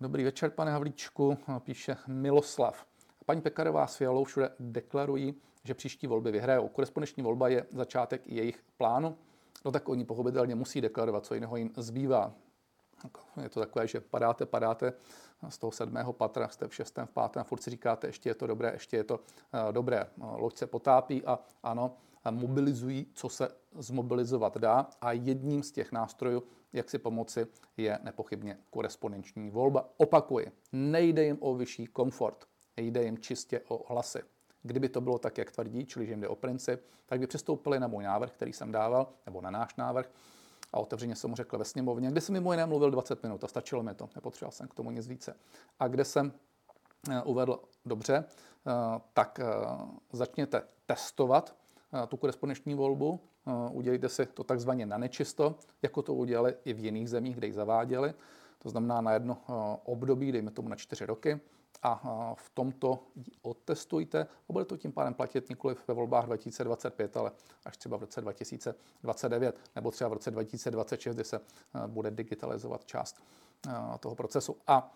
Dobrý 0.00 0.24
večer, 0.24 0.50
pane 0.50 0.72
Havlíčku, 0.72 1.38
píše 1.58 1.96
Miloslav. 2.06 2.89
Paní 3.26 3.40
Pekarová 3.40 3.86
s 3.86 3.96
Fialou 3.96 4.24
všude 4.24 4.50
deklarují, 4.60 5.34
že 5.64 5.74
příští 5.74 6.06
volby 6.06 6.32
vyhrajou. 6.32 6.68
Korespondenční 6.68 7.22
volba 7.22 7.48
je 7.48 7.66
začátek 7.72 8.22
jejich 8.26 8.62
plánu, 8.76 9.16
no 9.64 9.70
tak 9.72 9.88
oni 9.88 10.04
pochopitelně 10.04 10.54
musí 10.54 10.80
deklarovat, 10.80 11.26
co 11.26 11.34
jiného 11.34 11.56
jim 11.56 11.70
zbývá. 11.76 12.32
Je 13.42 13.48
to 13.48 13.60
takové, 13.60 13.86
že 13.86 14.00
padáte, 14.00 14.46
padáte 14.46 14.92
z 15.48 15.58
toho 15.58 15.70
sedmého 15.70 16.12
patra, 16.12 16.48
jste 16.48 16.68
v 16.68 16.74
šestém, 16.74 17.06
v 17.06 17.10
pátém, 17.10 17.44
furt 17.44 17.62
si 17.62 17.70
říkáte, 17.70 18.06
ještě 18.06 18.30
je 18.30 18.34
to 18.34 18.46
dobré, 18.46 18.70
ještě 18.72 18.96
je 18.96 19.04
to 19.04 19.14
uh, 19.14 19.72
dobré. 19.72 20.06
Loď 20.36 20.56
se 20.56 20.66
potápí 20.66 21.24
a 21.24 21.38
ano, 21.62 21.96
mobilizují, 22.30 23.06
co 23.14 23.28
se 23.28 23.48
zmobilizovat 23.78 24.56
dá 24.56 24.90
a 25.00 25.12
jedním 25.12 25.62
z 25.62 25.72
těch 25.72 25.92
nástrojů, 25.92 26.42
jak 26.72 26.90
si 26.90 26.98
pomoci, 26.98 27.46
je 27.76 27.98
nepochybně 28.02 28.58
korespondenční 28.70 29.50
volba. 29.50 29.88
Opakuji, 29.96 30.52
nejde 30.72 31.24
jim 31.24 31.38
o 31.40 31.54
vyšší 31.54 31.86
komfort, 31.86 32.44
jde 32.82 33.02
jim 33.04 33.18
čistě 33.18 33.60
o 33.68 33.92
hlasy. 33.92 34.22
Kdyby 34.62 34.88
to 34.88 35.00
bylo 35.00 35.18
tak, 35.18 35.38
jak 35.38 35.52
tvrdí, 35.52 35.86
čili 35.86 36.06
že 36.06 36.12
jim 36.12 36.20
jde 36.20 36.28
o 36.28 36.36
princip, 36.36 36.80
tak 37.06 37.20
by 37.20 37.26
přistoupili 37.26 37.80
na 37.80 37.86
můj 37.86 38.04
návrh, 38.04 38.32
který 38.32 38.52
jsem 38.52 38.72
dával, 38.72 39.08
nebo 39.26 39.40
na 39.40 39.50
náš 39.50 39.76
návrh, 39.76 40.10
a 40.72 40.78
otevřeně 40.78 41.16
jsem 41.16 41.30
mu 41.30 41.36
řekl 41.36 41.58
ve 41.58 41.64
sněmovně, 41.64 42.10
kde 42.10 42.20
jsem 42.20 42.32
mimo 42.32 42.52
jiné 42.52 42.66
mluvil 42.66 42.90
20 42.90 43.22
minut 43.22 43.44
a 43.44 43.48
stačilo 43.48 43.82
mi 43.82 43.94
to, 43.94 44.08
nepotřeboval 44.14 44.52
jsem 44.52 44.68
k 44.68 44.74
tomu 44.74 44.90
nic 44.90 45.08
více. 45.08 45.36
A 45.78 45.88
kde 45.88 46.04
jsem 46.04 46.32
eh, 47.10 47.22
uvedl 47.22 47.60
dobře, 47.86 48.24
eh, 48.24 48.70
tak 49.12 49.40
eh, 49.40 49.44
začněte 50.12 50.62
testovat 50.86 51.56
tu 52.08 52.16
korespondenční 52.16 52.74
volbu, 52.74 53.20
udělejte 53.70 54.08
si 54.08 54.26
to 54.26 54.44
takzvaně 54.44 54.86
na 54.86 54.98
nečisto, 54.98 55.54
jako 55.82 56.02
to 56.02 56.14
udělali 56.14 56.54
i 56.64 56.72
v 56.72 56.78
jiných 56.78 57.10
zemích, 57.10 57.36
kde 57.36 57.46
ji 57.46 57.52
zaváděli, 57.52 58.14
to 58.58 58.68
znamená 58.68 59.00
na 59.00 59.12
jedno 59.12 59.38
období, 59.84 60.32
dejme 60.32 60.50
tomu 60.50 60.68
na 60.68 60.76
čtyři 60.76 61.06
roky, 61.06 61.40
a 61.82 62.34
v 62.38 62.50
tomto 62.50 62.98
odtestujte 63.42 64.22
a 64.22 64.52
bude 64.52 64.64
to 64.64 64.76
tím 64.76 64.92
pádem 64.92 65.14
platit 65.14 65.48
nikoli 65.48 65.76
ve 65.88 65.94
volbách 65.94 66.26
2025, 66.26 67.16
ale 67.16 67.32
až 67.64 67.76
třeba 67.76 67.96
v 67.96 68.00
roce 68.00 68.20
2029 68.20 69.56
nebo 69.74 69.90
třeba 69.90 70.08
v 70.08 70.12
roce 70.12 70.30
2026, 70.30 71.14
kdy 71.14 71.24
se 71.24 71.40
bude 71.86 72.10
digitalizovat 72.10 72.84
část 72.84 73.24
toho 74.00 74.14
procesu. 74.14 74.56
A 74.66 74.94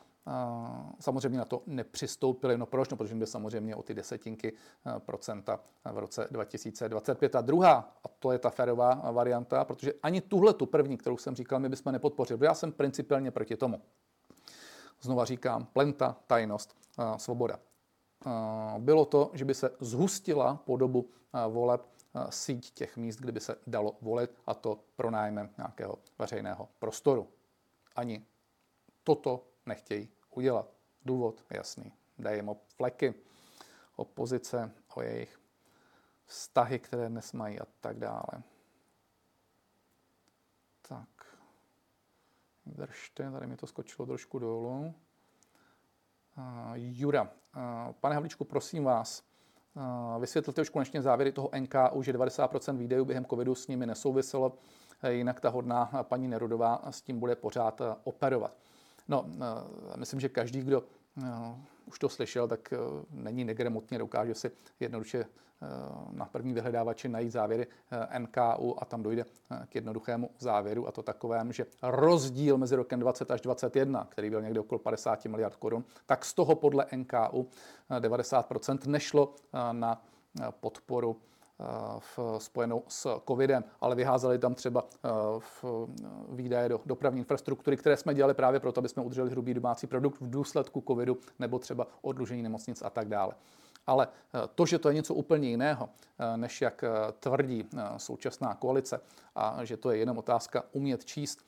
samozřejmě 1.01 1.39
na 1.39 1.45
to 1.45 1.63
nepřistoupili. 1.67 2.59
No 2.59 2.67
proč? 2.67 2.89
No, 2.89 2.97
protože 2.97 3.15
jde 3.15 3.27
samozřejmě 3.27 3.77
o 3.77 3.83
ty 3.83 3.95
desetinky 3.95 4.53
procenta 4.99 5.61
v 5.93 5.99
roce 5.99 6.29
2025. 6.31 7.35
A 7.35 7.41
druhá, 7.41 7.93
a 8.05 8.09
to 8.09 8.33
je 8.33 8.39
ta 8.39 8.51
férová 8.51 8.95
varianta, 9.13 9.65
protože 9.65 9.93
ani 10.03 10.21
tuhle 10.21 10.55
tu 10.55 10.67
první, 10.67 10.97
kterou 10.97 11.17
jsem 11.17 11.35
říkal, 11.35 11.61
my 11.61 11.69
bychom 11.69 11.93
nepodpořili. 11.93 12.47
Já 12.47 12.55
jsem 12.55 12.73
principiálně 12.73 13.31
proti 13.31 13.57
tomu. 13.57 13.81
Znova 15.05 15.25
říkám, 15.25 15.67
plenta, 15.67 16.17
tajnost, 16.27 16.77
svoboda. 17.17 17.61
Bylo 18.79 19.05
to, 19.05 19.31
že 19.33 19.45
by 19.45 19.55
se 19.55 19.77
zhustila 19.81 20.55
po 20.57 20.77
dobu 20.77 21.11
voleb 21.49 21.87
síť 22.31 22.71
těch 22.71 22.97
míst, 22.97 23.17
kde 23.17 23.33
by 23.33 23.41
se 23.41 23.57
dalo 23.67 23.97
volit, 24.01 24.31
a 24.47 24.55
to 24.55 24.81
pronájmem 24.97 25.51
nějakého 25.57 25.99
veřejného 26.19 26.69
prostoru. 26.79 27.29
Ani 27.97 28.27
toto 29.03 29.47
nechtějí 29.67 30.09
udělat. 30.31 30.67
Důvod 31.05 31.45
jasný. 31.51 31.93
Dají 32.19 32.39
jim 32.39 32.49
o 32.49 32.57
fleky, 32.77 33.15
o 33.97 34.05
pozice, 34.05 34.71
o 34.95 35.03
jejich 35.03 35.41
vztahy, 36.27 36.79
které 36.79 37.09
dnes 37.09 37.33
mají 37.33 37.61
a 37.61 37.67
tak 37.81 37.99
dále. 37.99 38.43
Tak. 40.89 41.09
Držte, 42.67 43.31
tady 43.31 43.47
mi 43.47 43.57
to 43.57 43.67
skočilo 43.67 44.07
trošku 44.07 44.39
dolů. 44.39 44.95
Uh, 46.39 46.45
Jura, 46.75 47.23
uh, 47.23 47.31
pane 48.01 48.15
Havlíčku, 48.15 48.45
prosím 48.45 48.85
vás, 48.85 49.23
uh, 49.75 50.21
vysvětlte 50.21 50.63
už 50.63 50.69
konečně 50.69 51.03
závěry 51.03 51.33
toho 51.33 51.51
NKU, 51.59 52.03
že 52.03 52.13
90% 52.13 52.77
výdejů 52.77 53.05
během 53.05 53.25
covidu 53.25 53.55
s 53.55 53.69
nimi 53.69 53.87
nesouviselo, 53.87 54.59
jinak 55.09 55.41
ta 55.41 55.49
hodná 55.49 55.91
paní 56.03 56.29
Nerudová 56.29 56.83
s 56.91 57.03
tím 57.03 57.21
bude 57.21 57.37
pořád 57.37 57.81
operovat. 58.05 58.57
No, 59.09 59.27
myslím, 59.97 60.21
že 60.21 60.29
každý, 60.29 60.61
kdo 60.61 60.83
už 61.87 61.99
to 61.99 62.09
slyšel, 62.09 62.49
tak 62.49 62.73
eh, 62.73 62.77
není 63.11 63.45
negremotně, 63.45 63.99
dokáže 63.99 64.35
si 64.35 64.51
jednoduše 64.81 65.19
eh, 65.19 65.67
na 66.11 66.27
první 66.27 66.53
vyhledávači 66.53 67.09
najít 67.09 67.33
závěry 67.33 67.67
eh, 67.91 68.19
NKU 68.19 68.83
a 68.83 68.85
tam 68.85 69.03
dojde 69.03 69.25
k 69.69 69.75
jednoduchému 69.75 70.31
závěru 70.39 70.89
a 70.89 70.93
to 70.93 71.03
takovém, 71.03 71.53
že 71.53 71.67
rozdíl 71.83 72.59
mezi 72.59 72.77
rokem 72.77 73.01
20 73.01 73.31
až 73.31 73.41
21, 73.41 74.07
který 74.11 74.31
byl 74.31 74.43
někde 74.43 74.61
okolo 74.61 74.79
50 74.79 75.25
miliard 75.25 75.57
korun, 75.57 75.85
tak 76.07 76.25
z 76.25 76.35
toho 76.35 76.55
podle 76.55 76.87
NKU 76.97 77.49
90% 78.01 78.87
nešlo 78.87 79.35
na 79.73 80.03
podporu 80.61 81.17
v, 81.99 82.19
spojenou 82.39 82.83
s 82.89 83.21
covidem, 83.29 83.65
ale 83.81 83.95
vyházeli 83.95 84.39
tam 84.39 84.55
třeba 84.55 84.85
v 85.39 85.65
výdaje 86.29 86.69
do 86.69 86.81
dopravní 86.87 87.19
infrastruktury, 87.19 87.77
které 87.77 87.97
jsme 87.97 88.15
dělali 88.15 88.35
právě 88.35 88.61
proto, 88.61 88.79
aby 88.79 88.89
jsme 88.89 89.03
udrželi 89.03 89.31
hrubý 89.31 89.55
domácí 89.55 89.87
produkt 89.87 90.21
v 90.21 90.31
důsledku 90.31 90.85
covidu 90.89 91.19
nebo 91.39 91.59
třeba 91.59 91.87
odlužení 92.03 92.43
nemocnic 92.43 92.83
a 92.83 92.91
tak 92.91 93.09
dále. 93.09 93.35
Ale 93.87 94.09
to, 94.55 94.67
že 94.67 94.79
to 94.79 94.89
je 94.89 94.95
něco 94.95 95.15
úplně 95.15 95.49
jiného, 95.49 95.89
než 96.37 96.63
jak 96.63 96.85
tvrdí 97.21 97.69
současná 97.97 98.55
koalice 98.55 99.01
a 99.35 99.65
že 99.65 99.77
to 99.77 99.91
je 99.91 99.99
jenom 99.99 100.19
otázka 100.19 100.65
umět 100.73 101.05
číst, 101.05 101.39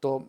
to 0.00 0.22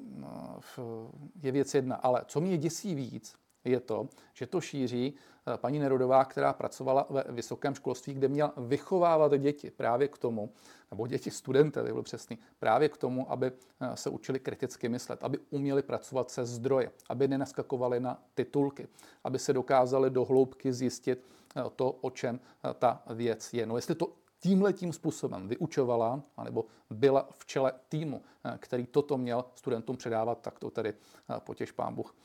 je 1.42 1.52
věc 1.52 1.74
jedna. 1.74 1.96
Ale 1.96 2.24
co 2.28 2.42
mě 2.42 2.58
děsí 2.58 2.96
víc, 2.96 3.36
je 3.66 3.80
to, 3.80 4.10
že 4.34 4.48
to 4.48 4.62
šíří 4.62 5.14
eh, 5.48 5.58
paní 5.58 5.80
Nerudová, 5.80 6.26
která 6.26 6.54
pracovala 6.54 7.08
ve 7.10 7.24
vysokém 7.30 7.76
školství, 7.76 8.14
kde 8.14 8.28
měla 8.28 8.54
vychovávat 8.58 9.38
děti 9.38 9.72
právě 9.72 10.08
k 10.08 10.18
tomu, 10.18 10.50
nebo 10.92 11.08
děti 11.08 11.32
studenty, 11.32 11.80
to 11.80 11.86
byl 11.86 12.04
přesný, 12.04 12.38
právě 12.60 12.90
k 12.90 12.98
tomu, 12.98 13.32
aby 13.32 13.52
eh, 13.82 13.96
se 13.96 14.10
učili 14.10 14.40
kriticky 14.40 14.90
myslet, 14.90 15.24
aby 15.24 15.38
uměli 15.50 15.82
pracovat 15.82 16.32
se 16.32 16.46
zdroje, 16.46 16.92
aby 17.10 17.28
nenaskakovali 17.28 18.00
na 18.00 18.24
titulky, 18.34 18.88
aby 19.24 19.40
se 19.40 19.54
dokázali 19.54 20.10
do 20.10 20.26
hloubky 20.26 20.74
zjistit 20.74 21.26
eh, 21.56 21.64
to, 21.76 21.92
o 21.92 22.10
čem 22.10 22.40
ta 22.80 23.04
věc 23.10 23.54
je. 23.54 23.66
No 23.66 23.76
jestli 23.76 23.96
to 23.96 24.14
tímhle 24.40 24.74
tím 24.74 24.94
způsobem 24.94 25.48
vyučovala, 25.48 26.22
anebo 26.38 26.66
byla 26.90 27.28
v 27.32 27.46
čele 27.46 27.74
týmu, 27.90 28.22
který 28.58 28.86
toto 28.86 29.18
měl 29.18 29.46
studentům 29.56 29.98
předávat, 29.98 30.42
tak 30.42 30.60
to 30.60 30.70
tedy 30.70 30.94
potěž 31.40 31.72
pán 31.72 31.96
Bůh 31.96 32.16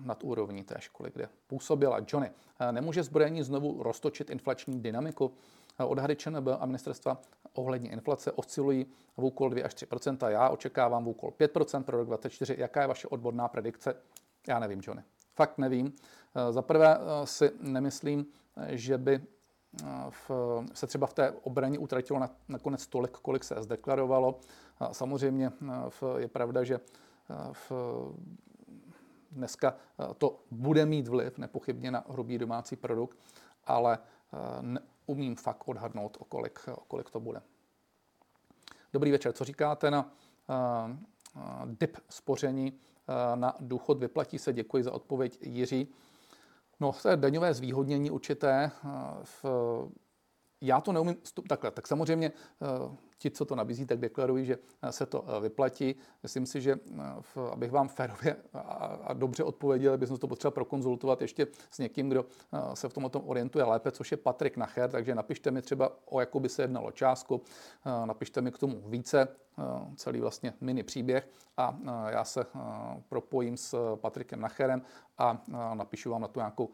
nad 0.00 0.24
úrovní 0.24 0.64
té 0.64 0.74
školy, 0.78 1.10
kde 1.14 1.28
působila. 1.46 2.00
Johnny, 2.12 2.30
nemůže 2.70 3.02
zbrojení 3.02 3.42
znovu 3.42 3.82
roztočit 3.82 4.30
inflační 4.30 4.80
dynamiku? 4.80 5.32
Odhady 5.78 6.16
ČNB 6.16 6.48
a 6.60 6.66
ministerstva 6.66 7.20
ohledně 7.54 7.90
inflace 7.90 8.32
oscilují 8.32 8.86
v 9.16 9.24
úkol 9.24 9.50
2 9.50 9.64
až 9.64 9.74
3% 9.74 10.28
Já 10.28 10.48
očekávám 10.48 11.04
v 11.04 11.08
úkol 11.08 11.30
5% 11.30 11.82
pro 11.82 11.96
rok 11.96 12.06
2024. 12.06 12.60
Jaká 12.60 12.80
je 12.80 12.86
vaše 12.86 13.08
odborná 13.08 13.48
predikce? 13.48 13.94
Já 14.48 14.58
nevím, 14.58 14.80
Johnny. 14.82 15.04
Fakt 15.34 15.58
nevím. 15.58 15.92
Za 16.50 16.62
prvé 16.62 16.98
si 17.24 17.50
nemyslím, 17.60 18.26
že 18.66 18.98
by 18.98 19.20
v, 20.10 20.30
se 20.74 20.86
třeba 20.86 21.06
v 21.06 21.14
té 21.14 21.30
obraně 21.30 21.78
utratilo 21.78 22.18
na, 22.18 22.30
nakonec 22.48 22.86
tolik, 22.86 23.10
kolik 23.10 23.44
se 23.44 23.54
zdeklarovalo. 23.58 24.40
Samozřejmě 24.92 25.52
v, 25.88 26.02
je 26.18 26.28
pravda, 26.28 26.64
že 26.64 26.80
v, 27.52 27.72
dneska 29.30 29.74
to 30.18 30.40
bude 30.50 30.86
mít 30.86 31.08
vliv 31.08 31.38
nepochybně 31.38 31.90
na 31.90 32.04
hrubý 32.08 32.38
domácí 32.38 32.76
produkt, 32.76 33.18
ale 33.64 33.98
umím 35.06 35.36
fakt 35.36 35.68
odhadnout, 35.68 36.16
o 36.20 36.24
kolik, 36.24 36.60
o 36.74 36.84
kolik 36.88 37.10
to 37.10 37.20
bude. 37.20 37.42
Dobrý 38.92 39.10
večer, 39.10 39.32
co 39.32 39.44
říkáte 39.44 39.90
na 39.90 40.12
dip 41.64 41.96
spoření 42.08 42.80
na 43.34 43.54
důchod? 43.60 43.98
Vyplatí 43.98 44.38
se, 44.38 44.52
děkuji 44.52 44.84
za 44.84 44.92
odpověď 44.92 45.38
Jiří. 45.40 45.88
No, 46.80 46.92
to 47.02 47.08
je 47.08 47.16
daňové 47.16 47.54
zvýhodnění 47.54 48.10
určité. 48.10 48.70
V, 49.24 49.44
já 50.60 50.80
to 50.80 50.92
neumím 50.92 51.16
takhle. 51.48 51.70
Tak 51.70 51.86
samozřejmě 51.86 52.32
ti, 53.20 53.30
co 53.30 53.44
to 53.44 53.54
nabízí, 53.54 53.86
tak 53.86 53.98
deklarují, 53.98 54.44
že 54.44 54.58
eh, 54.82 54.92
se 54.92 55.06
to 55.06 55.24
eh, 55.28 55.40
vyplatí. 55.40 55.94
Myslím 56.22 56.46
si, 56.46 56.60
že 56.60 56.72
eh, 56.72 57.40
abych 57.52 57.70
vám 57.70 57.88
férově 57.88 58.36
a 59.04 59.12
dobře 59.12 59.44
odpověděl, 59.44 59.98
bych 59.98 60.08
to 60.18 60.28
potřeba 60.28 60.50
prokonzultovat 60.50 61.22
ještě 61.22 61.46
s 61.70 61.78
někým, 61.78 62.08
kdo 62.08 62.26
se 62.74 62.88
v 62.88 62.92
tom 62.92 63.10
orientuje 63.26 63.64
lépe, 63.64 63.90
což 63.90 64.10
je 64.10 64.16
Patrik 64.16 64.56
Nacher, 64.56 64.90
takže 64.90 65.14
napište 65.14 65.50
mi 65.50 65.62
třeba, 65.62 65.92
o 66.06 66.20
jakou 66.20 66.40
by 66.40 66.48
se 66.48 66.62
jednalo 66.62 66.90
částku, 66.90 67.42
napište 68.04 68.40
mi 68.40 68.52
k 68.52 68.58
tomu 68.58 68.82
více, 68.86 69.28
celý 69.96 70.20
vlastně 70.20 70.54
mini 70.60 70.82
příběh 70.82 71.28
a 71.56 71.78
já 72.08 72.24
se 72.24 72.46
propojím 73.08 73.56
s 73.56 73.96
Patrikem 73.96 74.40
Nacherem 74.40 74.82
a 75.18 75.42
napíšu 75.74 76.10
vám 76.10 76.20
na 76.20 76.28
tu 76.28 76.40
nějakou 76.40 76.70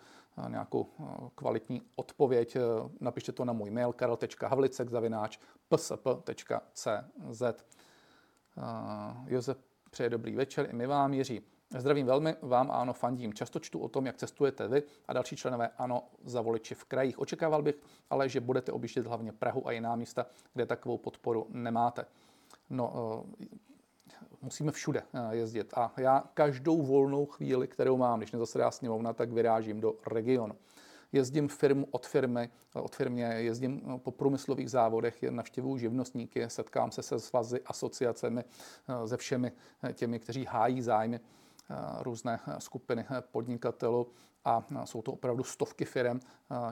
nějakou 0.49 0.87
kvalitní 1.35 1.83
odpověď. 1.97 2.57
Napište 3.01 3.33
to 3.33 3.45
na 3.45 3.53
můj 3.53 3.71
mail 3.71 3.93
karel.havlicek 3.93 4.91
psp.cz. 6.45 7.43
Josef 9.27 9.59
přeje 9.91 10.11
dobrý 10.11 10.37
večer, 10.37 10.69
i 10.71 10.73
my 10.73 10.87
vám, 10.87 11.15
Jiří. 11.15 11.43
Zdravím 11.79 12.07
velmi, 12.07 12.37
vám 12.43 12.71
ano, 12.71 12.93
fandím. 12.93 13.35
Často 13.35 13.61
čtu 13.61 13.79
o 13.79 13.89
tom, 13.89 14.07
jak 14.07 14.17
cestujete 14.17 14.69
vy 14.69 14.83
a 15.09 15.13
další 15.13 15.37
členové 15.37 15.71
ano 15.79 16.03
za 16.25 16.41
voliči 16.41 16.75
v 16.75 16.85
krajích. 16.85 17.19
Očekával 17.19 17.63
bych 17.63 17.75
ale, 18.11 18.29
že 18.29 18.41
budete 18.41 18.73
objíždět 18.73 19.07
hlavně 19.07 19.33
Prahu 19.33 19.69
a 19.69 19.73
jiná 19.73 19.97
místa, 19.97 20.27
kde 20.55 20.67
takovou 20.67 20.99
podporu 20.99 21.47
nemáte. 21.51 22.05
No, 22.71 23.25
musíme 24.43 24.73
všude 24.73 25.03
eh, 25.15 25.37
jezdit. 25.37 25.75
A 25.77 25.93
já 25.97 26.25
každou 26.35 26.83
volnou 26.83 27.27
chvíli, 27.27 27.69
kterou 27.69 27.97
mám, 27.97 28.19
když 28.19 28.33
nezasedá 28.33 28.71
sněmovna, 28.71 29.13
tak 29.13 29.33
vyrážím 29.33 29.81
do 29.81 29.95
regionu. 30.07 30.55
Jezdím 31.17 31.49
firmu 31.49 31.89
od 31.91 32.07
firmy, 32.07 32.51
eh, 32.77 32.81
od 32.81 32.97
firmě, 32.97 33.25
jezdím 33.25 33.83
eh, 33.85 33.99
po 33.99 34.11
průmyslových 34.11 34.71
závodech, 34.71 35.23
navštěvuju 35.23 35.79
živnostníky, 35.79 36.51
setkám 36.51 36.91
se 36.91 37.03
se 37.03 37.21
svazy, 37.21 37.61
asociacemi, 37.67 38.45
se 39.07 39.17
všemi 39.17 39.53
těmi, 39.93 40.19
kteří 40.19 40.45
hájí 40.45 40.83
zájmy 40.83 41.21
různé 42.01 42.41
skupiny 42.59 43.07
podnikatelů. 43.21 44.09
A 44.45 44.65
jsou 44.85 45.03
to 45.03 45.13
opravdu 45.13 45.45
stovky 45.45 45.85
firm, 45.85 46.21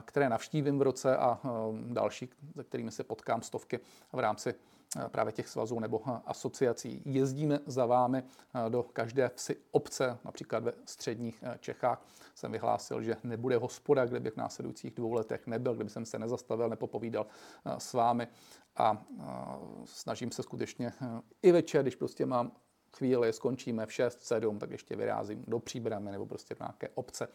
které 0.05 0.29
navštívím 0.29 0.79
v 0.79 0.81
roce 0.81 1.17
a 1.17 1.39
další, 1.87 2.29
se 2.55 2.63
kterými 2.63 2.91
se 2.91 3.03
potkám 3.03 3.41
stovky 3.41 3.79
v 4.13 4.19
rámci 4.19 4.53
právě 5.07 5.33
těch 5.33 5.47
svazů 5.47 5.79
nebo 5.79 6.01
asociací. 6.25 7.01
Jezdíme 7.05 7.59
za 7.65 7.85
vámi 7.85 8.23
do 8.69 8.83
každé 8.83 9.31
vsi 9.35 9.57
obce, 9.71 10.17
například 10.25 10.63
ve 10.63 10.73
středních 10.85 11.43
Čechách. 11.59 12.05
Jsem 12.35 12.51
vyhlásil, 12.51 13.01
že 13.01 13.17
nebude 13.23 13.57
hospoda, 13.57 14.05
kde 14.05 14.19
bych 14.19 14.33
v 14.33 14.37
následujících 14.37 14.93
dvou 14.93 15.13
letech 15.13 15.47
nebyl, 15.47 15.75
kdyby 15.75 15.89
jsem 15.89 16.05
se 16.05 16.19
nezastavil, 16.19 16.69
nepopovídal 16.69 17.25
s 17.77 17.93
vámi 17.93 18.27
a 18.75 19.05
snažím 19.85 20.31
se 20.31 20.43
skutečně 20.43 20.93
i 21.41 21.51
večer, 21.51 21.81
když 21.81 21.95
prostě 21.95 22.25
mám 22.25 22.51
chvíli, 22.97 23.33
skončíme 23.33 23.85
v 23.85 23.93
6, 23.93 24.23
7, 24.23 24.59
tak 24.59 24.71
ještě 24.71 24.95
vyrázím 24.95 25.43
do 25.47 25.59
Příbramy 25.59 26.11
nebo 26.11 26.25
prostě 26.25 26.55
v 26.55 26.59
nějaké 26.59 26.89
obce, 26.95 27.27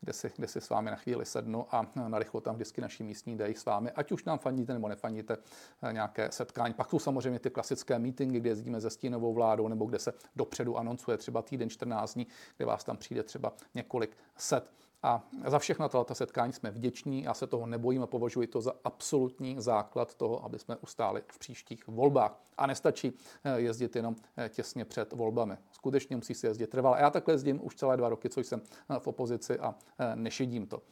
kde 0.00 0.12
si, 0.12 0.32
kde 0.36 0.48
si 0.48 0.60
s 0.60 0.70
vámi 0.70 0.90
na 0.90 0.96
chvíli 0.96 1.26
sednu 1.26 1.66
a 1.74 1.90
narychlo 2.08 2.40
tam 2.40 2.54
vždycky 2.54 2.80
naší 2.80 3.02
místní 3.02 3.36
dají 3.36 3.54
s 3.54 3.64
vámi, 3.64 3.90
ať 3.90 4.12
už 4.12 4.24
nám 4.24 4.38
fandíte 4.38 4.72
nebo 4.72 4.88
nefandíte 4.88 5.36
eh, 5.82 5.92
nějaké 5.92 6.32
setkání. 6.32 6.74
Pak 6.74 6.90
jsou 6.90 6.98
samozřejmě 6.98 7.38
ty 7.38 7.50
klasické 7.50 7.98
meetingy, 7.98 8.40
kde 8.40 8.50
jezdíme 8.50 8.80
se 8.80 8.90
stínovou 8.90 9.34
vládou 9.34 9.68
nebo 9.68 9.84
kde 9.84 9.98
se 9.98 10.12
dopředu 10.36 10.76
anoncuje 10.76 11.16
třeba 11.16 11.42
týden 11.42 11.70
14 11.70 12.14
dní, 12.14 12.26
kde 12.56 12.66
vás 12.66 12.84
tam 12.84 12.96
přijde 12.96 13.22
třeba 13.22 13.52
několik 13.74 14.16
set. 14.36 14.70
A 15.02 15.22
za 15.46 15.58
všechna 15.58 15.88
tato 15.88 16.14
setkání 16.14 16.52
jsme 16.52 16.70
vděční, 16.70 17.22
já 17.22 17.34
se 17.34 17.46
toho 17.46 17.66
nebojím 17.66 18.02
a 18.02 18.06
považuji 18.06 18.46
to 18.46 18.60
za 18.60 18.72
absolutní 18.84 19.56
základ 19.58 20.14
toho, 20.14 20.44
aby 20.44 20.58
jsme 20.58 20.76
ustáli 20.76 21.22
v 21.28 21.38
příštích 21.38 21.88
volbách. 21.88 22.40
A 22.58 22.66
nestačí 22.66 23.12
eh, 23.44 23.60
jezdit 23.60 23.96
jenom 23.96 24.16
eh, 24.36 24.48
těsně 24.48 24.84
před 24.84 25.12
volbami. 25.12 25.56
Skutečně 25.72 26.16
musí 26.16 26.34
se 26.34 26.46
jezdit 26.46 26.66
trvale. 26.66 27.00
Já 27.00 27.10
takhle 27.10 27.34
jezdím 27.34 27.66
už 27.66 27.76
celé 27.76 27.96
dva 27.96 28.08
roky, 28.08 28.28
co 28.28 28.40
jsem 28.40 28.62
eh, 28.90 28.98
v 28.98 29.06
opozici 29.06 29.58
a 29.58 29.74
nešidím 30.14 30.66
to. 30.66 30.82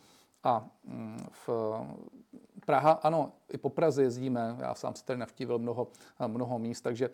A 0.45 0.69
mm, 0.85 1.27
v 1.31 1.49
Praha, 2.67 2.91
ano, 2.91 3.33
i 3.53 3.59
po 3.59 3.71
Praze 3.71 4.03
jezdíme, 4.03 4.57
já 4.59 4.75
sám 4.75 4.95
si 4.95 5.05
tady 5.05 5.19
navštívil 5.19 5.59
mnoho, 5.59 5.89
mnoho 6.27 6.59
míst, 6.59 6.81
takže 6.81 7.11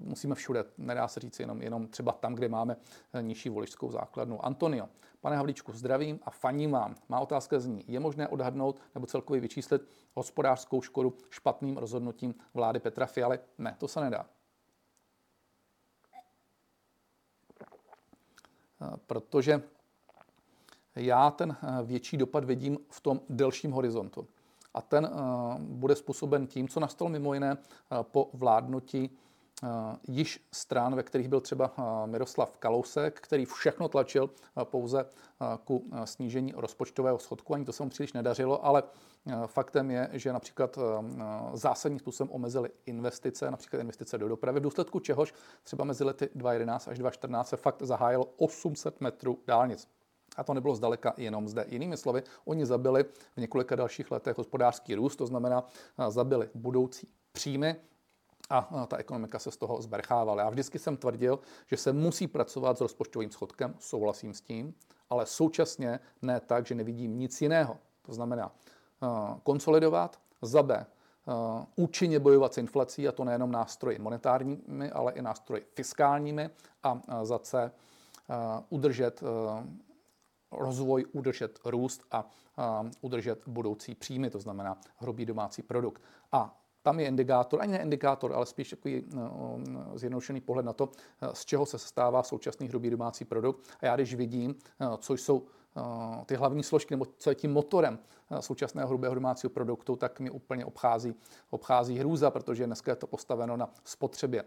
musíme 0.00 0.34
všude, 0.34 0.64
nedá 0.78 1.08
se 1.08 1.20
říct 1.20 1.40
jenom, 1.40 1.62
jenom 1.62 1.86
třeba 1.86 2.12
tam, 2.12 2.34
kde 2.34 2.48
máme 2.48 2.76
nižší 3.20 3.48
voličskou 3.48 3.90
základnu. 3.90 4.46
Antonio, 4.46 4.88
pane 5.20 5.36
Havlíčku, 5.36 5.72
zdravím 5.72 6.20
a 6.22 6.30
faním 6.30 6.70
vám. 6.70 6.94
Má 7.08 7.20
otázka 7.20 7.60
zní, 7.60 7.84
je 7.88 8.00
možné 8.00 8.28
odhadnout 8.28 8.76
nebo 8.94 9.06
celkově 9.06 9.40
vyčíslit 9.40 9.82
hospodářskou 10.14 10.82
škodu 10.82 11.14
špatným 11.30 11.76
rozhodnutím 11.76 12.34
vlády 12.54 12.80
Petra 12.80 13.06
Fialy? 13.06 13.38
Ne, 13.58 13.76
to 13.78 13.88
se 13.88 14.00
nedá. 14.00 14.26
Protože 19.06 19.62
já 20.96 21.30
ten 21.30 21.56
eh, 21.62 21.82
větší 21.82 22.16
dopad 22.16 22.44
vidím 22.44 22.78
v 22.90 23.00
tom 23.00 23.20
delším 23.28 23.72
horizontu. 23.72 24.28
A 24.74 24.82
ten 24.82 25.04
eh, 25.04 25.18
bude 25.58 25.96
způsoben 25.96 26.46
tím, 26.46 26.68
co 26.68 26.80
nastalo 26.80 27.08
mimo 27.08 27.34
jiné 27.34 27.56
eh, 27.56 27.96
po 28.02 28.30
vládnutí 28.32 29.10
již 30.08 30.46
stran, 30.52 30.94
ve 30.94 31.02
kterých 31.02 31.28
byl 31.28 31.40
třeba 31.40 31.72
Miroslav 32.06 32.56
Kalousek, 32.56 33.20
který 33.20 33.44
všechno 33.44 33.88
tlačil 33.88 34.30
pouze 34.64 35.06
ku 35.64 35.90
snížení 36.04 36.52
rozpočtového 36.56 37.18
schodku. 37.18 37.54
Ani 37.54 37.64
to 37.64 37.72
se 37.72 37.82
mu 37.82 37.90
příliš 37.90 38.12
nedařilo, 38.12 38.66
ale 38.66 38.82
faktem 39.46 39.90
je, 39.90 40.08
že 40.12 40.32
například 40.32 40.78
zásadním 41.52 41.98
způsobem 41.98 42.30
omezili 42.32 42.70
investice, 42.86 43.50
například 43.50 43.80
investice 43.80 44.18
do 44.18 44.28
dopravy, 44.28 44.60
v 44.60 44.62
důsledku 44.62 45.00
čehož 45.00 45.34
třeba 45.62 45.84
mezi 45.84 46.04
lety 46.04 46.28
2011 46.34 46.88
až 46.88 46.98
2014 46.98 47.48
se 47.48 47.56
fakt 47.56 47.82
zahájilo 47.82 48.24
800 48.36 49.00
metrů 49.00 49.38
dálnic. 49.46 49.88
A 50.36 50.44
to 50.44 50.54
nebylo 50.54 50.74
zdaleka 50.74 51.14
jenom 51.16 51.48
zde. 51.48 51.64
Jinými 51.68 51.96
slovy, 51.96 52.22
oni 52.44 52.66
zabili 52.66 53.04
v 53.36 53.36
několika 53.36 53.76
dalších 53.76 54.10
letech 54.10 54.38
hospodářský 54.38 54.94
růst, 54.94 55.16
to 55.16 55.26
znamená, 55.26 55.64
zabili 56.08 56.50
budoucí 56.54 57.08
příjmy, 57.32 57.76
a 58.52 58.86
ta 58.86 58.96
ekonomika 58.96 59.38
se 59.38 59.50
z 59.50 59.56
toho 59.56 59.82
zberchávala. 59.82 60.42
Já 60.42 60.50
vždycky 60.50 60.78
jsem 60.78 60.96
tvrdil, 60.96 61.38
že 61.66 61.76
se 61.76 61.92
musí 61.92 62.26
pracovat 62.26 62.78
s 62.78 62.80
rozpočtovým 62.80 63.30
schodkem, 63.30 63.74
souhlasím 63.78 64.34
s 64.34 64.40
tím, 64.40 64.74
ale 65.10 65.26
současně 65.26 66.00
ne 66.22 66.40
tak, 66.40 66.66
že 66.66 66.74
nevidím 66.74 67.18
nic 67.18 67.42
jiného. 67.42 67.76
To 68.02 68.14
znamená 68.14 68.52
konsolidovat, 69.42 70.20
za 70.42 70.62
B, 70.62 70.86
účinně 71.76 72.18
bojovat 72.18 72.54
s 72.54 72.58
inflací, 72.58 73.08
a 73.08 73.12
to 73.12 73.24
nejenom 73.24 73.52
nástroji 73.52 73.98
monetárními, 73.98 74.90
ale 74.90 75.12
i 75.12 75.22
nástroji 75.22 75.66
fiskálními, 75.74 76.50
a 76.82 77.00
za 77.22 77.38
C 77.38 77.72
udržet 78.68 79.20
rozvoj, 80.52 81.04
udržet 81.12 81.58
růst 81.64 82.02
a, 82.10 82.30
udržet 83.00 83.48
budoucí 83.48 83.94
příjmy, 83.94 84.30
to 84.30 84.38
znamená 84.38 84.78
hrubý 84.96 85.26
domácí 85.26 85.62
produkt. 85.62 86.02
A 86.32 86.56
tam 86.82 87.00
je 87.00 87.06
indikátor, 87.06 87.62
ani 87.62 87.72
ne 87.72 87.82
indikátor, 87.82 88.32
ale 88.32 88.46
spíš 88.46 88.70
takový 88.70 89.04
no, 89.14 89.58
zjednodušený 89.94 90.40
pohled 90.40 90.66
na 90.66 90.72
to, 90.72 90.88
z 91.32 91.44
čeho 91.44 91.66
se 91.66 91.78
stává 91.78 92.22
současný 92.22 92.68
hrubý 92.68 92.90
domácí 92.90 93.24
produkt. 93.24 93.60
A 93.80 93.86
já 93.86 93.96
když 93.96 94.14
vidím, 94.14 94.54
co 94.98 95.14
jsou 95.14 95.46
ty 96.26 96.34
hlavní 96.34 96.62
složky, 96.62 96.94
nebo 96.94 97.06
co 97.16 97.30
je 97.30 97.34
tím 97.34 97.52
motorem 97.52 97.98
současného 98.40 98.88
hrubého 98.88 99.14
domácího 99.14 99.50
produktu, 99.50 99.96
tak 99.96 100.20
mi 100.20 100.30
úplně 100.30 100.64
obchází, 100.64 101.14
obchází 101.50 101.98
hrůza, 101.98 102.30
protože 102.30 102.66
dneska 102.66 102.92
je 102.92 102.96
to 102.96 103.06
postaveno 103.06 103.56
na 103.56 103.70
spotřebě 103.84 104.44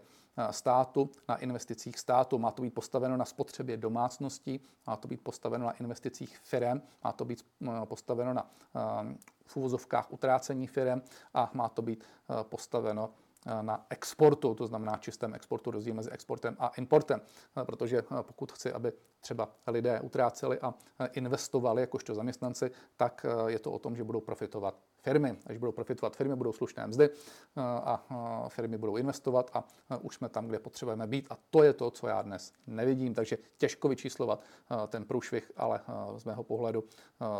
státu, 0.50 1.10
na 1.28 1.36
investicích 1.36 1.98
státu, 1.98 2.38
má 2.38 2.50
to 2.50 2.62
být 2.62 2.74
postaveno 2.74 3.16
na 3.16 3.24
spotřebě 3.24 3.76
domácností, 3.76 4.60
má 4.86 4.96
to 4.96 5.08
být 5.08 5.20
postaveno 5.20 5.66
na 5.66 5.72
investicích 5.72 6.38
firm, 6.38 6.82
má 7.04 7.12
to 7.12 7.24
být 7.24 7.46
postaveno 7.84 8.34
na 8.34 8.50
v 9.46 9.56
úvozovkách 9.56 10.12
utrácení 10.12 10.66
firm 10.66 11.02
a 11.34 11.50
má 11.54 11.68
to 11.68 11.82
být 11.82 12.04
postaveno 12.42 13.10
Eh, 13.46 13.62
na 13.62 13.86
exportu, 13.90 14.54
to 14.54 14.66
znamená 14.66 14.96
čistém 14.96 15.34
exportu, 15.34 15.70
rozdíl 15.70 15.94
mezi 15.94 16.10
exportem 16.10 16.56
a 16.58 16.68
importem. 16.68 17.20
Eh, 17.60 17.64
protože 17.64 17.98
eh, 17.98 18.22
pokud 18.22 18.52
chci, 18.52 18.72
aby 18.72 18.92
třeba 19.20 19.48
lidé 19.66 20.00
utráceli 20.00 20.60
a 20.60 20.74
investovali 21.12 21.80
jakožto 21.80 22.14
zaměstnanci, 22.14 22.70
tak 22.96 23.26
je 23.46 23.58
to 23.58 23.72
o 23.72 23.78
tom, 23.78 23.96
že 23.96 24.04
budou 24.04 24.20
profitovat 24.20 24.74
firmy. 25.04 25.36
Až 25.46 25.56
budou 25.56 25.72
profitovat 25.72 26.16
firmy, 26.16 26.36
budou 26.36 26.52
slušné 26.52 26.86
mzdy 26.86 27.10
a 27.56 28.46
firmy 28.48 28.78
budou 28.78 28.96
investovat 28.96 29.50
a 29.52 29.64
už 30.00 30.14
jsme 30.14 30.28
tam, 30.28 30.46
kde 30.48 30.58
potřebujeme 30.58 31.06
být. 31.06 31.26
A 31.30 31.38
to 31.50 31.62
je 31.62 31.72
to, 31.72 31.90
co 31.90 32.06
já 32.06 32.22
dnes 32.22 32.52
nevidím. 32.66 33.14
Takže 33.14 33.38
těžko 33.58 33.88
vyčíslovat 33.88 34.42
ten 34.88 35.04
průšvih, 35.04 35.52
ale 35.56 35.80
z 36.16 36.24
mého 36.24 36.42
pohledu 36.42 36.84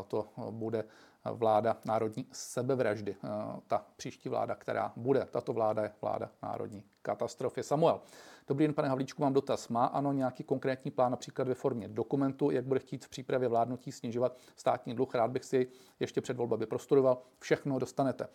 to 0.09 0.29
bude 0.51 0.85
vláda 1.33 1.77
národní 1.85 2.27
sebevraždy. 2.33 3.17
Eh, 3.25 3.29
ta 3.67 3.87
příští 3.97 4.29
vláda, 4.29 4.55
která 4.55 4.93
bude, 4.97 5.25
tato 5.31 5.53
vláda 5.53 5.83
je 5.83 5.93
vláda 6.03 6.31
národní 6.43 6.85
katastrofy. 7.05 7.63
Samuel, 7.63 8.01
dobrý 8.49 8.67
den, 8.67 8.75
pane 8.75 8.89
Havlíčku, 8.89 9.23
mám 9.23 9.33
dotaz. 9.33 9.69
Má 9.69 9.87
ano 9.87 10.13
nějaký 10.13 10.45
konkrétní 10.45 10.91
plán, 10.91 11.11
například 11.11 11.49
ve 11.49 11.55
formě 11.55 11.89
dokumentu, 11.89 12.51
jak 12.51 12.65
bude 12.65 12.81
chtít 12.81 13.05
v 13.05 13.09
přípravě 13.09 13.49
vládnutí 13.49 13.93
snižovat 13.93 14.37
státní 14.57 14.95
dluh? 14.95 15.15
Rád 15.15 15.31
bych 15.31 15.45
si 15.45 15.67
ještě 16.01 16.21
před 16.21 16.37
volbami 16.37 16.67
prostudoval. 16.67 17.19
Všechno 17.39 17.79
dostanete. 17.79 18.29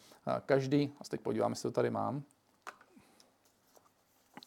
Každý, 0.46 0.94
a 1.02 1.04
teď 1.10 1.22
podíváme, 1.22 1.52
jestli 1.52 1.70
to 1.70 1.74
tady 1.74 1.90
mám. 1.90 2.24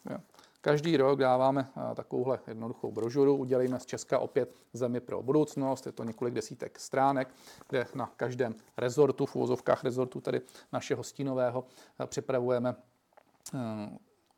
Jo. 0.09 0.17
Každý 0.61 0.97
rok 0.97 1.19
dáváme 1.19 1.69
takovouhle 1.95 2.39
jednoduchou 2.47 2.91
brožuru, 2.91 3.35
udělejme 3.35 3.79
z 3.79 3.85
Česka 3.85 4.19
opět 4.19 4.55
zemi 4.73 4.99
pro 4.99 5.23
budoucnost, 5.23 5.85
je 5.85 5.91
to 5.91 6.03
několik 6.03 6.33
desítek 6.33 6.79
stránek, 6.79 7.35
kde 7.69 7.87
na 7.95 8.07
každém 8.17 8.55
rezortu, 8.77 9.25
v 9.25 9.35
úvozovkách 9.35 9.83
rezortu 9.83 10.21
tady 10.21 10.41
našeho 10.71 11.03
stínového, 11.03 11.65
připravujeme 12.05 12.75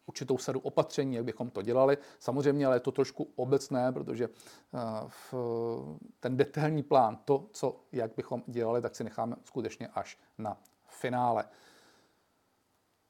určitou 0.06 0.38
sadu 0.38 0.60
opatření, 0.60 1.16
jak 1.16 1.26
bychom 1.26 1.50
to 1.50 1.62
dělali. 1.62 1.98
Samozřejmě, 2.20 2.66
ale 2.66 2.76
je 2.76 2.80
to 2.80 2.92
trošku 2.92 3.32
obecné, 3.36 3.92
protože 3.92 4.30
ten 6.20 6.38
detailní 6.38 6.84
plán, 6.84 7.18
to, 7.26 7.48
co, 7.52 7.80
jak 7.92 8.12
bychom 8.18 8.44
dělali, 8.48 8.82
tak 8.82 8.96
si 8.96 9.04
necháme 9.04 9.36
skutečně 9.44 9.88
až 9.88 10.18
na 10.38 10.58
finále. 10.88 11.46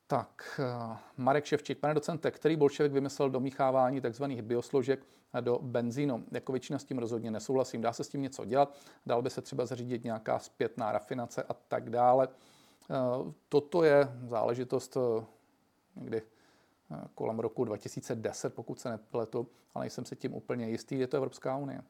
Tak, 0.08 0.60
eh, 0.64 0.98
Marek 1.18 1.46
Ševčík, 1.46 1.80
pane 1.80 1.94
docente, 1.94 2.32
který 2.32 2.56
bolševik 2.56 2.92
vymyslel 2.92 3.30
domíchávání 3.30 4.02
tzv. 4.02 4.26
biosložek 4.26 5.06
do 5.42 5.60
benzínu? 5.62 6.26
Jako 6.32 6.52
většina 6.52 6.80
s 6.80 6.84
tím 6.84 6.98
rozhodně 6.98 7.32
nesouhlasím. 7.32 7.82
Dá 7.82 7.94
se 7.94 8.04
s 8.04 8.10
tím 8.10 8.22
něco 8.22 8.46
dělat, 8.46 8.76
dal 9.06 9.22
by 9.22 9.30
se 9.30 9.42
třeba 9.42 9.66
zařídit 9.66 10.04
nějaká 10.04 10.40
zpětná 10.40 10.92
rafinace 10.92 11.44
a 11.44 11.54
tak 11.54 11.90
dále. 11.90 12.28
Eh, 12.28 12.96
toto 13.50 13.84
je 13.84 14.08
záležitost 14.28 14.98
eh, 14.98 15.26
někdy 15.96 16.22
kolem 17.16 17.40
roku 17.40 17.66
2010, 17.66 18.54
pokud 18.54 18.80
se 18.80 18.90
nepletu, 18.90 19.48
ale 19.74 19.84
nejsem 19.84 20.06
si 20.06 20.16
tím 20.16 20.34
úplně 20.34 20.70
jistý, 20.70 21.00
je 21.00 21.08
to 21.08 21.18
Evropská 21.18 21.58
unie. 21.58 21.82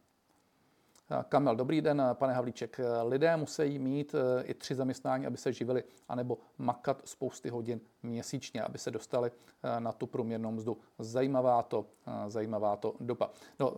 Kamel, 1.30 1.56
dobrý 1.56 1.82
den, 1.82 2.04
pane 2.14 2.34
Havlíček. 2.34 2.80
Lidé 3.04 3.38
musí 3.38 3.80
mít 3.80 4.16
eh, 4.16 4.44
i 4.44 4.54
tři 4.54 4.76
zaměstnání, 4.76 5.26
aby 5.26 5.38
se 5.38 5.54
živili, 5.54 5.84
anebo 6.10 6.38
makat 6.58 7.02
spousty 7.06 7.50
hodin 7.50 7.82
měsíčně, 8.04 8.62
aby 8.62 8.78
se 8.78 8.92
dostali 8.92 9.32
eh, 9.64 9.80
na 9.80 9.92
tu 9.92 10.08
průměrnou 10.08 10.52
mzdu. 10.52 10.78
Zajímavá 11.00 11.64
to, 11.64 11.86
eh, 12.08 12.30
zajímavá 12.30 12.76
to 12.76 12.96
doba. 13.00 13.32
No, 13.60 13.74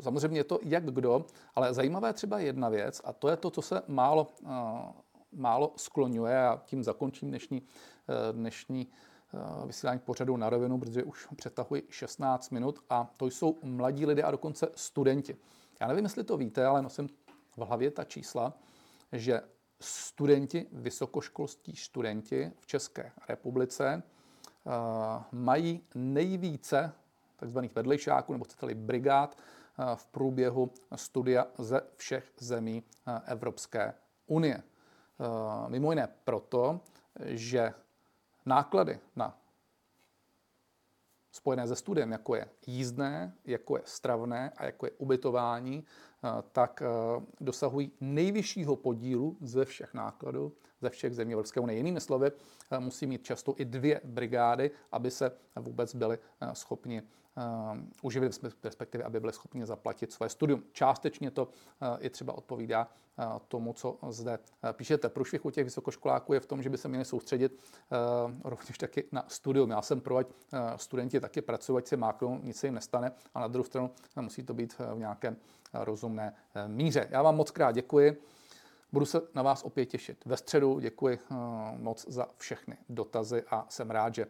samozřejmě 0.00 0.40
je 0.40 0.44
to 0.44 0.58
jak 0.62 0.84
kdo, 0.84 1.24
ale 1.54 1.74
zajímavá 1.74 2.08
je 2.08 2.14
třeba 2.14 2.38
jedna 2.38 2.68
věc 2.68 3.00
a 3.04 3.12
to 3.12 3.28
je 3.28 3.36
to, 3.36 3.50
co 3.50 3.62
se 3.62 3.82
málo, 3.88 4.26
málo 5.32 5.72
skloňuje 5.76 6.46
a 6.46 6.62
tím 6.66 6.84
zakončím 6.84 7.28
dnešní, 7.28 7.62
dnešní 8.32 8.88
vysílání 9.66 10.00
pořadu 10.00 10.36
na 10.36 10.50
rovinu, 10.50 10.78
protože 10.78 11.04
už 11.04 11.26
přetahuji 11.36 11.82
16 11.90 12.50
minut 12.50 12.78
a 12.90 13.10
to 13.16 13.26
jsou 13.26 13.58
mladí 13.62 14.06
lidé 14.06 14.22
a 14.22 14.30
dokonce 14.30 14.68
studenti. 14.74 15.36
Já 15.80 15.88
nevím, 15.88 16.04
jestli 16.04 16.24
to 16.24 16.36
víte, 16.36 16.66
ale 16.66 16.82
nosím 16.82 17.08
v 17.56 17.58
hlavě 17.58 17.90
ta 17.90 18.04
čísla, 18.04 18.52
že 19.12 19.40
studenti, 19.80 20.66
vysokoškolští 20.72 21.76
studenti 21.76 22.52
v 22.60 22.66
České 22.66 23.12
republice 23.28 24.02
uh, 24.64 24.72
mají 25.32 25.82
nejvíce 25.94 26.92
takzvaných 27.36 27.74
vedlejšáků 27.74 28.32
nebo 28.32 28.44
chcete 28.44 28.74
brigád 28.74 29.38
uh, 29.78 29.94
v 29.94 30.06
průběhu 30.06 30.70
studia 30.94 31.46
ze 31.58 31.80
všech 31.96 32.32
zemí 32.38 32.82
Evropské 33.24 33.94
unie. 34.26 34.62
Mimo 35.68 35.92
jiné 35.92 36.08
proto, 36.24 36.80
že 37.24 37.74
náklady 38.46 39.00
na 39.16 39.38
spojené 41.32 41.68
se 41.68 41.76
studiem, 41.76 42.12
jako 42.12 42.34
je 42.34 42.48
jízdné, 42.66 43.34
jako 43.44 43.76
je 43.76 43.82
stravné 43.84 44.52
a 44.56 44.64
jako 44.64 44.86
je 44.86 44.92
ubytování, 44.98 45.84
eh, 46.24 46.28
tak 46.52 46.82
eh, 46.82 46.86
dosahují 47.40 47.92
nejvyššího 48.00 48.76
podílu 48.76 49.36
ze 49.40 49.64
všech 49.64 49.94
nákladů 49.94 50.52
ze 50.80 50.90
všech 50.90 51.14
zemí 51.14 51.32
Evropské 51.32 51.60
unie. 51.60 51.76
Jinými 51.76 52.00
slovy, 52.00 52.30
eh, 52.70 52.80
musí 52.80 53.06
mít 53.06 53.24
často 53.24 53.54
i 53.58 53.64
dvě 53.64 54.00
brigády, 54.04 54.70
aby 54.92 55.10
se 55.10 55.32
vůbec 55.56 55.94
byli 55.94 56.18
schopni 56.52 57.02
uživit, 58.02 58.44
respektive 58.64 59.04
aby 59.04 59.20
byli 59.20 59.32
schopni 59.32 59.66
zaplatit 59.66 60.12
své 60.12 60.28
studium. 60.28 60.62
Částečně 60.72 61.30
to 61.30 61.48
i 61.98 62.10
třeba 62.10 62.32
odpovídá 62.32 62.88
tomu, 63.48 63.72
co 63.72 63.98
zde 64.08 64.38
píšete. 64.72 65.08
Průšvih 65.08 65.44
u 65.44 65.50
těch 65.50 65.64
vysokoškoláků 65.64 66.32
je 66.32 66.40
v 66.40 66.46
tom, 66.46 66.62
že 66.62 66.70
by 66.70 66.78
se 66.78 66.88
měli 66.88 67.04
soustředit 67.04 67.60
rovněž 68.44 68.78
taky 68.78 69.04
na 69.12 69.24
studium. 69.28 69.70
Já 69.70 69.82
jsem 69.82 70.00
pro, 70.00 70.16
ať 70.16 70.26
studenti 70.76 71.20
taky 71.20 71.42
pracují, 71.42 71.78
ať 71.78 71.86
si 71.86 71.96
máknou, 71.96 72.38
nic 72.42 72.56
se 72.56 72.66
jim 72.66 72.74
nestane, 72.74 73.12
a 73.34 73.40
na 73.40 73.48
druhou 73.48 73.64
stranu 73.64 73.90
musí 74.20 74.42
to 74.42 74.54
být 74.54 74.78
v 74.78 74.98
nějakém 74.98 75.36
rozumné 75.72 76.34
míře. 76.66 77.08
Já 77.10 77.22
vám 77.22 77.36
moc 77.36 77.50
krát 77.50 77.72
děkuji. 77.72 78.22
Budu 78.92 79.06
se 79.06 79.20
na 79.34 79.42
vás 79.42 79.62
opět 79.62 79.86
těšit 79.86 80.24
ve 80.24 80.36
středu. 80.36 80.78
Děkuji 80.78 81.18
moc 81.76 82.08
za 82.08 82.28
všechny 82.36 82.76
dotazy 82.88 83.42
a 83.50 83.66
jsem 83.68 83.90
rád, 83.90 84.14
že 84.14 84.26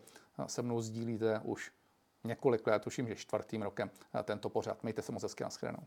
se 0.46 0.62
mnou 0.62 0.80
sdílíte 0.80 1.40
už 1.44 1.72
několik 2.24 2.66
let, 2.66 2.82
tuším, 2.82 3.08
že 3.08 3.16
čtvrtým 3.16 3.62
rokem 3.62 3.90
tento 4.24 4.48
pořad. 4.48 4.82
Mějte 4.82 5.02
se 5.02 5.12
moc 5.12 5.22
hezky, 5.22 5.44
nashledanou. 5.44 5.86